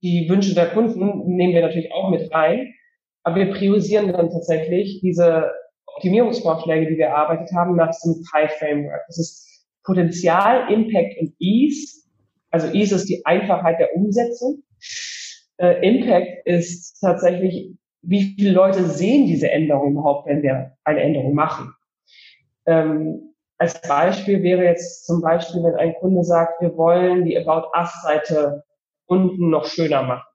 die 0.04 0.28
Wünsche 0.28 0.54
der 0.54 0.68
Kunden 0.68 1.34
nehmen 1.34 1.54
wir 1.54 1.62
natürlich 1.62 1.90
auch 1.92 2.10
mit 2.10 2.30
rein, 2.32 2.74
aber 3.22 3.36
wir 3.36 3.50
priorisieren 3.52 4.12
dann 4.12 4.28
tatsächlich 4.28 5.00
diese 5.02 5.50
Optimierungsvorschläge, 5.86 6.90
die 6.90 6.98
wir 6.98 7.06
erarbeitet 7.06 7.50
haben, 7.56 7.74
nach 7.74 7.90
diesem 7.90 8.22
Pi-Framework. 8.22 9.00
Das 9.06 9.18
ist 9.18 9.66
Potenzial, 9.82 10.70
Impact 10.70 11.18
und 11.20 11.34
Ease. 11.38 12.02
Also 12.50 12.70
Ease 12.74 12.96
ist 12.96 13.08
die 13.08 13.24
Einfachheit 13.24 13.80
der 13.80 13.96
Umsetzung. 13.96 14.62
Äh, 15.56 15.88
Impact 15.88 16.46
ist 16.46 16.98
tatsächlich, 17.00 17.70
wie 18.02 18.34
viele 18.36 18.52
Leute 18.52 18.84
sehen 18.84 19.26
diese 19.26 19.50
Änderung 19.50 19.92
überhaupt, 19.92 20.28
wenn 20.28 20.42
wir 20.42 20.72
eine 20.84 21.00
Änderung 21.00 21.34
machen. 21.34 21.72
Ähm, 22.66 23.34
als 23.56 23.80
Beispiel 23.80 24.42
wäre 24.42 24.64
jetzt 24.64 25.06
zum 25.06 25.22
Beispiel, 25.22 25.62
wenn 25.62 25.76
ein 25.76 25.94
Kunde 25.94 26.24
sagt, 26.24 26.60
wir 26.60 26.76
wollen 26.76 27.24
die 27.24 27.38
About 27.38 27.68
Us-Seite 27.74 28.64
unten 29.06 29.50
noch 29.50 29.66
schöner 29.66 30.02
machen. 30.02 30.26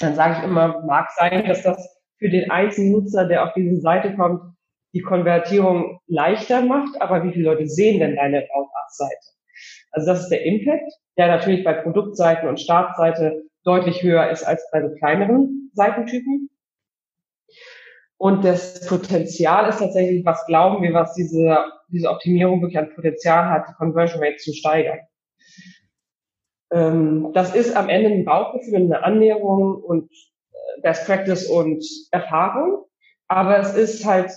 Dann 0.00 0.14
sage 0.14 0.38
ich 0.38 0.44
immer, 0.44 0.82
mag 0.86 1.10
sein, 1.12 1.46
dass 1.46 1.62
das 1.62 2.00
für 2.18 2.30
den 2.30 2.50
einzelnen 2.50 2.92
Nutzer, 2.92 3.26
der 3.26 3.44
auf 3.44 3.52
diese 3.54 3.80
Seite 3.80 4.14
kommt, 4.14 4.42
die 4.94 5.00
Konvertierung 5.00 6.00
leichter 6.06 6.62
macht, 6.62 7.00
aber 7.00 7.24
wie 7.24 7.32
viele 7.32 7.46
Leute 7.46 7.66
sehen 7.66 8.00
denn 8.00 8.16
deine 8.16 8.46
Us-Seite? 8.54 9.32
Also 9.90 10.06
das 10.06 10.22
ist 10.22 10.28
der 10.28 10.44
Impact, 10.44 10.92
der 11.16 11.28
natürlich 11.28 11.64
bei 11.64 11.74
Produktseiten 11.74 12.48
und 12.48 12.60
Startseite 12.60 13.42
deutlich 13.64 14.02
höher 14.02 14.30
ist 14.30 14.44
als 14.44 14.66
bei 14.72 14.82
so 14.82 14.94
kleineren 14.94 15.70
Seitentypen. 15.74 16.50
Und 18.16 18.44
das 18.44 18.86
Potenzial 18.86 19.68
ist 19.68 19.78
tatsächlich, 19.78 20.24
was 20.24 20.44
glauben 20.46 20.82
wir, 20.82 20.94
was 20.94 21.14
diese, 21.14 21.58
diese 21.88 22.08
Optimierung 22.08 22.60
wirklich 22.62 22.78
an 22.78 22.94
Potenzial 22.94 23.50
hat, 23.50 23.68
die 23.68 23.74
Conversion 23.74 24.22
Rate 24.22 24.36
zu 24.36 24.52
steigern. 24.52 25.00
Ähm, 26.72 27.30
das 27.34 27.54
ist 27.54 27.76
am 27.76 27.88
Ende 27.88 28.10
ein 28.10 28.24
Bauchgefühl, 28.24 28.76
eine 28.76 29.04
Annäherung 29.04 29.76
und 29.82 30.10
äh, 30.10 30.80
Best 30.82 31.06
Practice 31.06 31.48
und 31.48 31.84
Erfahrung. 32.10 32.86
Aber 33.28 33.58
es 33.58 33.74
ist 33.74 34.04
halt 34.06 34.30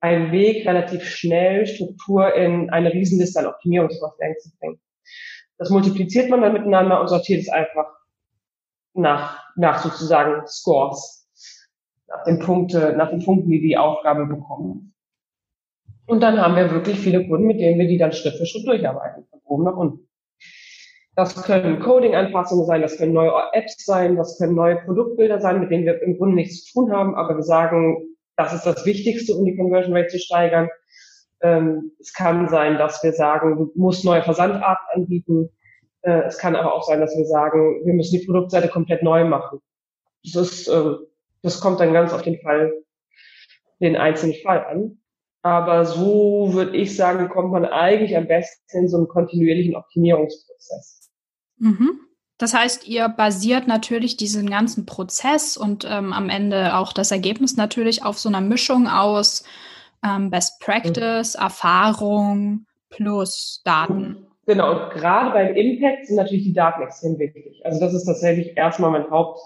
ein 0.00 0.32
Weg, 0.32 0.66
relativ 0.66 1.04
schnell 1.04 1.66
Struktur 1.66 2.34
in 2.34 2.70
eine 2.70 2.92
Riesenliste 2.92 3.40
an 3.40 3.46
Optimierungsvorschlägen 3.46 4.36
zu 4.38 4.50
bringen. 4.58 4.80
Das 5.58 5.70
multipliziert 5.70 6.30
man 6.30 6.40
dann 6.40 6.54
miteinander 6.54 7.00
und 7.00 7.08
sortiert 7.08 7.42
es 7.42 7.48
einfach 7.48 7.86
nach, 8.94 9.42
nach 9.56 9.82
sozusagen 9.82 10.46
Scores 10.46 11.20
nach 12.10 12.24
den 12.24 12.38
Punkte, 12.40 12.94
nach 12.96 13.10
den 13.10 13.24
Punkten, 13.24 13.50
die 13.50 13.60
die 13.60 13.76
Aufgabe 13.76 14.26
bekommen. 14.26 14.94
Und 16.06 16.20
dann 16.20 16.40
haben 16.40 16.56
wir 16.56 16.72
wirklich 16.72 16.98
viele 16.98 17.26
Kunden, 17.28 17.46
mit 17.46 17.60
denen 17.60 17.78
wir 17.78 17.86
die 17.86 17.98
dann 17.98 18.12
Schritt 18.12 18.34
für 18.34 18.46
Schritt 18.46 18.66
durcharbeiten, 18.66 19.26
von 19.30 19.40
oben 19.44 19.64
nach 19.64 19.76
unten. 19.76 20.09
Das 21.20 21.34
können 21.42 21.80
Coding-Anpassungen 21.80 22.64
sein, 22.64 22.80
das 22.80 22.96
können 22.96 23.12
neue 23.12 23.30
Apps 23.52 23.84
sein, 23.84 24.16
das 24.16 24.38
können 24.38 24.54
neue 24.54 24.76
Produktbilder 24.76 25.38
sein, 25.38 25.60
mit 25.60 25.70
denen 25.70 25.84
wir 25.84 26.00
im 26.00 26.16
Grunde 26.16 26.36
nichts 26.36 26.64
zu 26.64 26.72
tun 26.72 26.92
haben, 26.92 27.14
aber 27.14 27.36
wir 27.36 27.42
sagen, 27.42 28.16
das 28.36 28.54
ist 28.54 28.64
das 28.64 28.86
Wichtigste, 28.86 29.34
um 29.34 29.44
die 29.44 29.54
Conversion 29.54 29.94
Rate 29.94 30.08
zu 30.08 30.18
steigern. 30.18 30.70
Ähm, 31.42 31.92
es 32.00 32.14
kann 32.14 32.48
sein, 32.48 32.78
dass 32.78 33.04
wir 33.04 33.12
sagen, 33.12 33.54
du 33.58 33.70
musst 33.74 34.02
neue 34.02 34.22
Versandarten 34.22 34.86
anbieten. 34.94 35.50
Äh, 36.00 36.22
es 36.22 36.38
kann 36.38 36.56
aber 36.56 36.74
auch 36.74 36.84
sein, 36.84 37.00
dass 37.00 37.14
wir 37.14 37.26
sagen, 37.26 37.84
wir 37.84 37.92
müssen 37.92 38.18
die 38.18 38.24
Produktseite 38.24 38.68
komplett 38.68 39.02
neu 39.02 39.26
machen. 39.26 39.60
Das 40.22 40.36
ist 40.36 40.68
äh, 40.68 40.94
das 41.42 41.60
kommt 41.60 41.80
dann 41.80 41.92
ganz 41.92 42.14
auf 42.14 42.22
den 42.22 42.40
Fall, 42.40 42.72
den 43.80 43.96
einzelnen 43.96 44.36
Fall 44.42 44.64
an. 44.64 44.98
Aber 45.42 45.84
so 45.84 46.54
würde 46.54 46.76
ich 46.78 46.96
sagen, 46.96 47.28
kommt 47.28 47.52
man 47.52 47.66
eigentlich 47.66 48.16
am 48.16 48.26
besten 48.26 48.78
in 48.78 48.88
so 48.88 48.96
einen 48.96 49.08
kontinuierlichen 49.08 49.76
Optimierungsprozess. 49.76 50.99
Mhm. 51.60 52.00
Das 52.38 52.54
heißt, 52.54 52.88
ihr 52.88 53.08
basiert 53.08 53.68
natürlich 53.68 54.16
diesen 54.16 54.48
ganzen 54.48 54.86
Prozess 54.86 55.58
und 55.58 55.86
ähm, 55.88 56.12
am 56.12 56.30
Ende 56.30 56.76
auch 56.76 56.92
das 56.92 57.10
Ergebnis 57.10 57.56
natürlich 57.56 58.04
auf 58.04 58.18
so 58.18 58.30
einer 58.30 58.40
Mischung 58.40 58.88
aus 58.88 59.44
ähm, 60.04 60.30
Best 60.30 60.60
Practice, 60.60 61.36
mhm. 61.36 61.42
Erfahrung 61.42 62.66
plus 62.88 63.60
Daten. 63.64 64.26
Genau, 64.46 64.72
und 64.72 64.90
gerade 64.90 65.30
beim 65.30 65.54
Impact 65.54 66.06
sind 66.06 66.16
natürlich 66.16 66.44
die 66.44 66.54
Daten 66.54 66.82
extrem 66.82 67.18
wichtig. 67.18 67.60
Also 67.64 67.78
das 67.78 67.92
ist 67.94 68.06
tatsächlich 68.06 68.56
erstmal 68.56 68.90
mein 68.90 69.08
Haupt, 69.10 69.38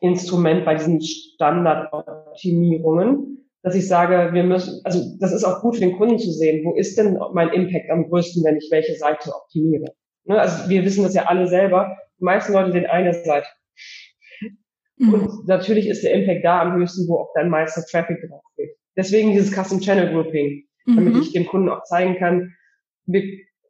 Instrument 0.00 0.64
bei 0.64 0.74
diesen 0.74 1.00
Standardoptimierungen, 1.00 3.46
dass 3.62 3.76
ich 3.76 3.86
sage, 3.86 4.30
wir 4.32 4.42
müssen, 4.42 4.80
also 4.84 5.00
das 5.20 5.32
ist 5.32 5.44
auch 5.44 5.60
gut 5.60 5.76
für 5.76 5.82
den 5.82 5.96
Kunden 5.96 6.18
zu 6.18 6.32
sehen, 6.32 6.64
wo 6.64 6.74
ist 6.74 6.98
denn 6.98 7.16
mein 7.32 7.50
Impact 7.50 7.88
am 7.88 8.08
größten, 8.08 8.42
wenn 8.42 8.56
ich 8.56 8.66
welche 8.72 8.96
Seite 8.96 9.32
optimiere. 9.32 9.94
Ne? 10.24 10.40
Also 10.40 10.68
wir 10.68 10.84
wissen 10.84 11.04
das 11.04 11.14
ja 11.14 11.26
alle 11.26 11.46
selber, 11.46 11.96
die 12.18 12.24
meisten 12.24 12.52
Leute 12.52 12.72
sehen 12.72 12.86
eine 12.86 13.14
Seite. 13.14 13.46
Mhm. 14.96 15.14
Und 15.14 15.48
natürlich 15.48 15.88
ist 15.88 16.04
der 16.04 16.14
Impact 16.14 16.44
da 16.44 16.60
am 16.62 16.74
höchsten, 16.76 17.08
wo 17.08 17.18
auch 17.18 17.32
dein 17.34 17.48
meister 17.48 17.82
Traffic 17.90 18.18
drauf 18.28 18.42
geht. 18.56 18.76
Deswegen 18.96 19.32
dieses 19.32 19.52
Custom 19.52 19.80
Channel 19.80 20.12
Grouping, 20.12 20.64
damit 20.86 21.14
mhm. 21.14 21.22
ich 21.22 21.32
dem 21.32 21.46
Kunden 21.46 21.68
auch 21.68 21.82
zeigen 21.84 22.16
kann, 22.16 22.54
wir, 23.06 23.22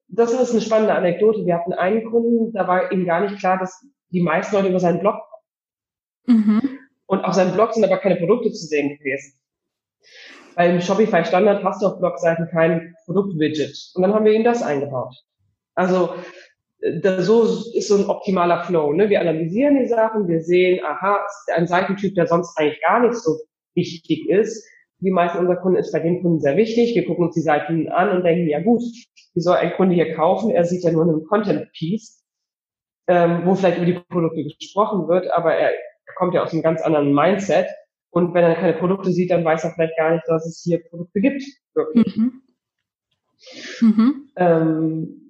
das 0.08 0.32
ist 0.32 0.52
eine 0.52 0.60
spannende 0.60 0.94
Anekdote. 0.94 1.46
Wir 1.46 1.54
hatten 1.54 1.72
einen 1.72 2.04
Kunden, 2.04 2.52
da 2.52 2.68
war 2.68 2.92
ihm 2.92 3.06
gar 3.06 3.20
nicht 3.20 3.38
klar, 3.38 3.58
dass 3.58 3.86
die 4.10 4.20
meisten 4.20 4.54
Leute 4.54 4.68
über 4.68 4.80
seinen 4.80 5.00
Blog 5.00 5.16
Mhm. 6.26 6.78
Und 7.06 7.24
auf 7.24 7.34
seinem 7.34 7.54
Blog 7.54 7.74
sind 7.74 7.84
aber 7.84 7.98
keine 7.98 8.16
Produkte 8.16 8.52
zu 8.52 8.66
sehen 8.66 8.96
gewesen. 8.98 9.38
Weil 10.54 10.74
im 10.74 10.80
Shopify 10.80 11.24
Standard 11.24 11.64
hast 11.64 11.82
du 11.82 11.86
auf 11.86 11.98
Blogseiten 11.98 12.48
kein 12.50 12.94
Produktwidget. 13.04 13.92
Und 13.94 14.02
dann 14.02 14.14
haben 14.14 14.24
wir 14.24 14.32
ihm 14.32 14.44
das 14.44 14.62
eingebaut. 14.62 15.14
Also 15.74 16.14
da, 17.02 17.22
so 17.22 17.44
ist 17.74 17.88
so 17.88 17.96
ein 17.96 18.06
optimaler 18.06 18.64
Flow. 18.64 18.92
Ne? 18.92 19.08
Wir 19.08 19.20
analysieren 19.20 19.78
die 19.78 19.87
Sachen, 19.87 20.28
wir 20.28 20.40
sehen, 20.40 20.80
aha, 20.85 21.24
ist 21.26 21.50
ein 21.54 21.66
Seitentyp, 21.66 22.14
der 22.14 22.26
sonst 22.26 22.58
eigentlich 22.58 22.80
gar 22.82 23.00
nicht 23.00 23.14
so 23.14 23.38
wichtig 23.74 24.28
ist. 24.28 24.66
Die 24.98 25.11
meisten 25.11 25.38
unserer 25.38 25.56
Kunden 25.56 25.78
ist 25.78 25.92
bei 25.92 26.00
den 26.00 26.22
Kunden 26.22 26.40
sehr 26.40 26.56
wichtig. 26.56 26.94
Wir 26.94 27.06
gucken 27.06 27.26
uns 27.26 27.35
die 27.35 27.40
Seiten 27.40 27.88
an 27.88 28.11
und 28.11 28.24
denken, 28.24 28.48
ja 28.48 28.61
gut, 28.61 28.82
wie 29.35 29.40
soll 29.40 29.56
ein 29.56 29.72
Kunde 29.74 29.94
hier 29.94 30.14
kaufen? 30.14 30.50
Er 30.50 30.64
sieht 30.64 30.85
ja 30.85 30.92
nur 30.92 31.02
einen 31.02 31.24
Content-Piece, 31.24 32.24
ähm, 33.08 33.42
wo 33.44 33.54
vielleicht 33.54 33.78
über 33.78 33.87
die 33.87 34.00
Produkte 34.08 34.44
gesprochen 34.44 35.08
wird, 35.08 35.30
aber 35.30 35.54
er 35.54 35.72
er 36.06 36.14
kommt 36.14 36.35
ja 36.35 36.42
aus 36.42 36.52
einem 36.52 36.62
ganz 36.62 36.82
anderen 36.82 37.14
Mindset. 37.14 37.66
Und 38.11 38.35
wenn 38.35 38.44
er 38.44 38.54
keine 38.54 38.74
Produkte 38.74 39.11
sieht, 39.11 39.30
dann 39.30 39.44
weiß 39.44 39.64
er 39.64 39.72
vielleicht 39.72 39.96
gar 39.96 40.12
nicht, 40.12 40.24
dass 40.26 40.46
es 40.46 40.62
hier 40.62 40.82
Produkte 40.88 41.20
gibt. 41.20 41.42
Wirklich. 41.74 42.16
Mhm. 42.16 42.42
Mhm. 43.80 44.30
Ähm, 44.37 45.21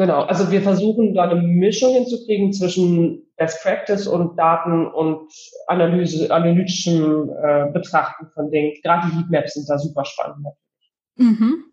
genau, 0.00 0.22
also 0.22 0.50
wir 0.50 0.62
versuchen 0.62 1.14
da 1.14 1.28
eine 1.28 1.40
Mischung 1.40 1.94
hinzukriegen 1.94 2.52
zwischen 2.52 3.22
Best 3.36 3.62
Practice 3.62 4.06
und 4.06 4.36
Daten 4.36 4.86
und 4.86 5.30
Analyse, 5.66 6.30
analytischem 6.30 7.30
äh, 7.30 7.70
Betrachten 7.72 8.28
von 8.34 8.50
Dingen. 8.50 8.74
Gerade 8.82 9.08
die 9.08 9.16
Heatmaps 9.16 9.54
sind 9.54 9.68
da 9.68 9.78
super 9.78 10.04
spannend. 10.04 10.46
Mhm. 11.16 11.64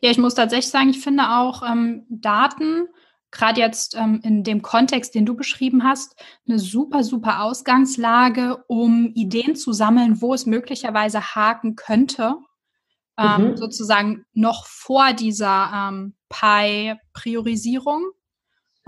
Ja, 0.00 0.10
ich 0.10 0.18
muss 0.18 0.34
tatsächlich 0.34 0.68
sagen, 0.68 0.90
ich 0.90 1.00
finde 1.00 1.22
auch 1.22 1.62
ähm, 1.62 2.04
Daten 2.08 2.88
gerade 3.32 3.60
jetzt 3.60 3.96
ähm, 3.96 4.20
in 4.22 4.44
dem 4.44 4.62
Kontext, 4.62 5.14
den 5.14 5.26
du 5.26 5.34
beschrieben 5.34 5.82
hast, 5.82 6.14
eine 6.46 6.58
super, 6.58 7.02
super 7.02 7.42
Ausgangslage, 7.42 8.62
um 8.68 9.10
Ideen 9.14 9.56
zu 9.56 9.72
sammeln, 9.72 10.20
wo 10.20 10.34
es 10.34 10.46
möglicherweise 10.46 11.34
haken 11.34 11.74
könnte. 11.74 12.34
Ähm, 13.18 13.50
mhm. 13.50 13.56
Sozusagen 13.56 14.24
noch 14.32 14.66
vor 14.66 15.12
dieser 15.12 15.90
ähm, 15.90 16.14
Pi-Priorisierung. 16.28 18.10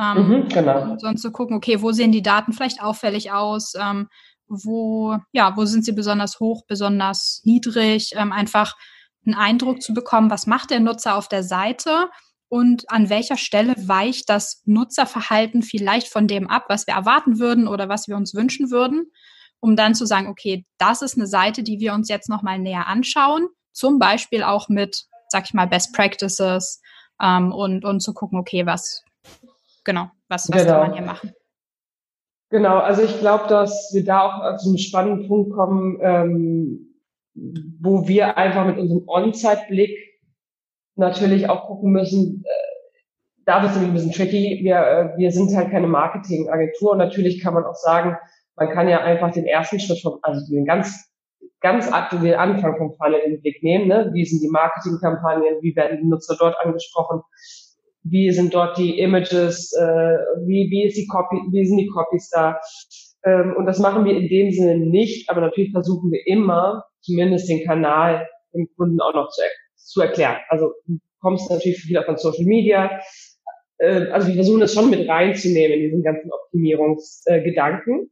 Ähm, 0.00 0.28
mhm, 0.28 0.48
genau. 0.48 0.92
Und 0.92 1.00
sonst 1.00 1.22
zu 1.22 1.30
gucken, 1.30 1.56
okay, 1.56 1.82
wo 1.82 1.92
sehen 1.92 2.12
die 2.12 2.22
Daten 2.22 2.52
vielleicht 2.52 2.82
auffällig 2.82 3.32
aus? 3.32 3.74
Ähm, 3.78 4.08
wo, 4.48 5.16
ja, 5.32 5.56
wo 5.56 5.64
sind 5.64 5.84
sie 5.84 5.92
besonders 5.92 6.40
hoch, 6.40 6.64
besonders 6.66 7.42
niedrig? 7.44 8.12
Ähm, 8.16 8.32
einfach 8.32 8.76
einen 9.26 9.34
Eindruck 9.34 9.82
zu 9.82 9.94
bekommen, 9.94 10.30
was 10.30 10.46
macht 10.46 10.70
der 10.70 10.80
Nutzer 10.80 11.16
auf 11.16 11.28
der 11.28 11.42
Seite 11.42 12.08
und 12.48 12.90
an 12.90 13.08
welcher 13.08 13.36
Stelle 13.36 13.74
weicht 13.76 14.28
das 14.28 14.62
Nutzerverhalten 14.66 15.62
vielleicht 15.62 16.08
von 16.08 16.28
dem 16.28 16.48
ab, 16.48 16.66
was 16.68 16.86
wir 16.86 16.94
erwarten 16.94 17.38
würden 17.38 17.66
oder 17.66 17.88
was 17.88 18.06
wir 18.06 18.16
uns 18.16 18.34
wünschen 18.34 18.70
würden, 18.70 19.10
um 19.60 19.76
dann 19.76 19.94
zu 19.94 20.06
sagen, 20.06 20.28
okay, 20.28 20.66
das 20.78 21.02
ist 21.02 21.16
eine 21.16 21.26
Seite, 21.26 21.62
die 21.62 21.80
wir 21.80 21.94
uns 21.94 22.08
jetzt 22.08 22.28
nochmal 22.28 22.58
näher 22.58 22.86
anschauen, 22.86 23.48
zum 23.74 23.98
Beispiel 23.98 24.42
auch 24.42 24.68
mit, 24.70 25.04
sag 25.28 25.44
ich 25.44 25.52
mal, 25.52 25.66
Best 25.66 25.92
Practices 25.92 26.80
ähm, 27.20 27.52
und, 27.52 27.84
und 27.84 28.00
zu 28.00 28.14
gucken, 28.14 28.38
okay, 28.38 28.64
was, 28.64 29.04
genau, 29.84 30.10
was, 30.28 30.48
was 30.48 30.62
genau. 30.62 30.80
kann 30.80 30.88
man 30.88 30.92
hier 30.94 31.06
machen. 31.06 31.32
Genau, 32.50 32.78
also 32.78 33.02
ich 33.02 33.18
glaube, 33.18 33.48
dass 33.48 33.90
wir 33.92 34.04
da 34.04 34.20
auch 34.22 34.56
zu 34.58 34.68
einem 34.68 34.78
spannenden 34.78 35.28
Punkt 35.28 35.52
kommen, 35.52 35.98
ähm, 36.00 36.94
wo 37.80 38.06
wir 38.06 38.38
einfach 38.38 38.64
mit 38.64 38.78
unserem 38.78 39.08
On-Site-Blick 39.08 39.98
natürlich 40.94 41.48
auch 41.48 41.66
gucken 41.66 41.90
müssen, 41.90 42.44
äh, 42.44 42.74
da 43.44 43.62
wird 43.62 43.72
es 43.72 43.78
ein 43.78 43.92
bisschen 43.92 44.12
tricky. 44.12 44.60
Wir, 44.62 44.76
äh, 44.76 45.18
wir 45.18 45.32
sind 45.32 45.54
halt 45.54 45.70
keine 45.70 45.88
Marketingagentur 45.88 46.92
und 46.92 46.98
natürlich 46.98 47.42
kann 47.42 47.54
man 47.54 47.64
auch 47.64 47.74
sagen, 47.74 48.16
man 48.56 48.70
kann 48.70 48.88
ja 48.88 49.00
einfach 49.00 49.32
den 49.32 49.46
ersten 49.46 49.80
Schritt 49.80 50.00
vom, 50.00 50.18
also 50.22 50.40
den 50.48 50.64
ganz 50.64 51.12
ganz 51.64 51.90
aktuell 51.90 52.34
Anfang 52.34 52.76
vom 52.76 52.92
Funnel 52.92 53.20
in 53.24 53.32
den 53.32 53.40
Blick 53.40 53.62
nehmen. 53.62 53.88
Ne? 53.88 54.10
Wie 54.12 54.26
sind 54.26 54.42
die 54.42 54.50
Marketingkampagnen? 54.50 55.62
Wie 55.62 55.74
werden 55.74 55.98
die 56.02 56.06
Nutzer 56.06 56.36
dort 56.38 56.54
angesprochen? 56.62 57.22
Wie 58.02 58.30
sind 58.32 58.52
dort 58.52 58.76
die 58.76 58.98
Images? 58.98 59.72
Äh, 59.72 59.82
wie, 60.46 60.68
wie 60.70 60.84
ist 60.86 60.98
die 60.98 61.06
Copy? 61.06 61.36
Wie 61.50 61.64
sind 61.64 61.78
die 61.78 61.86
Copies 61.86 62.28
da? 62.28 62.60
Ähm, 63.24 63.54
und 63.56 63.64
das 63.64 63.78
machen 63.78 64.04
wir 64.04 64.14
in 64.14 64.28
dem 64.28 64.52
Sinne 64.52 64.76
nicht, 64.76 65.30
aber 65.30 65.40
natürlich 65.40 65.72
versuchen 65.72 66.12
wir 66.12 66.20
immer, 66.26 66.84
zumindest 67.00 67.48
den 67.48 67.64
Kanal 67.64 68.28
dem 68.52 68.68
Kunden 68.76 69.00
auch 69.00 69.14
noch 69.14 69.30
zu, 69.30 69.40
zu 69.74 70.02
erklären. 70.02 70.36
Also 70.50 70.74
du 70.86 70.98
kommst 71.20 71.50
natürlich 71.50 71.78
viel 71.78 72.02
von 72.02 72.18
Social 72.18 72.44
Media. 72.44 73.00
Äh, 73.78 74.10
also 74.10 74.28
wir 74.28 74.34
versuchen 74.34 74.60
das 74.60 74.74
schon 74.74 74.90
mit 74.90 75.08
reinzunehmen 75.08 75.78
in 75.78 75.84
diesen 75.84 76.02
ganzen 76.02 76.30
Optimierungsgedanken. 76.30 77.94
Ähm, 77.94 78.10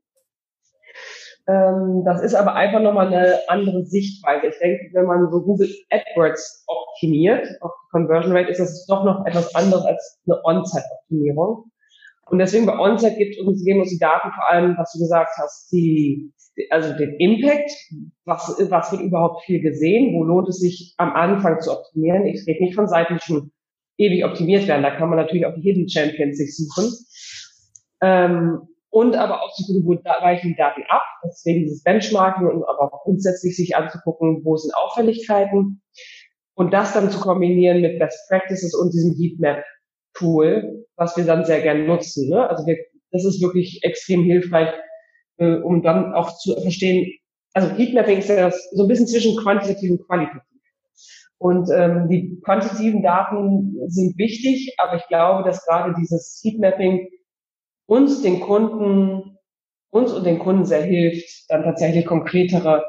das 1.46 2.22
ist 2.22 2.34
aber 2.34 2.54
einfach 2.54 2.80
nochmal 2.80 3.08
eine 3.08 3.38
andere 3.48 3.84
Sichtweise. 3.84 4.46
Ich 4.46 4.58
denke, 4.58 4.90
wenn 4.92 5.06
man 5.06 5.28
so 5.30 5.42
Google 5.42 5.68
AdWords 5.90 6.64
optimiert, 6.68 7.46
auf 7.60 7.72
die 7.72 7.90
Conversion 7.90 8.36
Rate, 8.36 8.50
ist 8.50 8.60
das 8.60 8.86
doch 8.86 9.04
noch 9.04 9.26
etwas 9.26 9.52
anderes 9.54 9.84
als 9.84 10.20
eine 10.26 10.40
On-Site-Optimierung. 10.44 11.64
Und 12.26 12.38
deswegen 12.38 12.66
bei 12.66 12.78
On-Site 12.78 13.16
gibt 13.16 13.38
uns, 13.40 13.64
geben 13.64 13.80
uns 13.80 13.90
die 13.90 13.98
Daten 13.98 14.30
vor 14.32 14.50
allem, 14.50 14.76
was 14.78 14.92
du 14.92 15.00
gesagt 15.00 15.32
hast, 15.36 15.72
die, 15.72 16.32
also 16.70 16.96
den 16.96 17.16
Impact, 17.18 17.70
was, 18.24 18.56
was 18.70 18.92
wird 18.92 19.02
überhaupt 19.02 19.42
viel 19.42 19.60
gesehen, 19.60 20.14
wo 20.14 20.22
lohnt 20.22 20.48
es 20.48 20.60
sich 20.60 20.94
am 20.98 21.12
Anfang 21.12 21.60
zu 21.60 21.72
optimieren. 21.72 22.24
Ich 22.26 22.46
rede 22.46 22.62
nicht 22.62 22.76
von 22.76 22.86
Seiten, 22.86 23.14
die 23.14 23.24
schon 23.24 23.50
ewig 23.98 24.24
optimiert 24.24 24.68
werden. 24.68 24.82
Da 24.82 24.96
kann 24.96 25.08
man 25.08 25.18
natürlich 25.18 25.44
auch 25.44 25.54
die 25.54 25.62
Hidden 25.62 25.88
Champions 25.88 26.38
sich 26.38 26.56
suchen. 26.56 26.92
Ähm, 28.00 28.60
und 28.92 29.16
aber 29.16 29.42
auch 29.42 29.54
zu 29.54 29.64
gucken, 29.64 29.86
wo 29.86 29.94
weichen 30.22 30.50
die 30.50 30.56
Daten 30.56 30.82
ab, 30.88 31.02
deswegen 31.24 31.60
dieses 31.60 31.82
Benchmarking 31.82 32.46
und 32.46 32.62
aber 32.64 32.92
auch 32.92 33.04
grundsätzlich 33.04 33.56
sich 33.56 33.74
anzugucken, 33.74 34.44
wo 34.44 34.56
sind 34.58 34.74
Auffälligkeiten 34.74 35.80
und 36.54 36.74
das 36.74 36.92
dann 36.92 37.10
zu 37.10 37.18
kombinieren 37.18 37.80
mit 37.80 37.98
Best 37.98 38.28
Practices 38.28 38.74
und 38.74 38.92
diesem 38.92 39.14
Heatmap 39.16 39.64
Tool, 40.12 40.84
was 40.96 41.16
wir 41.16 41.24
dann 41.24 41.46
sehr 41.46 41.62
gerne 41.62 41.86
nutzen. 41.86 42.28
Ne? 42.28 42.46
Also 42.46 42.66
wir, 42.66 42.76
das 43.12 43.24
ist 43.24 43.40
wirklich 43.40 43.80
extrem 43.82 44.24
hilfreich, 44.24 44.68
äh, 45.38 45.54
um 45.56 45.82
dann 45.82 46.12
auch 46.12 46.36
zu 46.36 46.54
verstehen, 46.60 47.10
also 47.54 47.74
Heatmapping 47.74 48.18
ist 48.18 48.28
ja 48.28 48.36
das, 48.36 48.70
so 48.72 48.82
ein 48.82 48.88
bisschen 48.88 49.06
zwischen 49.06 49.36
quantitativ 49.38 49.90
und 49.90 50.06
qualitativ. 50.06 50.42
Und 51.38 51.70
ähm, 51.74 52.08
die 52.10 52.38
quantitativen 52.44 53.02
Daten 53.02 53.74
sind 53.88 54.18
wichtig, 54.18 54.76
aber 54.78 54.96
ich 54.96 55.06
glaube, 55.08 55.44
dass 55.44 55.64
gerade 55.64 55.94
dieses 55.98 56.42
Heatmapping 56.44 57.08
uns, 57.92 58.22
den 58.22 58.40
Kunden, 58.40 59.36
uns 59.90 60.12
und 60.12 60.24
den 60.24 60.38
Kunden 60.38 60.64
sehr 60.64 60.82
hilft, 60.82 61.50
dann 61.50 61.62
tatsächlich 61.62 62.06
konkretere 62.06 62.82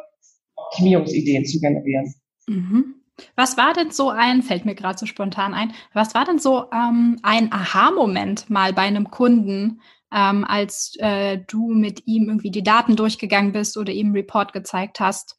Optimierungsideen 0.56 1.46
zu 1.46 1.60
generieren. 1.60 2.14
Mhm. 2.48 2.96
Was 3.36 3.58
war 3.58 3.74
denn 3.74 3.92
so 3.92 4.10
ein, 4.10 4.42
fällt 4.42 4.66
mir 4.66 4.76
gerade 4.76 4.98
so 4.98 5.06
spontan 5.06 5.54
ein, 5.54 5.74
was 5.94 6.16
war 6.16 6.26
denn 6.26 6.40
so 6.40 6.66
ähm, 6.72 7.20
ein 7.22 7.52
Aha-Moment 7.52 8.50
mal 8.50 8.74
bei 8.74 8.84
einem 8.84 9.12
Kunden, 9.12 9.82
ähm, 10.12 10.46
als 10.46 10.96
äh, 11.00 11.40
du 11.48 11.68
mit 11.68 12.08
ihm 12.08 12.30
irgendwie 12.30 12.52
die 12.52 12.64
Daten 12.64 12.96
durchgegangen 12.96 13.52
bist 13.52 13.78
oder 13.78 13.92
ihm 13.92 14.08
einen 14.08 14.16
Report 14.16 14.54
gezeigt 14.54 15.00
hast? 15.00 15.38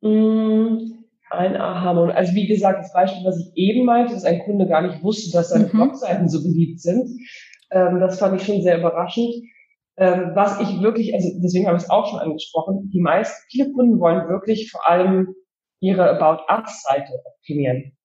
Mm, 0.00 0.78
ein 1.30 1.56
Aha-Moment. 1.56 2.16
Also 2.16 2.34
wie 2.34 2.46
gesagt, 2.46 2.80
das 2.80 2.92
Beispiel, 2.92 3.24
was 3.24 3.38
ich 3.38 3.52
eben 3.54 3.84
meinte, 3.84 4.14
dass 4.14 4.24
ein 4.24 4.40
Kunde 4.40 4.66
gar 4.66 4.82
nicht 4.82 5.02
wusste, 5.02 5.30
dass 5.32 5.50
seine 5.50 5.66
mhm. 5.66 5.72
Blogseiten 5.72 6.28
so 6.28 6.42
beliebt 6.42 6.80
sind. 6.80 7.08
Ähm, 7.70 8.00
das 8.00 8.18
fand 8.18 8.40
ich 8.40 8.46
schon 8.46 8.62
sehr 8.62 8.78
überraschend. 8.78 9.34
Ähm, 9.96 10.30
was 10.34 10.60
ich 10.60 10.80
wirklich, 10.80 11.12
also 11.14 11.28
deswegen 11.42 11.66
habe 11.66 11.76
ich 11.76 11.84
es 11.84 11.90
auch 11.90 12.08
schon 12.08 12.20
angesprochen, 12.20 12.90
die 12.92 13.00
meisten, 13.00 13.34
viele 13.50 13.72
Kunden 13.72 13.98
wollen 13.98 14.28
wirklich 14.28 14.70
vor 14.70 14.88
allem 14.88 15.34
ihre 15.80 16.08
About 16.10 16.44
Us-Seite 16.52 17.12
optimieren. 17.24 17.96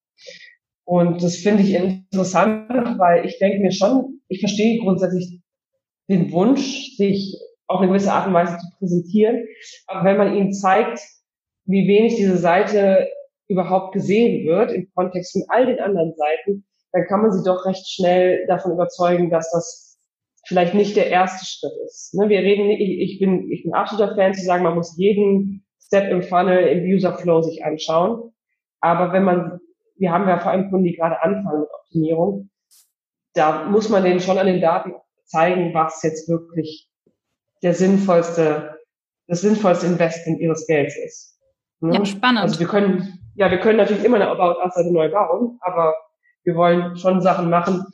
Und 0.85 1.23
das 1.23 1.37
finde 1.37 1.63
ich 1.63 1.73
interessant, 1.73 2.99
weil 2.99 3.25
ich 3.25 3.37
denke 3.39 3.59
mir 3.59 3.71
schon, 3.71 4.21
ich 4.27 4.39
verstehe 4.39 4.79
grundsätzlich 4.81 5.39
den 6.09 6.31
Wunsch, 6.31 6.95
sich 6.97 7.39
auf 7.67 7.79
eine 7.79 7.87
gewisse 7.87 8.11
Art 8.11 8.27
und 8.27 8.33
Weise 8.33 8.57
zu 8.57 8.67
präsentieren. 8.77 9.45
Aber 9.87 10.03
wenn 10.03 10.17
man 10.17 10.35
ihnen 10.35 10.51
zeigt, 10.51 10.99
wie 11.65 11.87
wenig 11.87 12.15
diese 12.15 12.37
Seite 12.37 13.07
überhaupt 13.47 13.93
gesehen 13.93 14.45
wird 14.45 14.71
im 14.71 14.89
Kontext 14.93 15.33
von 15.33 15.43
all 15.47 15.65
den 15.65 15.79
anderen 15.79 16.13
Seiten, 16.15 16.65
dann 16.93 17.05
kann 17.05 17.21
man 17.21 17.31
sie 17.31 17.43
doch 17.43 17.65
recht 17.65 17.87
schnell 17.89 18.45
davon 18.47 18.71
überzeugen, 18.71 19.29
dass 19.29 19.51
das 19.51 19.99
vielleicht 20.47 20.75
nicht 20.75 20.95
der 20.95 21.07
erste 21.07 21.43
Schritt 21.45 21.73
ist. 21.85 22.13
Ne, 22.13 22.29
wir 22.29 22.39
reden, 22.39 22.69
ich 22.69 23.19
bin, 23.19 23.51
ich 23.51 23.63
bin 23.63 23.73
absoluter 23.73 24.15
Fan 24.15 24.33
zu 24.33 24.45
sagen, 24.45 24.63
man 24.63 24.75
muss 24.75 24.95
jeden 24.97 25.65
Step 25.81 26.09
im 26.09 26.21
Funnel, 26.21 26.67
im 26.67 26.83
User 26.83 27.17
Flow 27.17 27.41
sich 27.41 27.65
anschauen. 27.65 28.31
Aber 28.79 29.11
wenn 29.11 29.23
man, 29.23 29.59
wir 29.97 30.11
haben 30.11 30.27
ja 30.27 30.39
vor 30.39 30.51
allem 30.51 30.69
Kunden, 30.69 30.85
die 30.85 30.95
gerade 30.95 31.21
anfangen 31.21 31.61
mit 31.61 31.69
Optimierung, 31.81 32.49
da 33.33 33.63
muss 33.63 33.89
man 33.89 34.03
denen 34.03 34.19
schon 34.19 34.37
an 34.37 34.47
den 34.47 34.61
Daten 34.61 34.93
zeigen, 35.25 35.73
was 35.73 36.03
jetzt 36.03 36.29
wirklich 36.29 36.89
der 37.63 37.73
sinnvollste, 37.73 38.77
das 39.27 39.41
sinnvollste 39.41 39.87
Investment 39.87 40.39
ihres 40.39 40.67
Gelds 40.67 40.95
ist. 40.97 41.39
Ne? 41.79 41.95
Ja, 41.95 42.05
spannend. 42.05 42.41
Also 42.41 42.59
wir 42.59 42.67
können, 42.67 43.19
ja, 43.35 43.49
wir 43.49 43.59
können 43.59 43.77
natürlich 43.77 44.03
immer 44.03 44.17
eine 44.17 44.29
About 44.29 44.59
Us-Seite 44.63 44.93
neu 44.93 45.09
bauen, 45.09 45.57
aber 45.61 45.95
wir 46.43 46.55
wollen 46.55 46.97
schon 46.97 47.21
Sachen 47.21 47.49
machen, 47.49 47.85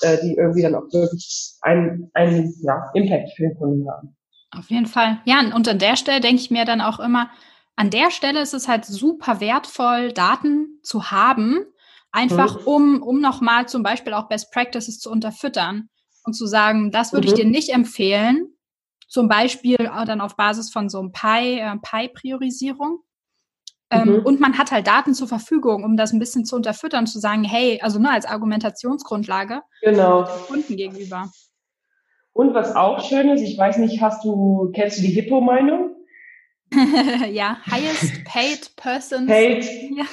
äh, 0.00 0.18
die 0.22 0.34
irgendwie 0.34 0.62
dann 0.62 0.74
auch 0.74 0.92
wirklich 0.92 1.54
einen, 1.62 2.10
einen 2.14 2.54
ja, 2.62 2.90
Impact 2.94 3.30
für 3.36 3.42
den 3.42 3.56
Kunden 3.56 3.90
haben. 3.90 4.16
Auf 4.56 4.70
jeden 4.70 4.86
Fall. 4.86 5.20
Ja, 5.24 5.40
und 5.54 5.68
an 5.68 5.78
der 5.78 5.96
Stelle 5.96 6.20
denke 6.20 6.42
ich 6.42 6.50
mir 6.50 6.64
dann 6.64 6.80
auch 6.80 7.00
immer, 7.00 7.30
an 7.76 7.90
der 7.90 8.10
Stelle 8.10 8.40
ist 8.42 8.52
es 8.52 8.68
halt 8.68 8.84
super 8.84 9.40
wertvoll, 9.40 10.12
Daten 10.12 10.78
zu 10.82 11.10
haben, 11.10 11.64
einfach 12.10 12.60
mhm. 12.60 12.66
um, 12.66 13.02
um 13.02 13.20
nochmal 13.20 13.66
zum 13.66 13.82
Beispiel 13.82 14.12
auch 14.12 14.28
Best 14.28 14.52
Practices 14.52 14.98
zu 14.98 15.10
unterfüttern 15.10 15.88
und 16.24 16.34
zu 16.34 16.46
sagen, 16.46 16.90
das 16.90 17.12
würde 17.12 17.28
mhm. 17.28 17.34
ich 17.34 17.40
dir 17.40 17.48
nicht 17.48 17.70
empfehlen, 17.70 18.48
zum 19.08 19.28
Beispiel 19.28 19.76
dann 19.76 20.20
auf 20.20 20.36
Basis 20.36 20.70
von 20.70 20.88
so 20.88 20.98
einem 20.98 21.12
Pi, 21.12 21.58
äh, 21.58 21.76
Pi-Priorisierung. 21.82 23.00
Ähm, 23.92 24.08
mhm. 24.08 24.18
Und 24.24 24.40
man 24.40 24.56
hat 24.56 24.72
halt 24.72 24.86
Daten 24.86 25.12
zur 25.12 25.28
Verfügung, 25.28 25.84
um 25.84 25.96
das 25.96 26.12
ein 26.12 26.18
bisschen 26.18 26.46
zu 26.46 26.56
unterfüttern, 26.56 27.06
zu 27.06 27.18
sagen, 27.18 27.44
hey, 27.44 27.78
also 27.82 27.98
nur 27.98 28.08
ne, 28.08 28.14
als 28.14 28.24
Argumentationsgrundlage 28.24 29.62
genau. 29.82 30.24
Kunden 30.48 30.76
gegenüber. 30.76 31.30
Und 32.32 32.54
was 32.54 32.74
auch 32.74 33.04
schön 33.04 33.28
ist, 33.28 33.42
ich 33.42 33.58
weiß 33.58 33.76
nicht, 33.76 34.00
hast 34.00 34.24
du, 34.24 34.72
kennst 34.74 34.98
du 34.98 35.02
die 35.02 35.12
Hippo-Meinung? 35.12 35.94
ja, 37.30 37.58
highest 37.70 38.24
paid 38.24 38.74
person. 38.76 39.26
Paid 39.26 39.68
ja. 39.94 40.04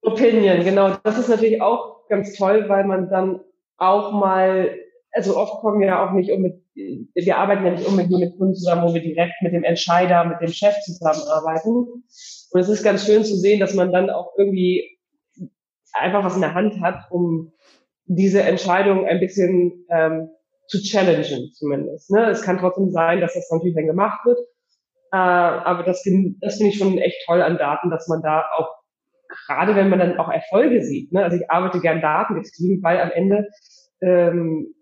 Opinion, 0.00 0.64
genau. 0.64 0.96
Das 1.04 1.18
ist 1.18 1.28
natürlich 1.28 1.60
auch 1.60 2.08
ganz 2.08 2.34
toll, 2.34 2.64
weil 2.68 2.84
man 2.84 3.10
dann 3.10 3.40
auch 3.76 4.12
mal, 4.12 4.74
also 5.12 5.36
oft 5.36 5.60
kommen 5.60 5.80
wir 5.80 5.88
ja 5.88 6.06
auch 6.06 6.12
nicht 6.12 6.32
um 6.32 6.42
mit, 6.42 6.62
wir 6.74 7.36
arbeiten 7.36 7.64
ja 7.66 7.72
nicht 7.72 7.86
unbedingt 7.86 8.20
mit 8.20 8.38
Kunden 8.38 8.54
zusammen, 8.54 8.88
wo 8.88 8.94
wir 8.94 9.02
direkt 9.02 9.34
mit 9.42 9.52
dem 9.52 9.62
Entscheider, 9.62 10.24
mit 10.24 10.40
dem 10.40 10.52
Chef 10.52 10.74
zusammenarbeiten. 10.80 11.70
Und 12.50 12.60
es 12.60 12.68
ist 12.68 12.82
ganz 12.82 13.04
schön 13.04 13.24
zu 13.24 13.36
sehen, 13.36 13.60
dass 13.60 13.74
man 13.74 13.92
dann 13.92 14.10
auch 14.10 14.32
irgendwie 14.38 14.98
einfach 15.92 16.24
was 16.24 16.34
in 16.34 16.40
der 16.40 16.54
Hand 16.54 16.80
hat, 16.80 17.10
um 17.10 17.52
diese 18.06 18.42
Entscheidung 18.42 19.06
ein 19.06 19.20
bisschen 19.20 19.84
ähm, 19.90 20.30
zu 20.66 20.78
challengen 20.80 21.52
zumindest. 21.52 22.10
Ne? 22.10 22.30
Es 22.30 22.42
kann 22.42 22.58
trotzdem 22.58 22.90
sein, 22.90 23.20
dass 23.20 23.34
das 23.34 23.50
natürlich 23.50 23.74
dann 23.74 23.86
gemacht 23.86 24.24
wird. 24.24 24.38
Äh, 25.12 25.16
aber 25.16 25.82
das, 25.82 26.02
das 26.40 26.56
finde 26.56 26.70
ich 26.70 26.78
schon 26.78 26.96
echt 26.98 27.22
toll 27.26 27.42
an 27.42 27.58
Daten, 27.58 27.90
dass 27.90 28.08
man 28.08 28.22
da 28.22 28.44
auch, 28.56 28.70
gerade 29.46 29.76
wenn 29.76 29.90
man 29.90 29.98
dann 29.98 30.18
auch 30.18 30.30
Erfolge 30.30 30.82
sieht, 30.82 31.12
ne? 31.12 31.22
also 31.22 31.36
ich 31.36 31.50
arbeite 31.50 31.80
gern 31.80 32.00
datengetrieben, 32.00 32.82
weil 32.82 33.00
am 33.00 33.10
Ende 33.10 33.48
ähm, 34.00 34.74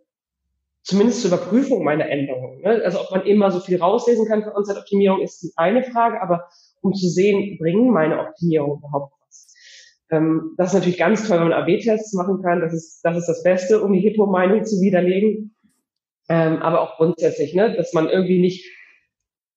zumindest 0.91 1.22
zur 1.22 1.28
Überprüfung 1.28 1.82
meiner 1.84 2.09
Änderungen. 2.09 2.61
Ne? 2.61 2.82
Also 2.84 3.01
ob 3.01 3.11
man 3.11 3.24
immer 3.24 3.51
so 3.51 3.61
viel 3.61 3.80
rauslesen 3.80 4.26
kann 4.26 4.43
für 4.43 4.55
On-Site-Optimierung 4.55 5.22
ist 5.22 5.43
die 5.43 5.53
eine 5.57 5.82
Frage, 5.82 6.20
aber 6.20 6.49
um 6.82 6.93
zu 6.93 7.09
sehen, 7.09 7.57
bringen 7.59 7.91
meine 7.91 8.20
Optimierungen 8.20 8.78
überhaupt 8.78 9.14
was. 9.26 9.55
Ähm, 10.11 10.55
das 10.59 10.68
ist 10.68 10.74
natürlich 10.74 10.99
ganz 10.99 11.26
toll, 11.26 11.38
wenn 11.38 11.49
man 11.49 11.62
AB-Tests 11.62 12.12
machen 12.14 12.43
kann. 12.43 12.61
Das 12.61 12.74
ist, 12.74 13.01
das 13.03 13.16
ist 13.16 13.26
das 13.26 13.43
Beste, 13.43 13.82
um 13.82 13.93
die 13.93 14.01
Hippo-Meinung 14.01 14.64
zu 14.64 14.80
widerlegen 14.80 15.55
ähm, 16.30 16.62
aber 16.62 16.80
auch 16.80 16.97
grundsätzlich, 16.97 17.55
ne, 17.55 17.74
dass 17.76 17.93
man 17.93 18.09
irgendwie 18.09 18.41
nicht, 18.41 18.64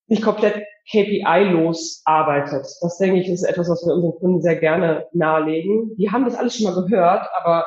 nicht 0.08 0.24
komplett 0.24 0.66
KPI-los 0.90 2.02
arbeitet. 2.04 2.66
Das 2.82 2.98
denke 2.98 3.20
ich 3.20 3.30
ist 3.30 3.44
etwas, 3.44 3.70
was 3.70 3.86
wir 3.86 3.94
unseren 3.94 4.20
Kunden 4.20 4.42
sehr 4.42 4.56
gerne 4.56 5.06
nahelegen. 5.14 5.96
Die 5.98 6.10
haben 6.10 6.26
das 6.26 6.36
alles 6.36 6.58
schon 6.58 6.66
mal 6.66 6.82
gehört, 6.82 7.28
aber 7.36 7.66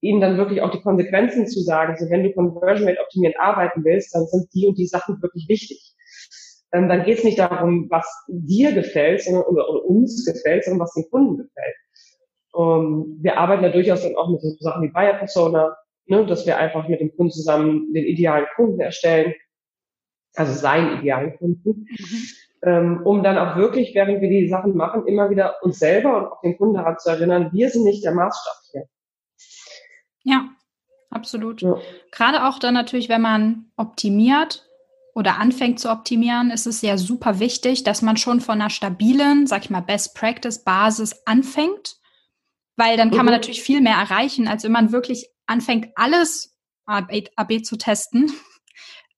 ihnen 0.00 0.20
dann 0.20 0.36
wirklich 0.36 0.62
auch 0.62 0.70
die 0.70 0.80
Konsequenzen 0.80 1.46
zu 1.46 1.60
sagen, 1.60 1.96
so 1.98 2.08
wenn 2.10 2.22
du 2.22 2.32
Conversion 2.32 2.88
Rate 2.88 3.00
optimieren 3.00 3.34
arbeiten 3.38 3.84
willst, 3.84 4.14
dann 4.14 4.26
sind 4.26 4.48
die 4.54 4.66
und 4.66 4.78
die 4.78 4.86
Sachen 4.86 5.20
wirklich 5.22 5.46
wichtig. 5.48 5.94
Ähm, 6.72 6.88
dann 6.88 7.04
geht 7.04 7.18
es 7.18 7.24
nicht 7.24 7.38
darum, 7.38 7.86
was 7.90 8.06
dir 8.28 8.72
gefällt, 8.72 9.22
sondern 9.22 9.44
oder, 9.44 9.68
oder, 9.68 9.84
uns 9.84 10.24
gefällt, 10.24 10.64
sondern 10.64 10.80
was 10.80 10.94
den 10.94 11.08
Kunden 11.10 11.38
gefällt. 11.38 11.74
Um, 12.52 12.64
ähm, 12.64 13.18
wir 13.22 13.38
arbeiten 13.38 13.62
da 13.62 13.70
durchaus 13.70 14.02
dann 14.02 14.16
auch 14.16 14.30
mit 14.30 14.40
so 14.40 14.50
Sachen 14.58 14.82
wie 14.82 14.92
Buyer 14.92 15.14
Persona, 15.14 15.76
ne, 16.06 16.26
dass 16.26 16.46
wir 16.46 16.56
einfach 16.56 16.88
mit 16.88 17.00
dem 17.00 17.14
Kunden 17.14 17.32
zusammen 17.32 17.92
den 17.92 18.04
idealen 18.04 18.46
Kunden 18.56 18.80
erstellen, 18.80 19.34
also 20.34 20.52
seinen 20.52 20.98
idealen 20.98 21.36
Kunden. 21.38 21.86
Mhm. 21.88 22.22
ähm, 22.62 23.02
um 23.04 23.22
dann 23.22 23.38
auch 23.38 23.56
wirklich, 23.56 23.94
während 23.94 24.20
wir 24.20 24.28
die 24.28 24.48
Sachen 24.48 24.76
machen, 24.76 25.06
immer 25.06 25.30
wieder 25.30 25.56
uns 25.62 25.78
selber 25.78 26.18
und 26.18 26.26
auch 26.26 26.40
den 26.42 26.56
Kunden 26.56 26.74
daran 26.74 26.98
zu 26.98 27.10
erinnern, 27.10 27.50
wir 27.52 27.70
sind 27.70 27.84
nicht 27.84 28.04
der 28.04 28.14
Maßstab 28.14 28.56
hier. 28.72 28.84
Ja, 30.28 30.50
absolut. 31.10 31.62
Ja. 31.62 31.76
Gerade 32.12 32.46
auch 32.46 32.58
dann 32.58 32.74
natürlich, 32.74 33.08
wenn 33.08 33.22
man 33.22 33.70
optimiert 33.76 34.68
oder 35.14 35.38
anfängt 35.38 35.80
zu 35.80 35.90
optimieren, 35.90 36.50
ist 36.50 36.66
es 36.66 36.82
ja 36.82 36.98
super 36.98 37.40
wichtig, 37.40 37.82
dass 37.82 38.02
man 38.02 38.16
schon 38.16 38.40
von 38.40 38.60
einer 38.60 38.70
stabilen, 38.70 39.46
sag 39.46 39.64
ich 39.64 39.70
mal, 39.70 39.80
Best 39.80 40.14
Practice 40.14 40.64
Basis 40.64 41.22
anfängt, 41.24 41.96
weil 42.76 42.96
dann 42.96 43.10
kann 43.10 43.20
mhm. 43.20 43.26
man 43.26 43.34
natürlich 43.34 43.62
viel 43.62 43.80
mehr 43.80 43.96
erreichen, 43.96 44.48
als 44.48 44.64
wenn 44.64 44.72
man 44.72 44.92
wirklich 44.92 45.28
anfängt, 45.46 45.88
alles 45.96 46.56
AB, 46.84 47.28
AB 47.36 47.64
zu 47.64 47.76
testen 47.76 48.32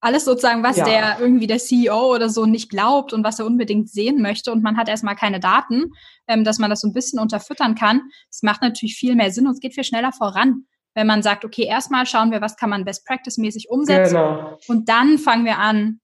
alles 0.01 0.25
sozusagen, 0.25 0.63
was 0.63 0.79
ja. 0.79 0.85
der 0.85 1.21
irgendwie 1.21 1.47
der 1.47 1.59
CEO 1.59 2.15
oder 2.15 2.31
so 2.31 2.47
nicht 2.47 2.71
glaubt 2.71 3.13
und 3.13 3.23
was 3.23 3.39
er 3.39 3.47
unbedingt 3.47 3.91
sehen 3.91 4.23
möchte 4.23 4.51
und 4.51 4.63
man 4.63 4.77
hat 4.77 4.89
erstmal 4.89 5.15
keine 5.15 5.41
Daten, 5.41 5.93
ähm, 6.27 6.43
dass 6.43 6.59
man 6.59 6.71
das 6.71 6.81
so 6.81 6.89
ein 6.89 6.95
bisschen 6.95 7.19
unterfüttern 7.19 7.75
kann. 7.75 8.03
Das 8.31 8.43
macht 8.43 8.63
natürlich 8.63 8.97
viel 8.97 9.15
mehr 9.15 9.31
Sinn 9.31 9.47
und 9.47 9.53
es 9.53 9.61
geht 9.61 9.75
viel 9.75 9.85
schneller 9.85 10.13
voran, 10.13 10.65
wenn 10.95 11.07
man 11.07 11.23
sagt, 11.23 11.45
okay, 11.45 11.65
erstmal 11.65 12.07
schauen 12.07 12.31
wir, 12.31 12.41
was 12.41 12.57
kann 12.57 12.71
man 12.71 12.85
Best 12.85 13.07
Practice 13.07 13.39
mäßig 13.39 13.71
umsetzen 13.71 14.17
genau. 14.17 14.59
und 14.69 14.89
dann 14.89 15.19
fangen 15.19 15.45
wir 15.45 15.59
an, 15.59 16.01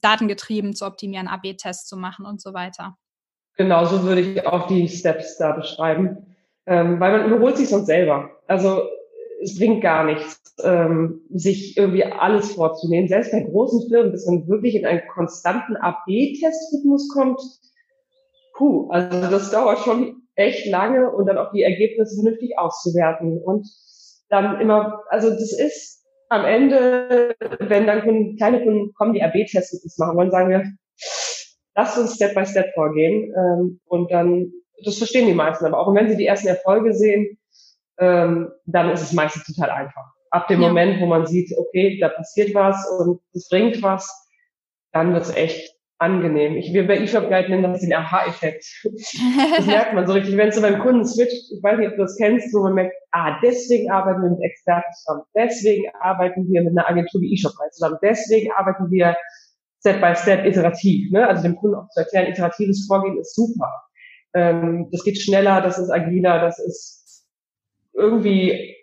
datengetrieben 0.00 0.74
zu 0.74 0.86
optimieren, 0.86 1.28
AB-Tests 1.28 1.86
zu 1.86 1.96
machen 1.96 2.26
und 2.26 2.40
so 2.40 2.52
weiter. 2.52 2.96
Genau, 3.56 3.84
so 3.86 4.02
würde 4.02 4.20
ich 4.20 4.46
auch 4.46 4.66
die 4.66 4.88
Steps 4.88 5.38
da 5.38 5.52
beschreiben, 5.52 6.36
ähm, 6.66 7.00
weil 7.00 7.18
man 7.18 7.30
überholt 7.30 7.56
sich 7.56 7.68
sonst 7.68 7.86
selber. 7.86 8.30
Also 8.46 8.82
es 9.42 9.58
bringt 9.58 9.82
gar 9.82 10.04
nichts, 10.04 10.54
ähm, 10.62 11.22
sich 11.30 11.76
irgendwie 11.76 12.04
alles 12.04 12.52
vorzunehmen. 12.52 13.08
Selbst 13.08 13.32
bei 13.32 13.40
großen 13.40 13.88
Firmen, 13.88 14.12
bis 14.12 14.26
man 14.26 14.46
wirklich 14.48 14.74
in 14.74 14.86
einen 14.86 15.02
konstanten 15.08 15.76
AB-Testrhythmus 15.76 17.08
kommt, 17.12 17.40
puh, 18.54 18.88
also 18.90 19.30
das 19.30 19.50
dauert 19.50 19.78
schon 19.80 20.22
echt 20.34 20.66
lange 20.66 21.10
und 21.10 21.26
dann 21.26 21.38
auch 21.38 21.52
die 21.52 21.62
Ergebnisse 21.62 22.16
vernünftig 22.16 22.58
auszuwerten. 22.58 23.38
Und 23.42 23.66
dann 24.28 24.60
immer, 24.60 25.02
also 25.08 25.30
das 25.30 25.52
ist 25.52 26.04
am 26.28 26.44
Ende, 26.44 27.34
wenn 27.60 27.86
dann 27.86 28.02
Kunden, 28.02 28.36
kleine 28.36 28.62
Kunden 28.62 28.92
kommen, 28.94 29.14
die 29.14 29.22
AB-Tests 29.22 29.74
mit 29.74 29.84
uns 29.84 29.98
machen 29.98 30.16
wollen, 30.16 30.30
sagen 30.30 30.50
wir, 30.50 30.64
lass 31.76 31.98
uns 31.98 32.14
Step 32.14 32.34
by 32.34 32.44
Step 32.44 32.72
vorgehen. 32.74 33.32
Ähm, 33.36 33.80
und 33.84 34.10
dann, 34.10 34.52
das 34.84 34.98
verstehen 34.98 35.26
die 35.26 35.34
meisten 35.34 35.64
aber 35.66 35.78
auch. 35.78 35.86
Und 35.86 35.94
wenn 35.94 36.08
sie 36.08 36.16
die 36.16 36.26
ersten 36.26 36.48
Erfolge 36.48 36.92
sehen, 36.94 37.38
ähm, 37.98 38.50
dann 38.64 38.90
ist 38.90 39.02
es 39.02 39.12
meistens 39.12 39.44
total 39.44 39.70
einfach. 39.70 40.04
Ab 40.30 40.48
dem 40.48 40.60
ja. 40.60 40.68
Moment, 40.68 41.00
wo 41.00 41.06
man 41.06 41.26
sieht, 41.26 41.56
okay, 41.56 41.98
da 42.00 42.08
passiert 42.08 42.54
was 42.54 42.84
und 42.98 43.20
es 43.32 43.48
bringt 43.48 43.80
was, 43.82 44.28
dann 44.92 45.12
wird 45.12 45.24
es 45.24 45.34
echt 45.34 45.75
angenehm. 45.98 46.56
Ich, 46.56 46.72
wir 46.72 46.86
bei 46.86 46.98
eShop 46.98 47.28
Guide 47.28 47.48
nennen 47.48 47.72
das 47.72 47.80
den 47.80 47.92
Aha-Effekt. 47.92 48.66
Das 48.84 49.66
merkt 49.66 49.94
man 49.94 50.06
so 50.06 50.12
richtig, 50.12 50.36
wenn 50.36 50.52
so 50.52 50.60
beim 50.60 50.78
Kunden 50.80 51.04
switcht, 51.04 51.52
ich 51.52 51.62
weiß 51.62 51.78
nicht, 51.78 51.88
ob 51.88 51.96
du 51.96 52.02
das 52.02 52.16
kennst, 52.16 52.52
wo 52.54 52.62
man 52.62 52.74
merkt, 52.74 52.94
ah, 53.12 53.38
deswegen 53.42 53.90
arbeiten 53.90 54.22
wir 54.22 54.30
mit 54.30 54.42
Experten 54.42 54.92
zusammen, 54.92 55.22
deswegen 55.34 55.84
arbeiten 56.00 56.46
wir 56.48 56.62
mit 56.62 56.76
einer 56.76 56.88
Agentur 56.88 57.20
wie 57.20 57.34
eShop 57.34 57.52
Guide 57.56 57.70
zusammen, 57.70 57.98
deswegen 58.02 58.52
arbeiten 58.52 58.90
wir 58.90 59.16
Step 59.80 60.00
by 60.00 60.14
Step 60.14 60.44
iterativ. 60.44 61.10
Ne? 61.12 61.26
Also 61.26 61.42
dem 61.42 61.56
Kunden 61.56 61.76
auch 61.76 61.88
zu 61.90 62.00
erklären, 62.00 62.26
iteratives 62.26 62.86
Vorgehen 62.86 63.18
ist 63.18 63.34
super. 63.34 63.70
Ähm, 64.34 64.88
das 64.92 65.02
geht 65.04 65.18
schneller, 65.18 65.60
das 65.62 65.78
ist 65.78 65.90
agiler, 65.90 66.40
das 66.40 66.58
ist 66.58 67.26
irgendwie 67.94 68.76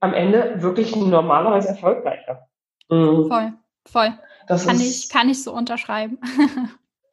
am 0.00 0.12
Ende 0.12 0.60
wirklich 0.60 0.94
normalerweise 0.96 1.68
erfolgreicher. 1.68 2.46
Mhm. 2.90 3.28
Voll, 3.28 3.52
voll. 3.86 4.18
Das 4.48 4.66
kann 4.66 4.80
ich, 4.80 5.08
kann 5.08 5.28
ich 5.28 5.42
so 5.42 5.52
unterschreiben. 5.52 6.18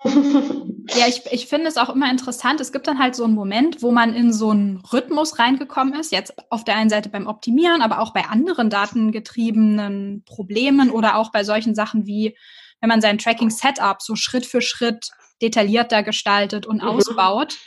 ja, 0.06 1.08
ich, 1.08 1.24
ich 1.32 1.48
finde 1.48 1.68
es 1.68 1.78
auch 1.78 1.90
immer 1.90 2.10
interessant. 2.10 2.62
Es 2.62 2.72
gibt 2.72 2.88
dann 2.88 3.00
halt 3.00 3.16
so 3.16 3.26
einen 3.26 3.36
Moment, 3.36 3.82
wo 3.82 3.92
man 3.92 4.14
in 4.14 4.32
so 4.32 4.52
einen 4.52 4.78
Rhythmus 4.78 5.40
reingekommen 5.40 5.94
ist. 5.94 6.12
Jetzt 6.12 6.34
auf 6.52 6.64
der 6.64 6.76
einen 6.76 6.90
Seite 6.90 7.10
beim 7.10 7.28
Optimieren, 7.28 7.82
aber 7.82 8.00
auch 8.00 8.14
bei 8.14 8.26
anderen 8.26 8.70
datengetriebenen 8.70 10.24
Problemen 10.26 10.90
oder 10.90 11.18
auch 11.18 11.32
bei 11.32 11.44
solchen 11.44 11.76
Sachen 11.76 12.06
wie, 12.06 12.38
wenn 12.80 12.90
man 12.90 13.02
sein 13.02 13.18
Tracking-Setup 13.18 14.02
so 14.02 14.16
Schritt 14.16 14.46
für 14.46 14.62
Schritt 14.62 15.12
detaillierter 15.42 16.04
gestaltet 16.04 16.66
und 16.66 16.82
mhm. 16.82 16.90
ausbaut 16.90 17.58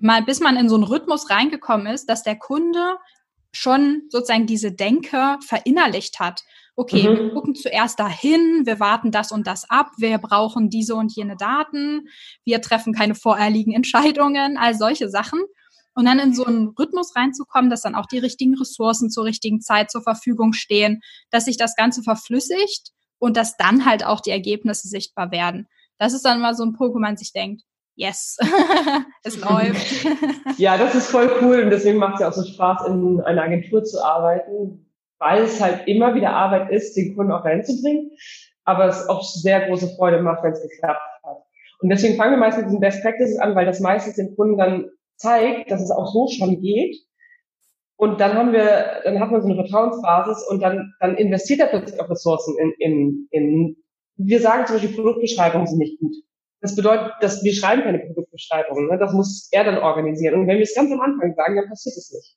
mal, 0.00 0.22
bis 0.22 0.40
man 0.40 0.56
in 0.56 0.68
so 0.68 0.74
einen 0.74 0.84
Rhythmus 0.84 1.30
reingekommen 1.30 1.86
ist, 1.86 2.06
dass 2.06 2.22
der 2.22 2.36
Kunde 2.36 2.96
schon 3.52 4.02
sozusagen 4.10 4.46
diese 4.46 4.72
Denke 4.72 5.38
verinnerlicht 5.46 6.20
hat. 6.20 6.42
Okay, 6.78 7.08
mhm. 7.08 7.16
wir 7.16 7.30
gucken 7.30 7.54
zuerst 7.54 7.98
dahin, 7.98 8.66
wir 8.66 8.78
warten 8.78 9.10
das 9.10 9.32
und 9.32 9.46
das 9.46 9.68
ab, 9.70 9.92
wir 9.96 10.18
brauchen 10.18 10.68
diese 10.68 10.94
und 10.94 11.10
jene 11.16 11.34
Daten, 11.36 12.08
wir 12.44 12.60
treffen 12.60 12.92
keine 12.92 13.14
vorherliegen 13.14 13.72
Entscheidungen, 13.72 14.58
all 14.58 14.74
solche 14.74 15.08
Sachen. 15.08 15.40
Und 15.94 16.04
dann 16.04 16.18
in 16.18 16.34
so 16.34 16.44
einen 16.44 16.68
Rhythmus 16.78 17.16
reinzukommen, 17.16 17.70
dass 17.70 17.80
dann 17.80 17.94
auch 17.94 18.04
die 18.04 18.18
richtigen 18.18 18.54
Ressourcen 18.58 19.10
zur 19.10 19.24
richtigen 19.24 19.62
Zeit 19.62 19.90
zur 19.90 20.02
Verfügung 20.02 20.52
stehen, 20.52 21.00
dass 21.30 21.46
sich 21.46 21.56
das 21.56 21.74
Ganze 21.74 22.02
verflüssigt 22.02 22.90
und 23.18 23.38
dass 23.38 23.56
dann 23.56 23.86
halt 23.86 24.04
auch 24.04 24.20
die 24.20 24.30
Ergebnisse 24.30 24.88
sichtbar 24.88 25.30
werden. 25.30 25.68
Das 25.96 26.12
ist 26.12 26.26
dann 26.26 26.42
mal 26.42 26.54
so 26.54 26.64
ein 26.64 26.74
Punkt, 26.74 26.94
wo 26.94 26.98
man 26.98 27.16
sich 27.16 27.32
denkt, 27.32 27.62
yes, 27.94 28.36
es 29.22 29.38
läuft. 29.38 30.06
ja, 30.58 30.76
das 30.76 30.94
ist 30.94 31.08
voll 31.08 31.34
cool 31.40 31.62
und 31.62 31.70
deswegen 31.70 31.98
macht 31.98 32.16
es 32.16 32.20
ja 32.20 32.28
auch 32.28 32.34
so 32.34 32.44
Spaß, 32.44 32.86
in 32.88 33.22
einer 33.22 33.42
Agentur 33.42 33.82
zu 33.82 34.04
arbeiten, 34.04 34.85
weil 35.18 35.42
es 35.42 35.60
halt 35.60 35.86
immer 35.86 36.14
wieder 36.14 36.30
Arbeit 36.30 36.70
ist, 36.70 36.96
den 36.96 37.16
Kunden 37.16 37.32
auch 37.32 37.44
reinzubringen, 37.44 38.10
aber 38.64 38.86
es 38.86 39.08
auch 39.08 39.22
sehr 39.22 39.68
große 39.68 39.94
Freude 39.96 40.20
macht, 40.22 40.42
wenn 40.42 40.52
es 40.52 40.62
geklappt 40.62 41.00
hat. 41.24 41.36
Und 41.80 41.90
deswegen 41.90 42.16
fangen 42.16 42.32
wir 42.32 42.38
meistens 42.38 42.62
mit 42.62 42.70
diesen 42.70 42.80
Best 42.80 43.02
Practices 43.02 43.38
an, 43.38 43.54
weil 43.54 43.66
das 43.66 43.80
meistens 43.80 44.16
den 44.16 44.34
Kunden 44.34 44.56
dann 44.56 44.90
zeigt, 45.16 45.70
dass 45.70 45.82
es 45.82 45.90
auch 45.90 46.12
so 46.12 46.28
schon 46.28 46.60
geht. 46.60 46.96
Und 47.96 48.20
dann 48.20 48.34
haben 48.34 48.52
wir, 48.52 49.00
dann 49.04 49.20
hat 49.20 49.30
man 49.30 49.40
so 49.40 49.48
eine 49.48 49.56
Vertrauensbasis 49.56 50.46
und 50.48 50.60
dann, 50.60 50.92
dann 51.00 51.16
investiert 51.16 51.60
er 51.60 51.68
plötzlich 51.68 51.98
auch 52.00 52.10
Ressourcen 52.10 52.54
in, 52.58 52.72
in, 52.78 53.28
in, 53.30 53.76
wir 54.16 54.40
sagen 54.40 54.66
zum 54.66 54.76
Beispiel, 54.76 54.94
Produktbeschreibungen 54.94 55.66
sind 55.66 55.78
nicht 55.78 55.98
gut. 55.98 56.14
Das 56.60 56.76
bedeutet, 56.76 57.12
dass 57.20 57.42
wir 57.42 57.54
schreiben 57.54 57.82
keine 57.82 58.00
Produktbeschreibungen. 58.00 58.88
Ne? 58.88 58.98
Das 58.98 59.12
muss 59.12 59.48
er 59.52 59.64
dann 59.64 59.78
organisieren. 59.78 60.34
Und 60.34 60.46
wenn 60.46 60.56
wir 60.56 60.64
es 60.64 60.74
ganz 60.74 60.90
am 60.90 61.00
Anfang 61.00 61.34
sagen, 61.34 61.56
dann 61.56 61.68
passiert 61.68 61.96
es 61.96 62.12
nicht. 62.12 62.36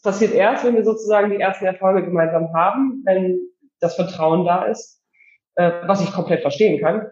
Es 0.00 0.02
passiert 0.02 0.32
erst, 0.32 0.64
wenn 0.64 0.76
wir 0.76 0.84
sozusagen 0.84 1.30
die 1.30 1.36
ersten 1.40 1.66
Erfolge 1.66 2.06
gemeinsam 2.06 2.54
haben, 2.54 3.02
wenn 3.04 3.38
das 3.80 3.96
Vertrauen 3.96 4.46
da 4.46 4.64
ist, 4.64 5.02
äh, 5.56 5.70
was 5.86 6.02
ich 6.02 6.10
komplett 6.10 6.40
verstehen 6.40 6.80
kann. 6.80 7.06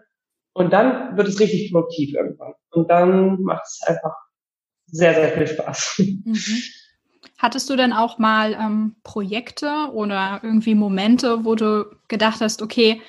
Und 0.53 0.73
dann 0.73 1.15
wird 1.15 1.27
es 1.27 1.39
richtig 1.39 1.71
produktiv 1.71 2.15
irgendwann. 2.15 2.53
Und 2.71 2.89
dann 2.89 3.43
macht 3.43 3.61
es 3.63 3.79
einfach 3.85 4.15
sehr, 4.87 5.13
sehr 5.13 5.29
viel 5.29 5.45
Spaß. 5.45 6.01
Mhm. 6.25 6.35
Hattest 7.37 7.69
du 7.69 7.75
denn 7.75 7.93
auch 7.93 8.17
mal 8.17 8.53
ähm, 8.53 8.95
Projekte 9.03 9.91
oder 9.93 10.39
irgendwie 10.41 10.73
Momente, 10.73 11.45
wo 11.45 11.53
du 11.53 11.85
gedacht 12.07 12.41
hast, 12.41 12.63
okay, 12.63 13.01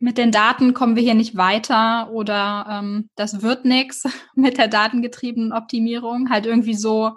mit 0.00 0.18
den 0.18 0.32
Daten 0.32 0.74
kommen 0.74 0.96
wir 0.96 1.02
hier 1.04 1.14
nicht 1.14 1.36
weiter 1.36 2.10
oder 2.10 2.66
ähm, 2.68 3.08
das 3.14 3.42
wird 3.42 3.64
nichts 3.64 4.02
mit 4.34 4.58
der 4.58 4.66
datengetriebenen 4.66 5.52
Optimierung. 5.52 6.30
Halt 6.30 6.46
irgendwie 6.46 6.74
so 6.74 7.12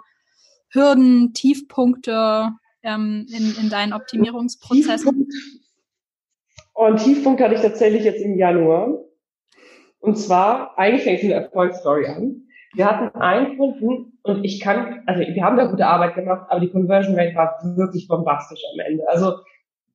Hürden, 0.72 1.32
Tiefpunkte 1.34 2.50
ähm, 2.82 3.26
in, 3.28 3.54
in 3.60 3.70
deinen 3.70 3.92
Optimierungsprozessen. 3.92 5.28
Und 6.74 6.96
Tiefpunkt 6.96 7.40
hatte 7.40 7.54
ich 7.54 7.60
tatsächlich 7.60 8.04
jetzt 8.04 8.22
im 8.22 8.36
Januar. 8.36 8.98
Und 10.00 10.16
zwar, 10.16 10.76
eigentlich 10.78 11.04
fängt 11.04 11.18
es 11.18 11.24
eine 11.24 11.34
Erfolgsstory 11.34 12.06
an. 12.06 12.48
Wir 12.74 12.86
hatten 12.86 13.14
einen 13.20 13.58
Kunden 13.58 14.18
und 14.22 14.44
ich 14.44 14.60
kann, 14.60 15.02
also 15.06 15.20
wir 15.20 15.44
haben 15.44 15.58
da 15.58 15.66
gute 15.66 15.86
Arbeit 15.86 16.14
gemacht, 16.14 16.46
aber 16.48 16.60
die 16.60 16.70
Conversion 16.70 17.18
Rate 17.18 17.34
war 17.34 17.58
wirklich 17.76 18.08
bombastisch 18.08 18.62
am 18.72 18.80
Ende. 18.80 19.04
Also 19.08 19.34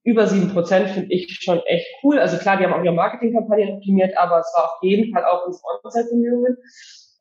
über 0.04 0.28
sieben 0.28 0.54
Prozent 0.54 0.90
finde 0.90 1.12
ich 1.14 1.28
schon 1.42 1.60
echt 1.66 1.88
cool. 2.04 2.20
Also 2.20 2.38
klar, 2.38 2.58
die 2.58 2.64
haben 2.64 2.74
auch 2.74 2.84
ihre 2.84 2.94
Marketingkampagnen 2.94 3.78
optimiert, 3.78 4.16
aber 4.18 4.40
es 4.40 4.54
war 4.56 4.66
auf 4.66 4.78
jeden 4.82 5.12
Fall 5.12 5.26
auch 5.26 5.48
unsere 5.48 5.64
On-Site-Bemühungen, 5.84 6.56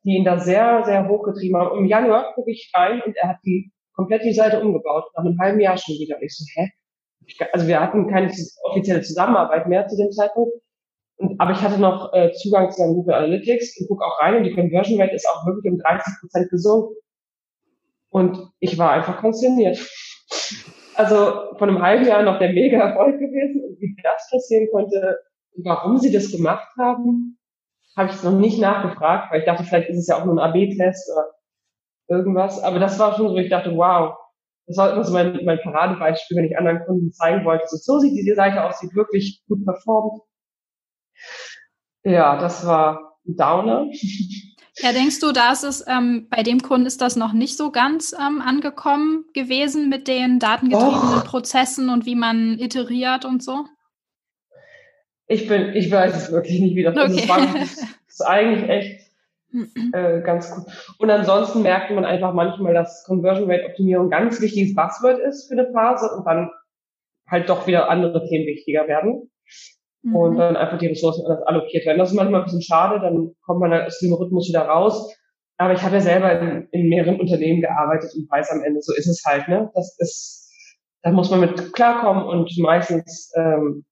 die 0.07 0.15
ihn 0.15 0.23
da 0.23 0.39
sehr, 0.39 0.83
sehr 0.85 1.05
hochgetrieben 1.09 1.59
haben. 1.59 1.79
Im 1.79 1.85
Januar 1.85 2.33
gucke 2.33 2.49
ich 2.49 2.71
rein 2.73 3.01
und 3.05 3.15
er 3.17 3.27
hat 3.27 3.39
die 3.45 3.73
komplett 3.93 4.23
die 4.23 4.33
Seite 4.33 4.61
umgebaut, 4.61 5.03
nach 5.15 5.25
einem 5.25 5.37
halben 5.37 5.59
Jahr 5.59 5.77
schon 5.77 5.95
wieder. 5.95 6.15
Und 6.15 6.23
ich 6.23 6.33
so, 6.33 6.45
hä? 6.55 6.69
Also 7.51 7.67
wir 7.67 7.81
hatten 7.81 8.07
keine 8.09 8.31
offizielle 8.63 9.01
Zusammenarbeit 9.01 9.67
mehr 9.67 9.85
zu 9.87 9.97
dem 9.97 10.09
Zeitpunkt. 10.11 10.53
Und, 11.17 11.41
aber 11.41 11.51
ich 11.51 11.61
hatte 11.61 11.81
noch 11.81 12.13
äh, 12.13 12.31
Zugang 12.31 12.71
zu 12.71 12.77
seinem 12.77 12.93
Google 12.93 13.15
Analytics 13.15 13.81
und 13.81 13.89
gucke 13.89 14.05
auch 14.05 14.17
rein 14.21 14.37
und 14.37 14.43
die 14.45 14.53
Conversion 14.53 15.01
Rate 15.01 15.13
ist 15.13 15.27
auch 15.27 15.45
wirklich 15.45 15.73
um 15.73 15.77
30 15.77 16.13
Prozent 16.21 16.49
gesunken. 16.51 16.95
Und 18.09 18.51
ich 18.59 18.77
war 18.77 18.91
einfach 18.91 19.17
konsterniert. 19.19 19.77
Also 20.95 21.55
von 21.57 21.69
einem 21.69 21.81
halben 21.81 22.07
Jahr 22.07 22.23
noch 22.23 22.39
der 22.39 22.53
mega 22.53 22.79
Erfolg 22.79 23.19
gewesen. 23.19 23.61
Und 23.61 23.81
wie 23.81 23.93
das 24.01 24.29
passieren 24.31 24.69
konnte, 24.71 25.19
warum 25.57 25.97
sie 25.97 26.13
das 26.13 26.31
gemacht 26.31 26.69
haben, 26.79 27.36
habe 27.97 28.11
ich 28.11 28.23
noch 28.23 28.31
nicht 28.31 28.59
nachgefragt, 28.59 29.31
weil 29.31 29.39
ich 29.39 29.45
dachte, 29.45 29.63
vielleicht 29.63 29.89
ist 29.89 29.97
es 29.97 30.07
ja 30.07 30.17
auch 30.17 30.25
nur 30.25 30.41
ein 30.41 30.51
AB-Test 30.51 31.11
oder 31.11 31.31
irgendwas. 32.07 32.61
Aber 32.63 32.79
das 32.79 32.99
war 32.99 33.15
schon 33.15 33.29
so, 33.29 33.37
ich 33.37 33.49
dachte, 33.49 33.75
wow, 33.75 34.15
das 34.67 34.77
war 34.77 34.93
immer 34.93 35.03
so 35.03 35.13
mein, 35.13 35.43
mein 35.43 35.59
Paradebeispiel, 35.61 36.37
wenn 36.37 36.45
ich 36.45 36.57
anderen 36.57 36.85
Kunden 36.85 37.11
zeigen 37.11 37.43
wollte. 37.43 37.65
So, 37.67 37.77
so 37.77 37.99
sieht 37.99 38.13
diese 38.13 38.35
Seite 38.35 38.63
aus, 38.63 38.79
sieht 38.79 38.95
wirklich 38.95 39.43
gut 39.47 39.65
performt. 39.65 40.21
Ja, 42.03 42.39
das 42.39 42.65
war 42.65 43.17
ein 43.27 43.35
Downer. 43.35 43.87
Ja, 44.79 44.91
denkst 44.91 45.19
du, 45.21 45.31
da 45.31 45.53
ist 45.53 45.63
es, 45.63 45.83
ähm, 45.87 46.27
bei 46.29 46.43
dem 46.43 46.61
Kunden 46.61 46.85
ist 46.85 47.01
das 47.01 47.15
noch 47.15 47.33
nicht 47.33 47.57
so 47.57 47.71
ganz 47.71 48.13
ähm, 48.13 48.43
angekommen 48.43 49.25
gewesen 49.33 49.89
mit 49.89 50.07
den 50.07 50.37
datengetriebenen 50.37 51.17
Och. 51.17 51.23
Prozessen 51.23 51.89
und 51.89 52.05
wie 52.05 52.13
man 52.13 52.59
iteriert 52.59 53.25
und 53.25 53.41
so? 53.41 53.65
Ich 55.27 55.47
bin, 55.47 55.73
ich 55.73 55.91
weiß 55.91 56.15
es 56.15 56.31
wirklich 56.31 56.59
nicht, 56.59 56.75
wie 56.75 56.83
das 56.83 56.95
okay. 56.95 57.13
ist. 57.13 57.29
Das 57.29 57.81
ist 58.07 58.21
eigentlich 58.21 58.69
echt 58.69 59.07
äh, 59.93 60.21
ganz 60.21 60.53
gut. 60.53 60.65
Und 60.99 61.09
ansonsten 61.09 61.61
merkt 61.63 61.91
man 61.91 62.05
einfach 62.05 62.33
manchmal, 62.33 62.73
dass 62.73 63.03
Conversion 63.05 63.49
Rate 63.49 63.65
Optimierung 63.65 64.09
ganz 64.09 64.41
wichtiges 64.41 64.75
Buzzword 64.75 65.19
ist 65.19 65.47
für 65.47 65.53
eine 65.53 65.71
Phase 65.71 66.09
und 66.15 66.25
dann 66.25 66.49
halt 67.29 67.49
doch 67.49 67.67
wieder 67.67 67.89
andere 67.89 68.25
Themen 68.27 68.47
wichtiger 68.47 68.87
werden 68.87 69.29
mhm. 70.03 70.15
und 70.15 70.37
dann 70.37 70.55
einfach 70.55 70.77
die 70.77 70.87
Ressourcen 70.87 71.25
anders 71.25 71.45
allokiert 71.45 71.85
werden. 71.85 71.99
Das 71.99 72.11
ist 72.11 72.15
manchmal 72.15 72.41
ein 72.41 72.45
bisschen 72.45 72.61
schade, 72.61 72.99
dann 72.99 73.31
kommt 73.45 73.59
man 73.59 73.73
aus 73.73 73.99
dem 73.99 74.13
Rhythmus 74.13 74.49
wieder 74.49 74.61
raus. 74.61 75.13
Aber 75.57 75.73
ich 75.73 75.81
habe 75.81 75.95
ja 75.95 76.01
selber 76.01 76.39
in, 76.39 76.67
in 76.71 76.89
mehreren 76.89 77.19
Unternehmen 77.19 77.61
gearbeitet 77.61 78.11
und 78.15 78.29
weiß 78.29 78.51
am 78.51 78.63
Ende, 78.63 78.81
so 78.81 78.93
ist 78.93 79.07
es 79.07 79.23
halt, 79.25 79.47
ne? 79.47 79.71
Das 79.73 79.97
ist, 79.97 80.51
da 81.01 81.11
muss 81.11 81.31
man 81.31 81.39
mit 81.39 81.73
klarkommen 81.73 82.23
und 82.23 82.55
meistens 82.59 83.31
ähm, 83.35 83.83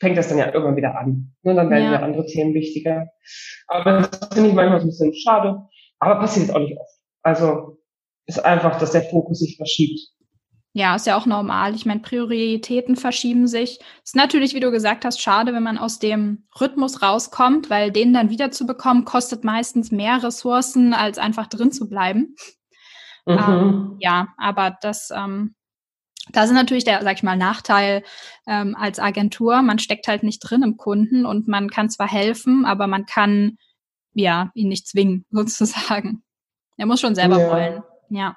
fängt 0.00 0.18
das 0.18 0.28
dann 0.28 0.38
ja 0.38 0.46
irgendwann 0.52 0.76
wieder 0.76 0.98
an. 0.98 1.34
Ne? 1.42 1.54
Dann 1.54 1.70
werden 1.70 1.92
ja. 1.92 2.00
andere 2.00 2.26
Themen 2.26 2.54
wichtiger. 2.54 3.08
Aber 3.68 4.02
das 4.02 4.28
finde 4.32 4.50
ich 4.50 4.54
manchmal 4.54 4.80
so 4.80 4.86
ein 4.86 4.90
bisschen 4.90 5.14
schade. 5.14 5.62
Aber 5.98 6.20
passiert 6.20 6.54
auch 6.54 6.58
nicht 6.58 6.76
oft. 6.78 6.90
Also 7.22 7.78
ist 8.26 8.44
einfach, 8.44 8.78
dass 8.78 8.92
der 8.92 9.02
Fokus 9.02 9.40
sich 9.40 9.56
verschiebt. 9.56 10.00
Ja, 10.76 10.96
ist 10.96 11.06
ja 11.06 11.16
auch 11.16 11.26
normal. 11.26 11.76
Ich 11.76 11.86
meine, 11.86 12.00
Prioritäten 12.00 12.96
verschieben 12.96 13.46
sich. 13.46 13.78
Ist 14.02 14.16
natürlich, 14.16 14.54
wie 14.54 14.60
du 14.60 14.72
gesagt 14.72 15.04
hast, 15.04 15.20
schade, 15.20 15.54
wenn 15.54 15.62
man 15.62 15.78
aus 15.78 16.00
dem 16.00 16.48
Rhythmus 16.60 17.00
rauskommt, 17.00 17.70
weil 17.70 17.92
den 17.92 18.12
dann 18.12 18.28
wieder 18.28 18.50
zu 18.50 18.66
bekommen, 18.66 19.04
kostet 19.04 19.44
meistens 19.44 19.92
mehr 19.92 20.20
Ressourcen, 20.22 20.92
als 20.92 21.18
einfach 21.18 21.46
drin 21.46 21.70
zu 21.70 21.88
bleiben. 21.88 22.34
Mhm. 23.24 23.38
Ähm, 23.38 23.96
ja, 24.00 24.28
aber 24.36 24.76
das, 24.80 25.10
ähm, 25.14 25.54
das 26.30 26.46
ist 26.46 26.54
natürlich 26.54 26.84
der, 26.84 27.02
sag 27.02 27.16
ich 27.16 27.22
mal, 27.22 27.36
Nachteil 27.36 28.02
ähm, 28.46 28.74
als 28.78 28.98
Agentur. 28.98 29.62
Man 29.62 29.78
steckt 29.78 30.08
halt 30.08 30.22
nicht 30.22 30.40
drin 30.40 30.62
im 30.62 30.76
Kunden 30.76 31.26
und 31.26 31.48
man 31.48 31.68
kann 31.68 31.90
zwar 31.90 32.10
helfen, 32.10 32.64
aber 32.64 32.86
man 32.86 33.06
kann 33.06 33.58
ja 34.14 34.50
ihn 34.54 34.68
nicht 34.68 34.88
zwingen, 34.88 35.26
sozusagen. 35.30 36.22
Er 36.76 36.86
muss 36.86 37.00
schon 37.00 37.14
selber 37.14 37.40
ja. 37.40 37.50
wollen. 37.50 37.82
Ja. 38.08 38.36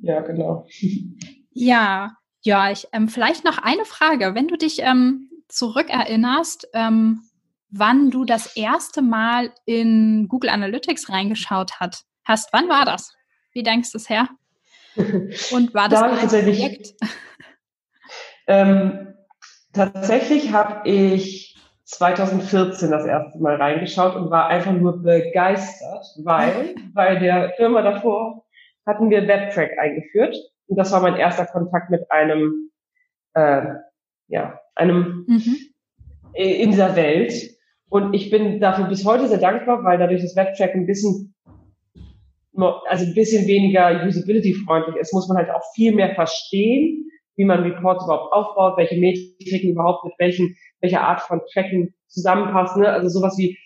Ja, 0.00 0.20
genau. 0.20 0.66
Ja, 1.52 2.16
ja, 2.42 2.70
ich, 2.70 2.88
ähm, 2.92 3.08
vielleicht 3.08 3.44
noch 3.44 3.58
eine 3.58 3.84
Frage. 3.84 4.34
Wenn 4.34 4.48
du 4.48 4.56
dich 4.56 4.80
ähm, 4.80 5.30
zurückerinnerst, 5.48 6.68
ähm, 6.74 7.22
wann 7.70 8.10
du 8.10 8.24
das 8.24 8.56
erste 8.56 9.02
Mal 9.02 9.52
in 9.64 10.26
Google 10.28 10.50
Analytics 10.50 11.08
reingeschaut 11.08 11.80
hat, 11.80 12.02
hast, 12.24 12.52
wann 12.52 12.68
war 12.68 12.84
das? 12.84 13.14
Wie 13.52 13.62
denkst 13.62 13.92
du 13.92 13.98
es 13.98 14.08
her? 14.08 14.28
Und 14.96 15.74
war 15.74 15.88
das 15.88 16.00
da 16.00 16.06
ein 16.06 16.28
Projekt? 16.28 16.94
Ähm, 18.46 19.14
tatsächlich 19.72 20.52
habe 20.52 20.86
ich 20.86 21.56
2014 21.84 22.90
das 22.90 23.06
erste 23.06 23.38
Mal 23.38 23.56
reingeschaut 23.56 24.16
und 24.16 24.30
war 24.30 24.48
einfach 24.48 24.72
nur 24.72 25.02
begeistert, 25.02 26.04
weil 26.24 26.74
bei 26.92 27.16
der 27.16 27.54
Firma 27.56 27.80
davor 27.82 28.44
hatten 28.86 29.08
wir 29.08 29.26
WebTrack 29.26 29.78
eingeführt 29.78 30.36
und 30.66 30.76
das 30.76 30.92
war 30.92 31.00
mein 31.00 31.16
erster 31.16 31.46
Kontakt 31.46 31.90
mit 31.90 32.10
einem, 32.10 32.70
äh, 33.34 33.62
ja, 34.28 34.60
einem 34.74 35.24
mhm. 35.26 35.56
in 36.34 36.70
dieser 36.70 36.96
Welt. 36.96 37.32
Und 37.88 38.14
ich 38.14 38.30
bin 38.30 38.60
dafür 38.60 38.86
bis 38.86 39.04
heute 39.04 39.28
sehr 39.28 39.38
dankbar, 39.38 39.84
weil 39.84 39.98
dadurch 39.98 40.22
das 40.22 40.36
Webtrack 40.36 40.74
ein 40.74 40.86
bisschen, 40.86 41.33
also 42.86 43.04
ein 43.04 43.14
bisschen 43.14 43.46
weniger 43.46 44.04
usability-freundlich 44.06 44.96
ist, 44.96 45.12
muss 45.12 45.28
man 45.28 45.38
halt 45.38 45.50
auch 45.50 45.62
viel 45.74 45.94
mehr 45.94 46.14
verstehen, 46.14 47.10
wie 47.36 47.44
man 47.44 47.62
Reports 47.62 48.04
überhaupt 48.04 48.32
aufbaut, 48.32 48.76
welche 48.76 48.96
Metriken 48.96 49.70
überhaupt 49.70 50.04
mit 50.04 50.14
welchen, 50.18 50.56
welcher 50.80 51.02
Art 51.02 51.20
von 51.22 51.40
Tracking 51.52 51.92
zusammenpassen. 52.08 52.82
Ne? 52.82 52.88
Also 52.88 53.08
sowas 53.08 53.36
wie, 53.38 53.58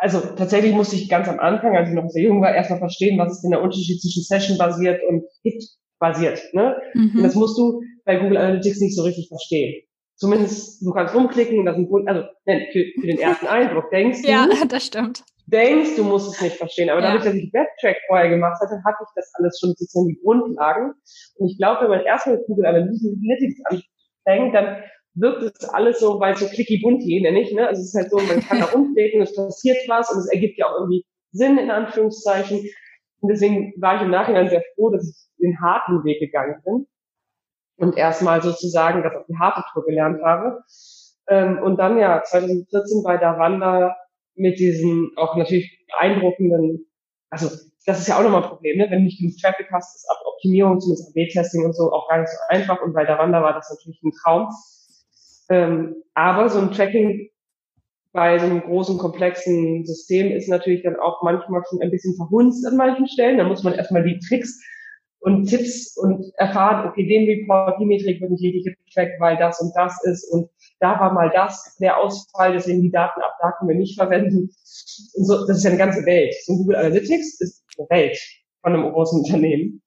also 0.00 0.20
tatsächlich 0.36 0.72
musste 0.72 0.96
ich 0.96 1.08
ganz 1.08 1.28
am 1.28 1.38
Anfang, 1.38 1.76
als 1.76 1.88
ich 1.88 1.94
noch 1.94 2.08
sehr 2.08 2.24
jung 2.24 2.42
war, 2.42 2.54
erstmal 2.54 2.80
verstehen, 2.80 3.18
was 3.18 3.32
ist 3.32 3.42
denn 3.42 3.52
der 3.52 3.62
Unterschied 3.62 4.00
zwischen 4.00 4.24
Session-basiert 4.24 5.02
und 5.08 5.24
Hit 5.42 5.62
basiert. 5.98 6.42
Ne? 6.52 6.76
Mhm. 6.94 7.12
Und 7.16 7.22
das 7.22 7.34
musst 7.34 7.56
du 7.56 7.80
bei 8.04 8.16
Google 8.16 8.36
Analytics 8.36 8.80
nicht 8.80 8.96
so 8.96 9.02
richtig 9.04 9.28
verstehen. 9.28 9.82
Zumindest, 10.16 10.84
du 10.84 10.92
kannst 10.92 11.14
rumklicken, 11.14 11.64
das 11.64 11.76
sind, 11.76 11.90
also 12.06 12.22
für, 12.44 12.84
für 13.00 13.06
den 13.06 13.18
ersten 13.18 13.46
Eindruck 13.46 13.90
denkst 13.90 14.22
du, 14.22 14.28
ja, 14.28 14.48
das 14.68 14.86
stimmt. 14.86 15.24
Denkst, 15.46 15.96
du 15.96 16.04
musst 16.04 16.34
es 16.34 16.40
nicht 16.40 16.56
verstehen. 16.56 16.90
Aber 16.90 17.00
ja. 17.00 17.08
dadurch, 17.08 17.24
dass 17.24 17.34
ich 17.34 17.52
Webtrack 17.52 17.96
vorher 18.06 18.30
gemacht 18.30 18.60
hatte, 18.60 18.82
hatte 18.84 18.98
ich 19.02 19.10
das 19.14 19.30
alles 19.34 19.58
schon 19.60 19.70
sozusagen 19.70 20.08
die 20.08 20.20
Grundlagen. 20.22 20.94
Und 21.36 21.50
ich 21.50 21.58
glaube, 21.58 21.82
wenn 21.82 21.90
man 21.90 22.00
erstmal 22.00 22.36
mit 22.36 22.46
Google 22.46 22.66
Analytics 22.66 23.60
anfängt, 23.64 24.54
dann 24.54 24.82
wirkt 25.14 25.42
es 25.42 25.68
alles 25.68 26.00
so, 26.00 26.18
weil 26.18 26.36
so 26.36 26.46
clicky 26.46 26.80
bunti, 26.82 27.20
nenne 27.20 27.40
ich, 27.40 27.52
ne? 27.52 27.68
Also 27.68 27.82
es 27.82 27.88
ist 27.88 27.94
halt 27.94 28.10
so, 28.10 28.18
man 28.18 28.40
kann 28.40 28.60
da 28.60 28.66
rumklicken, 28.66 29.22
es 29.22 29.34
passiert 29.34 29.78
was 29.88 30.10
und 30.10 30.18
es 30.18 30.28
ergibt 30.32 30.58
ja 30.58 30.66
auch 30.66 30.80
irgendwie 30.80 31.04
Sinn, 31.32 31.58
in 31.58 31.70
Anführungszeichen. 31.70 32.58
Und 33.20 33.28
deswegen 33.28 33.74
war 33.80 33.96
ich 33.96 34.02
im 34.02 34.10
Nachhinein 34.10 34.48
sehr 34.48 34.62
froh, 34.74 34.90
dass 34.90 35.08
ich 35.08 35.16
den 35.40 35.60
harten 35.60 36.04
Weg 36.04 36.20
gegangen 36.20 36.60
bin 36.64 36.86
und 37.76 37.96
erstmal 37.96 38.42
sozusagen 38.42 39.02
das 39.02 39.14
auf 39.14 39.26
die 39.26 39.38
harte 39.38 39.62
Tour 39.72 39.84
gelernt 39.84 40.22
habe. 40.22 40.62
Ähm, 41.28 41.58
und 41.62 41.78
dann 41.78 41.98
ja 41.98 42.22
2014 42.22 43.02
bei 43.02 43.16
Davanda 43.16 43.96
mit 44.36 44.58
diesen 44.58 45.12
auch 45.16 45.36
natürlich 45.36 45.86
beeindruckenden, 45.88 46.86
also 47.30 47.48
das 47.86 48.00
ist 48.00 48.08
ja 48.08 48.18
auch 48.18 48.22
nochmal 48.22 48.42
ein 48.42 48.48
Problem, 48.48 48.78
ne? 48.78 48.86
wenn 48.90 49.00
du 49.00 49.04
nicht 49.04 49.20
genug 49.20 49.36
Traffic 49.40 49.66
hast, 49.72 49.96
ist 49.96 50.10
ab 50.10 50.18
Optimierung, 50.34 50.80
zumindest 50.80 51.08
AB-Testing 51.08 51.64
und 51.64 51.74
so 51.74 51.92
auch 51.92 52.08
gar 52.08 52.20
nicht 52.20 52.30
so 52.30 52.36
einfach 52.48 52.82
und 52.82 52.94
bei 52.94 53.04
Davanda 53.04 53.42
war 53.42 53.54
das 53.54 53.70
natürlich 53.70 54.02
ein 54.02 54.12
Traum. 54.22 54.48
Ähm, 55.50 55.96
aber 56.14 56.48
so 56.48 56.58
ein 56.60 56.72
Tracking 56.72 57.28
bei 58.12 58.38
so 58.38 58.46
einem 58.46 58.62
großen, 58.62 58.96
komplexen 58.96 59.84
System 59.84 60.30
ist 60.30 60.48
natürlich 60.48 60.84
dann 60.84 60.96
auch 60.96 61.22
manchmal 61.22 61.62
schon 61.68 61.82
ein 61.82 61.90
bisschen 61.90 62.14
verhunzt 62.14 62.64
an 62.64 62.76
manchen 62.76 63.08
Stellen. 63.08 63.38
Da 63.38 63.44
muss 63.44 63.64
man 63.64 63.74
erstmal 63.74 64.04
die 64.04 64.20
Tricks 64.20 64.62
und 65.24 65.46
Tipps 65.46 65.96
und 65.96 66.22
erfahren, 66.36 66.86
okay, 66.86 67.06
den 67.06 67.26
Report, 67.26 67.80
die 67.80 67.86
Metrik 67.86 68.20
wird 68.20 68.30
nicht 68.30 68.44
richtig 68.44 68.76
getrackt, 68.84 69.18
weil 69.20 69.38
das 69.38 69.58
und 69.58 69.72
das 69.74 69.98
ist 70.04 70.30
und 70.30 70.50
da 70.80 71.00
war 71.00 71.14
mal 71.14 71.30
das, 71.34 71.76
der 71.80 71.98
Ausfall, 71.98 72.52
deswegen 72.52 72.82
die 72.82 72.90
Daten 72.90 73.22
ab 73.22 73.34
da 73.40 73.52
können 73.52 73.70
wir 73.70 73.76
nicht 73.76 73.98
verwenden. 73.98 74.50
Und 75.14 75.24
so, 75.24 75.46
das 75.46 75.58
ist 75.58 75.64
ja 75.64 75.70
eine 75.70 75.78
ganze 75.78 76.04
Welt. 76.04 76.34
So 76.44 76.56
Google 76.56 76.76
Analytics 76.76 77.40
ist 77.40 77.64
eine 77.78 77.88
Welt 77.88 78.18
von 78.62 78.74
einem 78.74 78.92
großen 78.92 79.20
Unternehmen. 79.22 79.82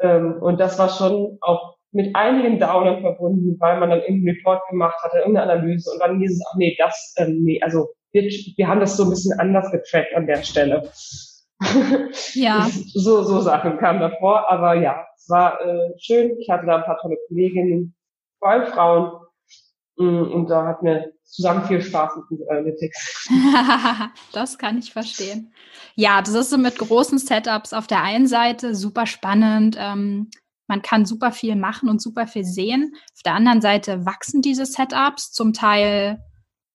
Ähm, 0.00 0.42
und 0.42 0.58
das 0.58 0.78
war 0.80 0.88
schon 0.88 1.38
auch 1.42 1.76
mit 1.92 2.14
einigen 2.16 2.58
Downern 2.58 3.02
verbunden, 3.02 3.56
weil 3.60 3.78
man 3.78 3.90
dann 3.90 4.00
irgendeinen 4.00 4.36
Report 4.36 4.60
gemacht 4.68 4.96
hatte, 5.02 5.18
irgendeine 5.18 5.52
Analyse 5.52 5.90
und 5.92 6.00
dann 6.00 6.18
hieß 6.18 6.32
es, 6.32 6.44
ach 6.50 6.56
nee, 6.56 6.76
das, 6.76 7.14
ähm, 7.18 7.38
nee, 7.42 7.60
also 7.62 7.88
wir, 8.10 8.22
wir 8.22 8.66
haben 8.68 8.80
das 8.80 8.96
so 8.96 9.04
ein 9.04 9.10
bisschen 9.10 9.38
anders 9.38 9.70
getrackt 9.70 10.14
an 10.14 10.26
der 10.26 10.42
Stelle. 10.42 10.90
Ja. 12.34 12.68
so, 12.94 13.22
so 13.22 13.40
Sachen 13.40 13.78
kamen 13.78 14.00
davor, 14.00 14.50
aber 14.50 14.74
ja, 14.74 15.06
es 15.16 15.28
war 15.28 15.60
äh, 15.60 15.92
schön. 15.98 16.36
Ich 16.38 16.50
hatte 16.50 16.66
da 16.66 16.76
ein 16.76 16.84
paar 16.84 16.98
tolle 16.98 17.16
Kolleginnen, 17.28 17.94
vor 18.38 18.50
allem 18.50 18.66
Frauen. 18.66 19.26
Mm, 19.96 20.32
und 20.32 20.50
da 20.50 20.66
hatten 20.66 20.86
wir 20.86 21.12
zusammen 21.24 21.64
viel 21.64 21.80
Spaß 21.80 22.12
mit 22.30 22.48
Analytics. 22.48 23.28
das 24.32 24.58
kann 24.58 24.78
ich 24.78 24.92
verstehen. 24.92 25.52
Ja, 25.94 26.20
das 26.20 26.34
ist 26.34 26.50
so 26.50 26.58
mit 26.58 26.78
großen 26.78 27.18
Setups 27.18 27.72
auf 27.72 27.86
der 27.86 28.02
einen 28.02 28.26
Seite 28.26 28.74
super 28.74 29.06
spannend. 29.06 29.76
Ähm, 29.78 30.30
man 30.68 30.82
kann 30.82 31.06
super 31.06 31.32
viel 31.32 31.56
machen 31.56 31.88
und 31.88 32.02
super 32.02 32.26
viel 32.26 32.44
sehen. 32.44 32.92
Auf 33.14 33.22
der 33.24 33.34
anderen 33.34 33.60
Seite 33.60 34.04
wachsen 34.04 34.42
diese 34.42 34.66
Setups 34.66 35.32
zum 35.32 35.52
Teil 35.52 36.18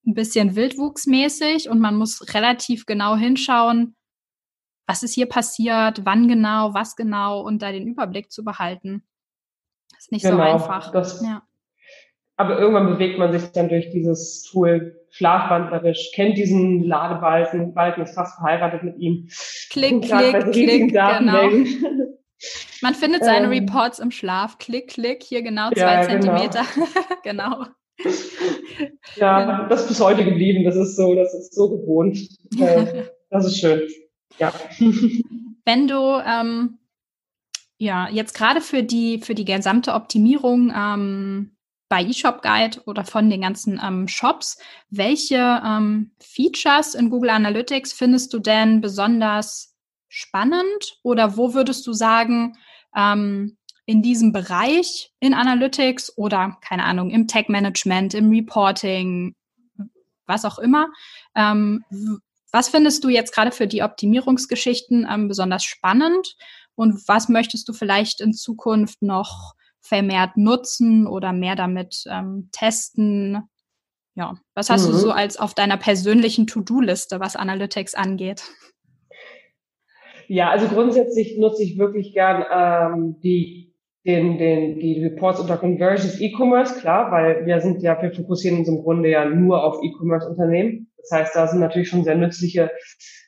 ein 0.06 0.14
bisschen 0.14 0.56
wildwuchsmäßig 0.56 1.70
und 1.70 1.80
man 1.80 1.96
muss 1.96 2.34
relativ 2.34 2.86
genau 2.86 3.16
hinschauen, 3.16 3.96
was 4.92 5.04
ist 5.04 5.14
hier 5.14 5.28
passiert, 5.28 6.02
wann 6.04 6.28
genau, 6.28 6.74
was 6.74 6.98
genau 6.98 7.40
und 7.40 7.62
da 7.62 7.72
den 7.72 7.88
Überblick 7.88 8.30
zu 8.30 8.44
behalten. 8.44 9.04
Das 9.92 10.00
ist 10.02 10.12
nicht 10.12 10.24
genau, 10.24 10.36
so 10.36 10.42
einfach. 10.42 10.92
Das, 10.92 11.24
ja. 11.24 11.44
Aber 12.36 12.60
irgendwann 12.60 12.88
bewegt 12.88 13.18
man 13.18 13.32
sich 13.32 13.52
dann 13.54 13.70
durch 13.70 13.90
dieses 13.92 14.44
Tool 14.44 15.00
schlafwandlerisch, 15.12 16.12
kennt 16.14 16.38
diesen 16.38 16.84
Ladebalken, 16.84 17.74
Balken 17.74 18.02
ist 18.02 18.16
fast 18.16 18.36
verheiratet 18.36 18.84
mit 18.84 18.98
ihm. 18.98 19.30
Klick, 19.70 20.02
klick, 20.02 20.52
klick, 20.52 20.90
genau. 20.90 21.50
Man 22.82 22.94
findet 22.94 23.24
seine 23.24 23.46
ähm, 23.46 23.52
Reports 23.52 24.00
im 24.00 24.12
Schlaf. 24.12 24.58
Klick, 24.58 24.90
klick, 24.90 25.24
hier 25.24 25.42
genau 25.42 25.70
zwei 25.70 25.80
ja, 25.80 26.06
genau. 26.06 26.38
Zentimeter. 26.38 26.66
genau. 27.24 27.66
Ja, 29.16 29.46
genau. 29.46 29.70
das 29.70 29.84
ist 29.84 29.88
bis 29.90 30.02
heute 30.02 30.26
geblieben. 30.26 30.66
Das 30.66 30.76
ist 30.76 30.98
so, 30.98 31.16
das 31.16 31.34
ist 31.34 31.56
so 31.56 31.70
gewohnt. 31.70 32.18
Äh, 32.60 33.06
das 33.30 33.46
ist 33.46 33.60
schön. 33.60 33.88
Ja. 34.38 34.54
Wenn 35.66 35.88
du 35.88 36.22
ähm, 36.26 36.80
ja 37.78 38.10
jetzt 38.10 38.34
gerade 38.34 38.62
für 38.62 38.84
die 38.84 39.20
für 39.20 39.36
die 39.36 39.46
gesamte 39.46 39.94
Optimierung 39.94 40.74
ähm, 40.76 41.56
bei 41.92 42.06
eShop 42.06 42.42
Guide 42.42 42.82
oder 42.86 43.04
von 43.04 43.30
den 43.30 43.42
ganzen 43.42 43.80
ähm, 43.84 44.08
Shops. 44.08 44.58
Welche 44.90 45.62
ähm, 45.66 46.12
Features 46.22 46.96
in 46.96 47.10
Google 47.10 47.32
Analytics 47.32 47.92
findest 47.92 48.34
du 48.34 48.40
denn 48.40 48.80
besonders 48.80 49.76
spannend 50.08 51.00
oder 51.04 51.36
wo 51.36 51.54
würdest 51.54 51.86
du 51.86 51.92
sagen, 51.92 52.58
ähm, 52.96 53.58
in 53.86 54.02
diesem 54.02 54.32
Bereich 54.32 55.12
in 55.20 55.34
Analytics 55.34 56.18
oder 56.18 56.58
keine 56.62 56.86
Ahnung, 56.86 57.10
im 57.10 57.28
Tech-Management, 57.28 58.14
im 58.14 58.30
Reporting, 58.30 59.36
was 60.28 60.46
auch 60.46 60.60
immer. 60.60 60.88
Ähm, 61.36 61.84
was 62.52 62.70
findest 62.70 63.04
du 63.04 63.10
jetzt 63.10 63.34
gerade 63.34 63.52
für 63.52 63.68
die 63.68 63.84
Optimierungsgeschichten 63.84 65.08
ähm, 65.10 65.28
besonders 65.28 65.64
spannend 65.64 66.36
und 66.76 67.08
was 67.08 67.30
möchtest 67.30 67.68
du 67.70 67.74
vielleicht 67.74 68.22
in 68.22 68.34
Zukunft 68.34 69.02
noch 69.02 69.54
vermehrt 69.80 70.38
nutzen 70.38 71.08
oder 71.08 71.34
mehr 71.34 71.56
damit 71.56 72.04
ähm, 72.10 72.50
testen? 72.52 73.44
Ja, 74.16 74.36
was 74.56 74.70
hast 74.70 74.88
mhm. 74.88 74.92
du 74.92 74.98
so 74.98 75.12
als 75.12 75.38
auf 75.38 75.54
deiner 75.54 75.78
persönlichen 75.78 76.48
To-Do-Liste, 76.48 77.20
was 77.20 77.36
Analytics 77.36 77.96
angeht? 77.96 78.44
Ja, 80.28 80.50
also 80.50 80.68
grundsätzlich 80.68 81.38
nutze 81.38 81.64
ich 81.64 81.78
wirklich 81.78 82.14
gern 82.14 82.46
ähm, 82.52 83.20
die 83.22 83.72
den, 84.06 84.40
den, 84.40 84.80
die 84.80 85.04
Reports 85.04 85.40
unter 85.40 85.58
Conversions 85.58 86.20
E-Commerce, 86.20 86.80
klar, 86.80 87.12
weil 87.12 87.46
wir 87.46 87.62
sind 87.62 87.84
ja, 87.84 88.02
wir 88.02 88.12
fokussieren 88.12 88.60
uns 88.60 88.68
im 88.68 88.82
Grunde 88.82 89.10
ja 89.10 89.26
nur 89.26 89.64
auf 89.64 89.84
E-Commerce-Unternehmen. 89.84 90.91
Das 91.02 91.20
heißt, 91.20 91.36
da 91.36 91.48
sind 91.48 91.60
natürlich 91.60 91.90
schon 91.90 92.04
sehr 92.04 92.16
nützliche 92.16 92.72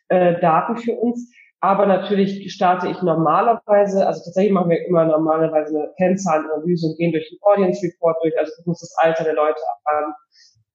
äh, 0.10 0.40
Daten 0.40 0.78
für 0.78 0.94
uns. 0.94 1.32
Aber 1.60 1.86
natürlich 1.86 2.52
starte 2.54 2.90
ich 2.90 3.02
normalerweise, 3.02 4.06
also 4.06 4.22
tatsächlich 4.26 4.52
machen 4.52 4.70
wir 4.70 4.86
immer 4.86 5.06
normalerweise 5.06 5.78
eine 5.78 5.94
Kennzahlenanalyse 5.96 6.88
und 6.88 6.98
gehen 6.98 7.14
durch 7.14 7.30
den 7.30 7.40
Audience 7.42 7.82
Report 7.88 8.18
durch, 8.22 8.38
also 8.38 8.52
gucken 8.58 8.72
uns 8.72 8.82
das 8.82 8.94
Alter 8.98 9.24
der 9.24 9.36
Leute 9.36 9.62
an, 9.86 10.14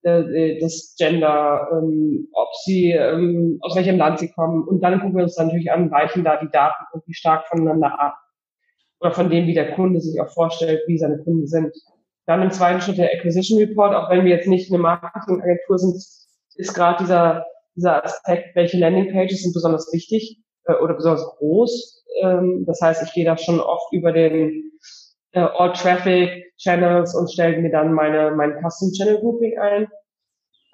äh, 0.05 0.21
äh, 0.21 0.61
das 0.61 0.95
Gender, 0.97 1.69
ähm, 1.73 2.29
ob 2.33 2.49
sie, 2.65 2.93
ähm, 2.93 3.59
aus 3.61 3.77
welchem 3.77 3.99
Land 3.99 4.21
sie 4.21 4.31
kommen. 4.33 4.67
Und 4.67 4.81
dann 4.81 5.01
gucken 5.01 5.17
wir 5.17 5.25
uns 5.25 5.35
dann 5.35 5.49
natürlich 5.49 5.71
an, 5.71 5.91
weichen 5.91 6.25
da 6.25 6.39
die 6.39 6.51
Daten 6.51 6.83
irgendwie 6.95 7.15
stark 7.15 7.47
voneinander 7.49 8.01
ab 8.01 8.17
oder 9.01 9.13
von 9.13 9.29
dem, 9.29 9.47
wie 9.47 9.55
der 9.55 9.73
Kunde 9.73 10.01
sich 10.01 10.19
auch 10.21 10.31
vorstellt, 10.31 10.81
wie 10.87 10.97
seine 10.97 11.19
Kunden 11.19 11.47
sind. 11.47 11.77
Dann 12.27 12.43
im 12.43 12.51
zweiten 12.51 12.81
Schritt 12.81 12.97
der 12.99 13.13
Acquisition 13.13 13.59
Report, 13.59 13.95
auch 13.95 14.09
wenn 14.11 14.25
wir 14.25 14.31
jetzt 14.31 14.49
nicht 14.49 14.73
eine 14.73 14.81
Marketingagentur 14.81 15.79
sind, 15.79 16.03
ist 16.59 16.75
gerade 16.75 17.03
dieser, 17.03 17.47
dieser 17.77 18.05
Aspekt, 18.05 18.55
welche 18.55 18.79
Landingpages 18.79 19.43
sind 19.43 19.55
besonders 19.55 19.91
wichtig 19.93 20.43
äh, 20.65 20.75
oder 20.75 20.95
besonders 20.95 21.25
groß. 21.39 22.05
Ähm, 22.23 22.65
das 22.67 22.81
heißt, 22.81 23.03
ich 23.03 23.13
gehe 23.13 23.25
da 23.25 23.37
schon 23.39 23.61
oft 23.61 23.93
über 23.93 24.13
den 24.13 24.73
äh, 25.33 25.41
All 25.41 25.73
Traffic 25.73 26.53
Channels 26.59 27.15
und 27.15 27.33
stelle 27.33 27.59
mir 27.59 27.71
dann 27.71 27.93
meine, 27.93 28.33
mein 28.33 28.61
Custom 28.63 28.91
Channel 28.93 29.21
Grouping 29.21 29.59
ein. 29.59 29.89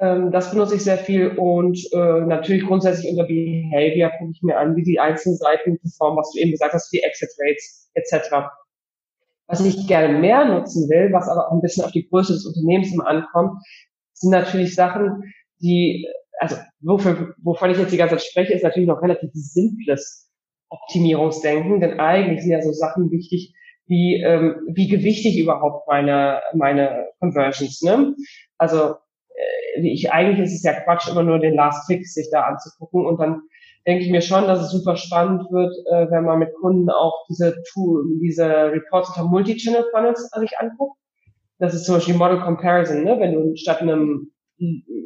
Ähm, 0.00 0.32
das 0.32 0.50
benutze 0.50 0.76
ich 0.76 0.84
sehr 0.84 0.98
viel 0.98 1.36
und 1.36 1.78
äh, 1.92 2.20
natürlich 2.22 2.66
grundsätzlich 2.66 3.10
unter 3.10 3.24
Behavior 3.24 4.10
gucke 4.18 4.32
ich 4.32 4.42
mir 4.42 4.58
an, 4.58 4.74
wie 4.74 4.82
die 4.82 4.98
einzelnen 4.98 5.36
Seiten 5.36 5.78
performen, 5.78 6.18
was 6.18 6.32
du 6.32 6.40
eben 6.40 6.50
gesagt 6.50 6.72
hast, 6.72 6.90
die 6.92 7.02
Exit 7.02 7.30
Rates 7.38 7.90
etc. 7.94 8.48
Was 9.46 9.64
ich 9.64 9.86
gerne 9.86 10.18
mehr 10.18 10.46
nutzen 10.46 10.88
will, 10.88 11.12
was 11.12 11.28
aber 11.28 11.48
auch 11.48 11.52
ein 11.52 11.60
bisschen 11.60 11.84
auf 11.84 11.92
die 11.92 12.08
Größe 12.08 12.32
des 12.32 12.46
Unternehmens 12.46 12.92
immer 12.92 13.06
ankommt, 13.06 13.62
sind 14.14 14.30
natürlich 14.30 14.74
Sachen, 14.74 15.32
die, 15.64 16.06
also 16.38 16.56
wofür, 16.80 17.34
wovon 17.42 17.70
ich 17.70 17.78
jetzt 17.78 17.92
die 17.92 17.96
ganze 17.96 18.16
Zeit 18.16 18.24
spreche, 18.24 18.52
ist 18.52 18.62
natürlich 18.62 18.88
noch 18.88 19.02
relativ 19.02 19.30
simples 19.32 20.30
Optimierungsdenken, 20.68 21.80
denn 21.80 21.98
eigentlich 21.98 22.42
sind 22.42 22.52
ja 22.52 22.62
so 22.62 22.72
Sachen 22.72 23.10
wichtig, 23.10 23.54
wie, 23.86 24.22
ähm, 24.22 24.56
wie 24.68 24.88
gewichtig 24.88 25.38
überhaupt 25.38 25.88
meine, 25.88 26.40
meine 26.54 27.08
Conversions. 27.18 27.82
Ne? 27.82 28.14
Also 28.58 28.94
äh, 29.34 29.80
ich, 29.80 30.12
eigentlich 30.12 30.46
ist 30.46 30.54
es 30.54 30.62
ja 30.62 30.72
Quatsch, 30.80 31.08
immer 31.08 31.22
nur 31.22 31.38
den 31.38 31.54
Last 31.54 31.86
Click 31.86 32.06
sich 32.06 32.28
da 32.30 32.42
anzugucken 32.42 33.06
und 33.06 33.20
dann 33.20 33.42
denke 33.86 34.04
ich 34.04 34.10
mir 34.10 34.22
schon, 34.22 34.46
dass 34.46 34.60
es 34.60 34.70
super 34.70 34.96
spannend 34.96 35.50
wird, 35.50 35.74
äh, 35.90 36.10
wenn 36.10 36.24
man 36.24 36.38
mit 36.38 36.54
Kunden 36.54 36.90
auch 36.90 37.26
diese 37.28 37.62
Tool, 37.72 38.04
diese 38.22 38.72
Reports 38.72 39.10
unter 39.10 39.28
Multi-Channel 39.28 39.84
Funnels 39.92 40.30
sich 40.30 40.58
anguckt. 40.58 40.98
Das 41.58 41.74
ist 41.74 41.84
zum 41.84 41.96
Beispiel 41.96 42.14
Model 42.14 42.40
Comparison, 42.40 43.04
ne? 43.04 43.18
wenn 43.20 43.32
du 43.32 43.56
statt 43.56 43.80
einem 43.80 44.33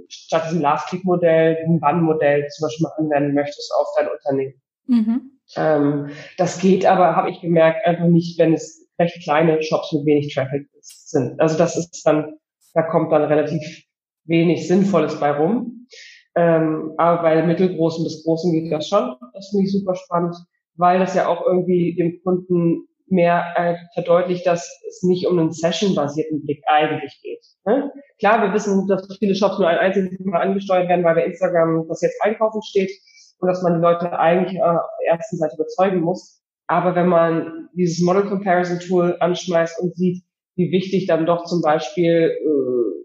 statt 0.08 0.46
diesem 0.46 0.60
Last-Click-Modell 0.60 1.58
ein 1.66 1.80
Bann-Modell 1.80 2.46
zum 2.48 2.66
Beispiel 2.66 2.84
mal 2.84 2.92
anwenden 2.98 3.34
möchtest 3.34 3.72
auf 3.78 3.88
dein 3.96 4.08
Unternehmen. 4.08 4.62
Mhm. 4.86 5.38
Ähm, 5.56 6.10
das 6.36 6.58
geht 6.58 6.86
aber, 6.86 7.16
habe 7.16 7.30
ich 7.30 7.40
gemerkt, 7.40 7.86
einfach 7.86 8.06
nicht, 8.06 8.38
wenn 8.38 8.54
es 8.54 8.86
recht 8.98 9.22
kleine 9.22 9.62
Shops 9.62 9.92
mit 9.92 10.06
wenig 10.06 10.34
Traffic 10.34 10.68
sind. 10.80 11.40
Also 11.40 11.56
das 11.56 11.76
ist 11.76 12.02
dann, 12.04 12.34
da 12.74 12.82
kommt 12.82 13.12
dann 13.12 13.24
relativ 13.24 13.84
wenig 14.24 14.68
Sinnvolles 14.68 15.18
bei 15.18 15.30
rum. 15.30 15.86
Ähm, 16.34 16.92
aber 16.98 17.22
bei 17.22 17.42
mittelgroßen 17.42 18.04
bis 18.04 18.22
großen 18.24 18.52
geht 18.52 18.72
das 18.72 18.88
schon. 18.88 19.14
Das 19.32 19.48
finde 19.50 19.64
ich 19.64 19.72
super 19.72 19.94
spannend, 19.94 20.36
weil 20.76 20.98
das 20.98 21.14
ja 21.14 21.26
auch 21.26 21.44
irgendwie 21.44 21.94
dem 21.96 22.20
Kunden 22.22 22.87
mehr 23.10 23.44
äh, 23.56 23.74
verdeutlicht, 23.94 24.46
dass 24.46 24.68
es 24.88 25.02
nicht 25.02 25.26
um 25.26 25.38
einen 25.38 25.52
Session-basierten 25.52 26.42
Blick 26.42 26.62
eigentlich 26.66 27.18
geht. 27.22 27.44
Ne? 27.64 27.92
Klar, 28.18 28.42
wir 28.42 28.54
wissen, 28.54 28.86
dass 28.86 29.06
viele 29.18 29.34
Shops 29.34 29.58
nur 29.58 29.68
ein 29.68 29.78
einziges 29.78 30.18
Mal 30.20 30.42
angesteuert 30.42 30.88
werden, 30.88 31.04
weil 31.04 31.14
bei 31.14 31.24
Instagram 31.24 31.86
das 31.88 32.02
jetzt 32.02 32.20
einkaufen 32.22 32.62
steht 32.62 32.90
und 33.38 33.48
dass 33.48 33.62
man 33.62 33.74
die 33.74 33.80
Leute 33.80 34.18
eigentlich 34.18 34.58
äh, 34.58 34.62
auf 34.62 34.90
der 35.02 35.14
ersten 35.14 35.36
Seite 35.36 35.54
überzeugen 35.56 36.00
muss. 36.00 36.42
Aber 36.66 36.94
wenn 36.94 37.08
man 37.08 37.68
dieses 37.74 38.04
Model 38.04 38.28
Comparison 38.28 38.78
Tool 38.80 39.16
anschmeißt 39.20 39.80
und 39.80 39.96
sieht, 39.96 40.22
wie 40.56 40.70
wichtig 40.70 41.06
dann 41.06 41.24
doch 41.24 41.44
zum 41.44 41.62
Beispiel 41.62 42.36
äh, 42.36 43.04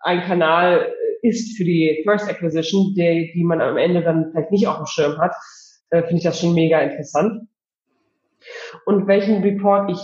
ein 0.00 0.22
Kanal 0.22 0.92
ist 1.22 1.56
für 1.56 1.64
die 1.64 2.02
First 2.04 2.28
Acquisition, 2.28 2.94
die, 2.94 3.32
die 3.34 3.44
man 3.44 3.60
am 3.60 3.76
Ende 3.76 4.02
dann 4.02 4.30
vielleicht 4.30 4.50
nicht 4.50 4.66
auf 4.66 4.76
dem 4.76 4.86
Schirm 4.86 5.18
hat, 5.18 5.32
äh, 5.90 6.02
finde 6.02 6.16
ich 6.16 6.24
das 6.24 6.40
schon 6.40 6.54
mega 6.54 6.80
interessant. 6.80 7.48
Und 8.86 9.06
welchen 9.06 9.42
Report 9.42 9.90
ich 9.90 10.00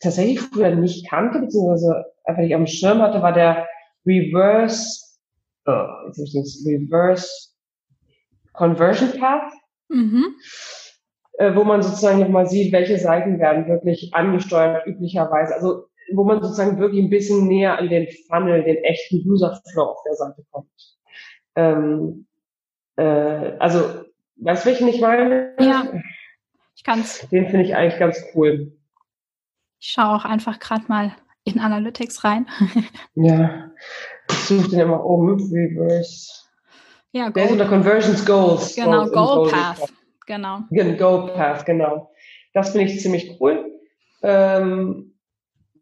tatsächlich 0.00 0.40
früher 0.40 0.74
nicht 0.74 1.08
kannte, 1.08 1.40
beziehungsweise 1.40 2.04
einfach 2.24 2.42
nicht 2.42 2.54
dem 2.60 2.66
Schirm 2.66 3.02
hatte, 3.02 3.22
war 3.22 3.32
der 3.32 3.66
Reverse, 4.06 5.00
oh, 5.66 5.86
jetzt 6.06 6.18
ich 6.18 6.66
Reverse 6.66 7.28
Conversion 8.52 9.18
Path. 9.18 9.52
Mhm. 9.88 10.36
Äh, 11.38 11.54
wo 11.54 11.62
man 11.62 11.82
sozusagen 11.82 12.18
nochmal 12.18 12.46
sieht, 12.46 12.72
welche 12.72 12.98
Seiten 12.98 13.38
werden 13.38 13.68
wirklich 13.68 14.12
angesteuert 14.12 14.86
üblicherweise. 14.86 15.54
Also 15.54 15.84
wo 16.12 16.24
man 16.24 16.42
sozusagen 16.42 16.78
wirklich 16.78 17.04
ein 17.04 17.10
bisschen 17.10 17.46
näher 17.46 17.78
an 17.78 17.88
den 17.88 18.08
Funnel, 18.26 18.64
den 18.64 18.78
echten 18.78 19.22
User-Flow 19.28 19.82
auf 19.84 20.02
der 20.04 20.14
Seite 20.14 20.44
kommt. 20.50 20.70
Ähm, 21.54 22.26
äh, 22.96 23.52
also, 23.58 24.04
weißt 24.36 24.64
du, 24.64 24.70
welchen 24.70 24.88
ich 24.88 25.00
meine? 25.00 25.54
Ja, 25.60 25.86
ich 26.78 26.84
kann's. 26.84 27.28
Den 27.30 27.48
finde 27.48 27.64
ich 27.64 27.74
eigentlich 27.74 27.98
ganz 27.98 28.24
cool. 28.34 28.72
Ich 29.80 29.88
schaue 29.88 30.14
auch 30.14 30.24
einfach 30.24 30.60
gerade 30.60 30.84
mal 30.86 31.12
in 31.42 31.58
Analytics 31.58 32.22
rein. 32.22 32.46
ja, 33.16 33.70
ich 34.30 34.36
suche 34.36 34.70
den 34.70 34.80
immer 34.80 35.04
um. 35.04 35.28
Reverse. 35.28 36.44
Ja, 37.10 37.30
Der 37.30 37.46
ist 37.46 37.52
unter 37.52 37.66
Conversions 37.66 38.24
Goals. 38.24 38.76
Genau, 38.76 39.08
Goals 39.08 39.12
Goal 39.12 39.50
Path. 39.50 39.92
Genau. 40.26 40.60
Goal 40.70 41.32
Path, 41.32 41.66
genau. 41.66 42.12
Das 42.54 42.70
finde 42.70 42.86
ich 42.86 43.00
ziemlich 43.00 43.40
cool. 43.40 43.72
Ähm, 44.22 45.18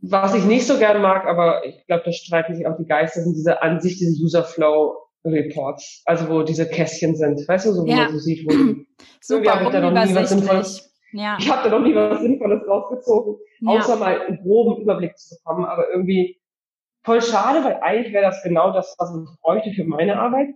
was 0.00 0.34
ich 0.34 0.44
nicht 0.44 0.66
so 0.66 0.78
gern 0.78 1.02
mag, 1.02 1.26
aber 1.26 1.66
ich 1.66 1.86
glaube, 1.86 2.04
da 2.06 2.12
streiten 2.12 2.54
sich 2.54 2.66
auch 2.66 2.76
die 2.78 2.86
Geister, 2.86 3.20
sind 3.20 3.34
diese 3.34 3.60
Ansicht, 3.60 4.00
diese 4.00 4.22
User 4.22 4.44
Flow 4.44 4.96
Reports, 5.32 6.02
also 6.04 6.28
wo 6.28 6.42
diese 6.42 6.68
Kästchen 6.68 7.16
sind, 7.16 7.46
weißt 7.48 7.66
du, 7.66 7.72
so 7.72 7.84
wie 7.84 7.90
ja. 7.90 7.96
man 7.96 8.12
so 8.12 8.18
sieht, 8.18 8.46
wo 8.46 8.52
Super, 9.20 9.62
ich 9.62 9.68
da 9.68 9.80
noch 9.80 10.04
nie 10.04 10.14
was 10.14 10.30
Sinnvolles. 10.30 10.92
Ja. 11.12 11.36
Ich 11.40 11.50
habe 11.50 11.68
da 11.68 11.78
noch 11.78 11.86
nie 11.86 11.94
was 11.94 12.20
Sinnvolles 12.20 12.62
rausgezogen, 12.66 13.36
ja. 13.60 13.70
außer 13.70 13.96
mal 13.96 14.20
einen 14.20 14.38
groben 14.42 14.82
Überblick 14.82 15.16
zu 15.16 15.36
bekommen, 15.36 15.64
aber 15.64 15.90
irgendwie 15.90 16.38
voll 17.04 17.22
schade, 17.22 17.64
weil 17.64 17.78
eigentlich 17.80 18.12
wäre 18.12 18.24
das 18.24 18.42
genau 18.42 18.72
das, 18.72 18.94
was 18.98 19.10
ich 19.10 19.40
bräuchte 19.40 19.70
für 19.72 19.84
meine 19.84 20.18
Arbeit. 20.18 20.48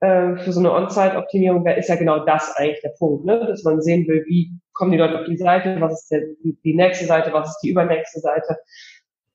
Äh, 0.00 0.36
für 0.36 0.52
so 0.52 0.60
eine 0.60 0.72
On-Site-Optimierung 0.72 1.66
ist 1.66 1.88
ja 1.88 1.96
genau 1.96 2.24
das 2.24 2.54
eigentlich 2.56 2.80
der 2.82 2.94
Punkt, 2.98 3.24
ne? 3.24 3.46
dass 3.46 3.62
man 3.64 3.80
sehen 3.80 4.06
will, 4.06 4.24
wie 4.26 4.50
kommen 4.74 4.92
die 4.92 4.98
Leute 4.98 5.20
auf 5.20 5.26
die 5.26 5.38
Seite, 5.38 5.80
was 5.80 6.02
ist 6.02 6.10
der, 6.10 6.22
die 6.42 6.74
nächste 6.74 7.06
Seite, 7.06 7.32
was 7.32 7.48
ist 7.48 7.60
die 7.62 7.70
übernächste 7.70 8.20
Seite. 8.20 8.58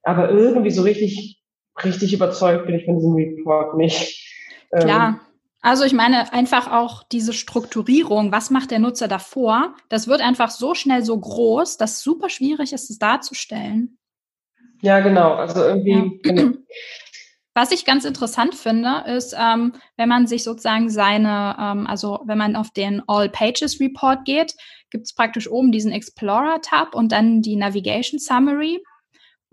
Aber 0.04 0.30
irgendwie 0.30 0.70
so 0.70 0.84
richtig, 0.84 1.42
richtig 1.84 2.14
überzeugt 2.14 2.66
bin 2.66 2.76
ich 2.76 2.86
von 2.86 2.96
diesem 2.96 3.14
Report 3.14 3.76
nicht. 3.76 4.31
Ähm, 4.74 4.82
Klar. 4.82 5.20
Also 5.62 5.84
ich 5.84 5.94
meine 5.94 6.34
einfach 6.34 6.72
auch 6.72 7.04
diese 7.04 7.34
Strukturierung, 7.34 8.32
was 8.32 8.50
macht 8.50 8.72
der 8.72 8.80
Nutzer 8.80 9.08
davor? 9.08 9.76
Das 9.90 10.08
wird 10.08 10.22
einfach 10.22 10.50
so 10.50 10.74
schnell 10.74 11.06
so 11.06 11.20
groß, 11.20 11.78
dass 11.78 11.98
es 11.98 12.04
super 12.04 12.30
schwierig 12.30 12.74
ist, 12.74 12.90
es 12.90 12.98
darzustellen. 12.98 14.00
Ja, 14.82 15.02
genau. 15.02 15.36
Also 15.36 15.64
irgendwie. 15.64 16.20
Ja. 16.26 16.34
Genau. 16.34 16.58
Was 17.54 17.74
ich 17.74 17.84
ganz 17.84 18.06
interessant 18.06 18.56
finde, 18.56 19.04
ist, 19.08 19.36
ähm, 19.38 19.74
wenn 19.98 20.08
man 20.08 20.26
sich 20.26 20.46
sozusagen 20.46 20.90
seine, 20.90 21.58
ähm, 21.60 21.86
also 21.86 22.22
wenn 22.26 22.38
man 22.38 22.56
auf 22.56 22.72
den 22.72 23.04
All 23.08 23.28
Pages 23.28 23.78
Report 23.82 24.24
geht, 24.24 24.56
gibt 24.90 25.04
es 25.04 25.14
praktisch 25.14 25.52
oben 25.52 25.74
diesen 25.74 25.92
Explorer-Tab 25.92 26.96
und 26.96 27.12
dann 27.12 27.42
die 27.42 27.58
Navigation 27.58 28.22
Summary. 28.22 28.82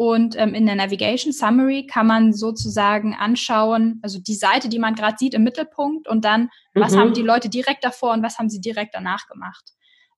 Und 0.00 0.38
ähm, 0.38 0.54
in 0.54 0.64
der 0.64 0.76
Navigation 0.76 1.32
Summary 1.32 1.84
kann 1.84 2.06
man 2.06 2.32
sozusagen 2.32 3.16
anschauen, 3.16 3.98
also 4.00 4.20
die 4.20 4.36
Seite, 4.36 4.68
die 4.68 4.78
man 4.78 4.94
gerade 4.94 5.16
sieht 5.18 5.34
im 5.34 5.42
Mittelpunkt 5.42 6.06
und 6.06 6.24
dann, 6.24 6.50
was 6.72 6.92
mhm. 6.92 6.98
haben 7.00 7.14
die 7.14 7.22
Leute 7.22 7.48
direkt 7.48 7.82
davor 7.82 8.12
und 8.12 8.22
was 8.22 8.38
haben 8.38 8.48
sie 8.48 8.60
direkt 8.60 8.94
danach 8.94 9.26
gemacht. 9.26 9.72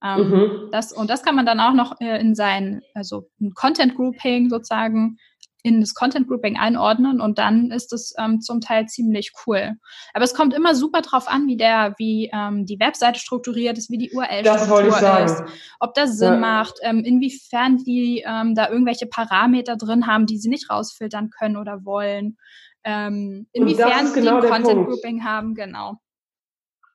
Ähm, 0.04 0.30
mhm. 0.30 0.68
das, 0.70 0.92
und 0.92 1.08
das 1.08 1.22
kann 1.22 1.34
man 1.34 1.46
dann 1.46 1.60
auch 1.60 1.72
noch 1.72 1.98
äh, 1.98 2.20
in 2.20 2.34
sein, 2.34 2.82
also 2.92 3.30
ein 3.40 3.54
Content 3.54 3.94
Grouping 3.96 4.50
sozusagen 4.50 5.16
in 5.62 5.80
das 5.80 5.94
Content 5.94 6.28
Grouping 6.28 6.56
einordnen 6.56 7.20
und 7.20 7.38
dann 7.38 7.70
ist 7.70 7.92
es 7.92 8.14
ähm, 8.18 8.40
zum 8.40 8.61
Teil 8.61 8.86
ziemlich 8.86 9.32
cool. 9.46 9.74
Aber 10.14 10.24
es 10.24 10.34
kommt 10.34 10.54
immer 10.54 10.74
super 10.74 11.02
drauf 11.02 11.28
an, 11.28 11.46
wie 11.46 11.56
der, 11.56 11.94
wie 11.98 12.30
ähm, 12.32 12.66
die 12.66 12.80
Webseite 12.80 13.18
strukturiert 13.18 13.78
ist, 13.78 13.90
wie 13.90 13.98
die 13.98 14.12
URL-Struktur 14.12 15.20
ist, 15.20 15.42
ob 15.80 15.94
das 15.94 16.18
Sinn 16.18 16.34
ja. 16.34 16.38
macht, 16.38 16.74
ähm, 16.82 17.04
inwiefern 17.04 17.78
die 17.78 18.24
ähm, 18.26 18.54
da 18.54 18.68
irgendwelche 18.70 19.06
Parameter 19.06 19.76
drin 19.76 20.06
haben, 20.06 20.26
die 20.26 20.38
sie 20.38 20.48
nicht 20.48 20.70
rausfiltern 20.70 21.30
können 21.30 21.56
oder 21.56 21.84
wollen, 21.84 22.36
ähm, 22.84 23.46
inwiefern 23.52 24.06
sie 24.06 24.20
genau 24.20 24.40
ein 24.40 24.48
Content 24.48 24.86
Grouping 24.86 25.24
haben, 25.24 25.54
genau 25.54 25.98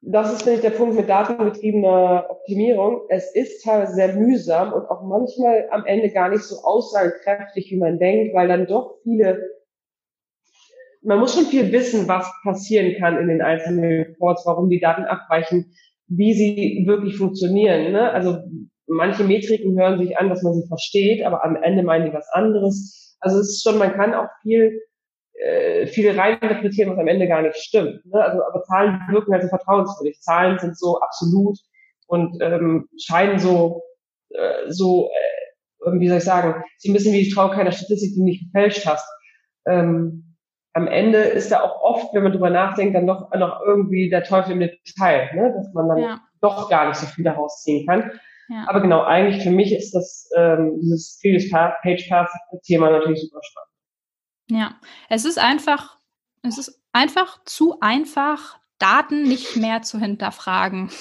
das 0.08 0.32
ist, 0.32 0.44
finde 0.44 0.58
ich, 0.58 0.62
der 0.62 0.70
Punkt 0.70 0.96
mit 0.96 1.10
datengetriebener 1.10 2.28
Optimierung. 2.30 3.02
Es 3.10 3.34
ist 3.34 3.64
teilweise 3.64 3.94
sehr 3.94 4.14
mühsam 4.14 4.72
und 4.72 4.86
auch 4.86 5.02
manchmal 5.04 5.68
am 5.72 5.86
Ende 5.86 6.12
gar 6.12 6.30
nicht 6.30 6.44
so 6.44 6.58
aussagekräftig, 6.64 7.72
wie 7.72 7.78
man 7.78 7.98
denkt, 7.98 8.36
weil 8.36 8.48
dann 8.48 8.68
doch 8.68 8.98
viele, 9.02 9.42
man 11.02 11.20
muss 11.20 11.34
schon 11.34 11.46
viel 11.46 11.72
wissen, 11.72 12.08
was 12.08 12.32
passieren 12.44 12.96
kann 13.00 13.18
in 13.18 13.28
den 13.28 13.42
einzelnen 13.42 13.84
Reports, 13.84 14.44
warum 14.46 14.70
die 14.70 14.80
Daten 14.80 15.06
abweichen, 15.06 15.74
wie 16.08 16.34
sie 16.34 16.86
wirklich 16.88 17.18
funktionieren. 17.18 17.92
Ne? 17.92 18.12
Also 18.12 18.38
manche 18.86 19.24
Metriken 19.24 19.80
hören 19.80 19.98
sich 19.98 20.18
an, 20.20 20.30
dass 20.30 20.44
man 20.44 20.54
sie 20.54 20.68
versteht, 20.68 21.26
aber 21.26 21.44
am 21.44 21.56
Ende 21.56 21.82
meinen 21.82 22.06
die 22.06 22.14
was 22.14 22.30
anderes. 22.32 23.18
Also 23.20 23.40
es 23.40 23.50
ist 23.50 23.64
schon, 23.64 23.80
man 23.80 23.94
kann 23.94 24.14
auch 24.14 24.30
viel 24.44 24.82
äh, 25.42 25.88
viel 25.88 26.18
reininterpretieren, 26.18 26.92
was 26.92 27.00
am 27.00 27.08
Ende 27.08 27.28
gar 27.28 27.42
nicht 27.42 27.58
stimmt. 27.58 28.06
Ne? 28.06 28.22
Also, 28.22 28.44
aber 28.44 28.64
Zahlen 28.64 29.02
wirken 29.10 29.34
halt 29.34 29.44
so 29.44 29.50
vertrauenswürdig. 29.50 30.22
Zahlen 30.22 30.60
sind 30.60 30.78
so 30.78 31.00
absolut 31.00 31.58
und 32.08 32.38
ähm, 32.42 32.88
scheinen 33.02 33.40
so, 33.40 33.84
äh, 34.30 34.70
so, 34.72 35.10
äh, 35.10 35.92
wie 36.00 36.08
soll 36.08 36.18
ich 36.18 36.24
sagen, 36.24 36.64
so 36.78 36.90
ein 36.90 36.94
bisschen 36.94 37.14
wie 37.14 37.22
ich 37.22 37.34
traue 37.34 37.52
keiner 37.52 37.72
Statistik, 37.72 38.14
die 38.14 38.20
du 38.20 38.24
nicht 38.24 38.46
gefälscht 38.46 38.86
hast. 38.86 39.08
Ähm, 39.68 40.36
am 40.74 40.88
Ende 40.88 41.20
ist 41.20 41.52
da 41.52 41.62
auch 41.62 41.82
oft, 41.82 42.14
wenn 42.14 42.24
man 42.24 42.34
drüber 42.34 42.50
nachdenkt, 42.50 42.96
dann 42.96 43.08
doch 43.08 43.32
noch 43.34 43.62
irgendwie 43.66 44.10
der 44.10 44.24
Teufel 44.24 44.54
im 44.54 44.60
Detail, 44.60 45.30
ne? 45.34 45.54
dass 45.56 45.74
man 45.74 45.88
dann 45.88 45.98
ja. 45.98 46.20
doch 46.42 46.70
gar 46.70 46.88
nicht 46.88 46.98
so 46.98 47.08
viel 47.08 47.24
daraus 47.24 47.62
ziehen 47.64 47.88
kann. 47.88 48.12
Ja. 48.50 48.66
Aber 48.68 48.82
genau, 48.82 49.02
eigentlich 49.02 49.44
für 49.44 49.52
mich 49.52 49.74
ist 49.74 49.96
das 49.96 50.30
ähm, 50.36 50.80
dieses 50.82 51.20
Previous 51.22 51.50
Page 51.50 52.08
Path 52.10 52.30
Thema 52.64 52.90
natürlich 52.92 53.22
super 53.22 53.40
spannend. 53.42 53.75
Ja, 54.50 54.76
es 55.10 55.26
ist 55.26 55.40
einfach, 55.40 55.98
es 56.44 56.58
ist 56.58 56.82
einfach 56.94 57.44
zu 57.46 57.80
einfach, 57.80 58.60
Daten 58.78 59.24
nicht 59.24 59.56
mehr 59.56 59.82
zu 59.82 60.00
hinterfragen. 60.00 60.90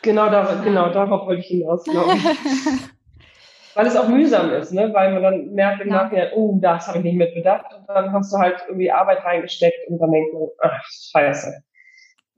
Genau, 0.00 0.30
da, 0.30 0.62
genau 0.64 0.90
darauf 0.90 1.26
wollte 1.26 1.42
ich 1.42 1.48
hinaus, 1.48 1.84
glaube 1.84 2.14
ich. 2.14 2.24
Weil 3.74 3.86
es 3.86 3.96
auch 3.96 4.08
mühsam 4.08 4.50
ist, 4.50 4.72
ne? 4.72 4.92
weil 4.94 5.12
man 5.12 5.22
dann 5.22 5.54
merkt 5.54 5.82
im 5.82 5.88
ja. 5.88 6.02
Nachhinein, 6.02 6.30
oh, 6.34 6.58
das 6.60 6.88
habe 6.88 6.98
ich 6.98 7.04
nicht 7.04 7.16
mit 7.16 7.34
bedacht. 7.34 7.66
Und 7.74 7.86
dann 7.86 8.12
hast 8.12 8.32
du 8.32 8.38
halt 8.38 8.56
irgendwie 8.66 8.90
Arbeit 8.90 9.24
reingesteckt 9.24 9.88
und 9.88 9.98
dann 9.98 10.10
denkst 10.10 10.30
du, 10.32 10.50
ach, 10.62 10.82
scheiße. 10.84 11.62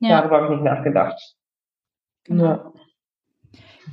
Ja. 0.01 0.21
Darüber 0.21 0.37
habe 0.37 0.47
ich 0.47 0.51
nicht 0.61 0.65
nachgedacht. 0.65 1.37
Genau. 2.25 2.45
Ja. 2.45 2.73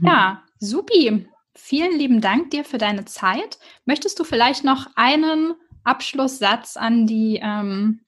ja, 0.02 0.44
supi. 0.60 1.28
Vielen 1.56 1.98
lieben 1.98 2.20
Dank 2.20 2.52
dir 2.52 2.66
für 2.66 2.80
deine 2.80 3.06
Zeit. 3.06 3.60
Möchtest 3.86 4.20
du 4.20 4.24
vielleicht 4.24 4.66
noch 4.66 4.88
einen 4.96 5.54
Abschlusssatz 5.88 6.78
an 6.78 7.08
die, 7.08 7.40
ähm, 7.42 8.02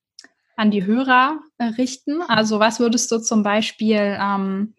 an 0.56 0.72
die 0.72 0.86
Hörer 0.86 1.40
äh, 1.58 1.66
richten? 1.66 2.22
Also 2.22 2.60
was 2.60 2.80
würdest 2.80 3.12
du 3.12 3.20
zum 3.20 3.44
Beispiel 3.44 4.18
ähm, 4.22 4.76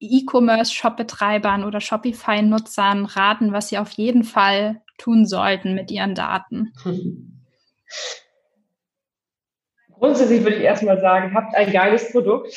E-Commerce-Shop-Betreibern 0.00 1.64
oder 1.64 1.80
Shopify-Nutzern 1.80 3.06
raten, 3.06 3.52
was 3.52 3.68
sie 3.68 3.78
auf 3.78 3.90
jeden 3.92 4.24
Fall 4.24 4.82
tun 4.98 5.26
sollten 5.26 5.74
mit 5.74 5.90
ihren 5.90 6.14
Daten? 6.14 6.72
Grundsätzlich 9.98 10.42
würde 10.42 10.56
ich 10.56 10.62
erstmal 10.62 11.00
sagen, 11.00 11.34
habt 11.34 11.54
ein 11.54 11.72
geiles 11.72 12.12
Produkt. 12.12 12.52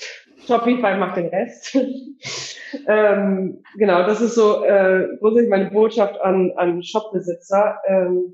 Shopify 0.45 0.97
macht 0.97 1.17
den 1.17 1.27
Rest. 1.27 1.75
ähm, 2.87 3.63
genau, 3.77 4.03
das 4.03 4.21
ist 4.21 4.35
so 4.35 4.63
äh, 4.63 5.07
grundsätzlich 5.19 5.49
meine 5.49 5.69
Botschaft 5.71 6.19
an, 6.21 6.51
an 6.57 6.83
Shopbesitzer. 6.83 7.79
Ähm, 7.87 8.33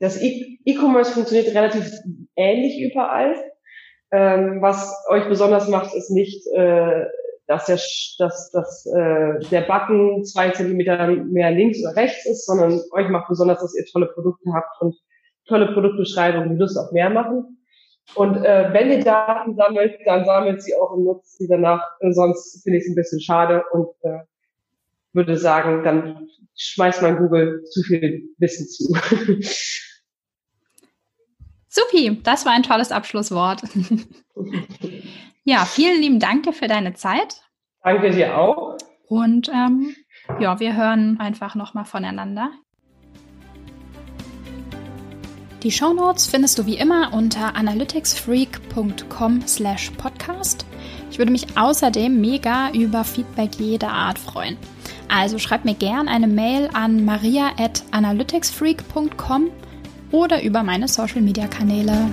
das 0.00 0.20
E-Commerce 0.20 1.12
funktioniert 1.12 1.54
relativ 1.54 1.92
ähnlich 2.34 2.80
überall. 2.80 3.34
Ähm, 4.12 4.60
was 4.60 4.92
euch 5.08 5.28
besonders 5.28 5.68
macht, 5.68 5.94
ist 5.94 6.10
nicht, 6.10 6.44
äh, 6.54 7.04
dass, 7.46 7.66
der, 7.66 7.78
dass, 8.18 8.50
dass 8.50 8.86
äh, 8.86 9.38
der 9.50 9.60
Button 9.62 10.24
zwei 10.24 10.50
Zentimeter 10.50 11.06
mehr 11.06 11.50
links 11.52 11.80
oder 11.84 11.94
rechts 11.96 12.26
ist, 12.26 12.46
sondern 12.46 12.80
euch 12.92 13.08
macht 13.08 13.28
besonders, 13.28 13.60
dass 13.60 13.76
ihr 13.76 13.84
tolle 13.86 14.06
Produkte 14.06 14.52
habt 14.52 14.80
und 14.80 14.96
tolle 15.46 15.72
Produktbeschreibungen, 15.72 16.50
die 16.50 16.56
Lust 16.56 16.76
auf 16.78 16.92
mehr 16.92 17.10
machen. 17.10 17.58
Und 18.14 18.44
äh, 18.44 18.72
wenn 18.72 18.90
ihr 18.90 19.04
Daten 19.04 19.54
sammelt, 19.54 20.00
dann 20.06 20.24
sammelt 20.24 20.62
sie 20.62 20.74
auch 20.74 20.92
und 20.92 21.04
nutzt 21.04 21.38
sie 21.38 21.46
danach. 21.46 21.82
Sonst 22.10 22.62
finde 22.64 22.78
ich 22.78 22.84
es 22.84 22.90
ein 22.90 22.96
bisschen 22.96 23.20
schade 23.20 23.62
und 23.70 23.88
äh, 24.02 24.20
würde 25.12 25.36
sagen, 25.36 25.84
dann 25.84 26.28
schmeißt 26.56 27.02
man 27.02 27.18
Google 27.18 27.62
zu 27.64 27.82
viel 27.82 28.28
Wissen 28.38 28.66
zu. 28.66 28.92
Supi, 31.72 32.20
das 32.24 32.44
war 32.44 32.52
ein 32.52 32.64
tolles 32.64 32.90
Abschlusswort. 32.90 33.62
ja, 35.44 35.64
vielen 35.64 36.00
lieben 36.00 36.18
Dank 36.18 36.42
dir 36.42 36.52
für 36.52 36.66
deine 36.66 36.94
Zeit. 36.94 37.42
Danke 37.84 38.10
dir 38.10 38.36
auch. 38.36 38.76
Und 39.06 39.48
ähm, 39.54 39.94
ja, 40.40 40.58
wir 40.58 40.76
hören 40.76 41.20
einfach 41.20 41.54
nochmal 41.54 41.84
voneinander. 41.84 42.50
Die 45.62 45.70
Shownotes 45.70 46.26
findest 46.26 46.58
du 46.58 46.66
wie 46.66 46.76
immer 46.76 47.12
unter 47.12 47.54
analyticsfreak.com 47.54 49.46
slash 49.46 49.90
podcast. 49.90 50.66
Ich 51.12 51.18
würde 51.18 51.30
mich 51.30 51.56
außerdem 51.56 52.20
mega 52.20 52.72
über 52.72 53.04
Feedback 53.04 53.54
jeder 53.60 53.92
Art 53.92 54.18
freuen. 54.18 54.56
Also 55.08 55.38
schreib 55.38 55.64
mir 55.64 55.74
gern 55.74 56.08
eine 56.08 56.26
Mail 56.26 56.68
an 56.72 57.04
maria 57.04 57.50
at 57.58 57.84
analyticsfreak.com 57.92 59.50
oder 60.10 60.42
über 60.42 60.62
meine 60.62 60.88
Social-Media-Kanäle. 60.88 62.10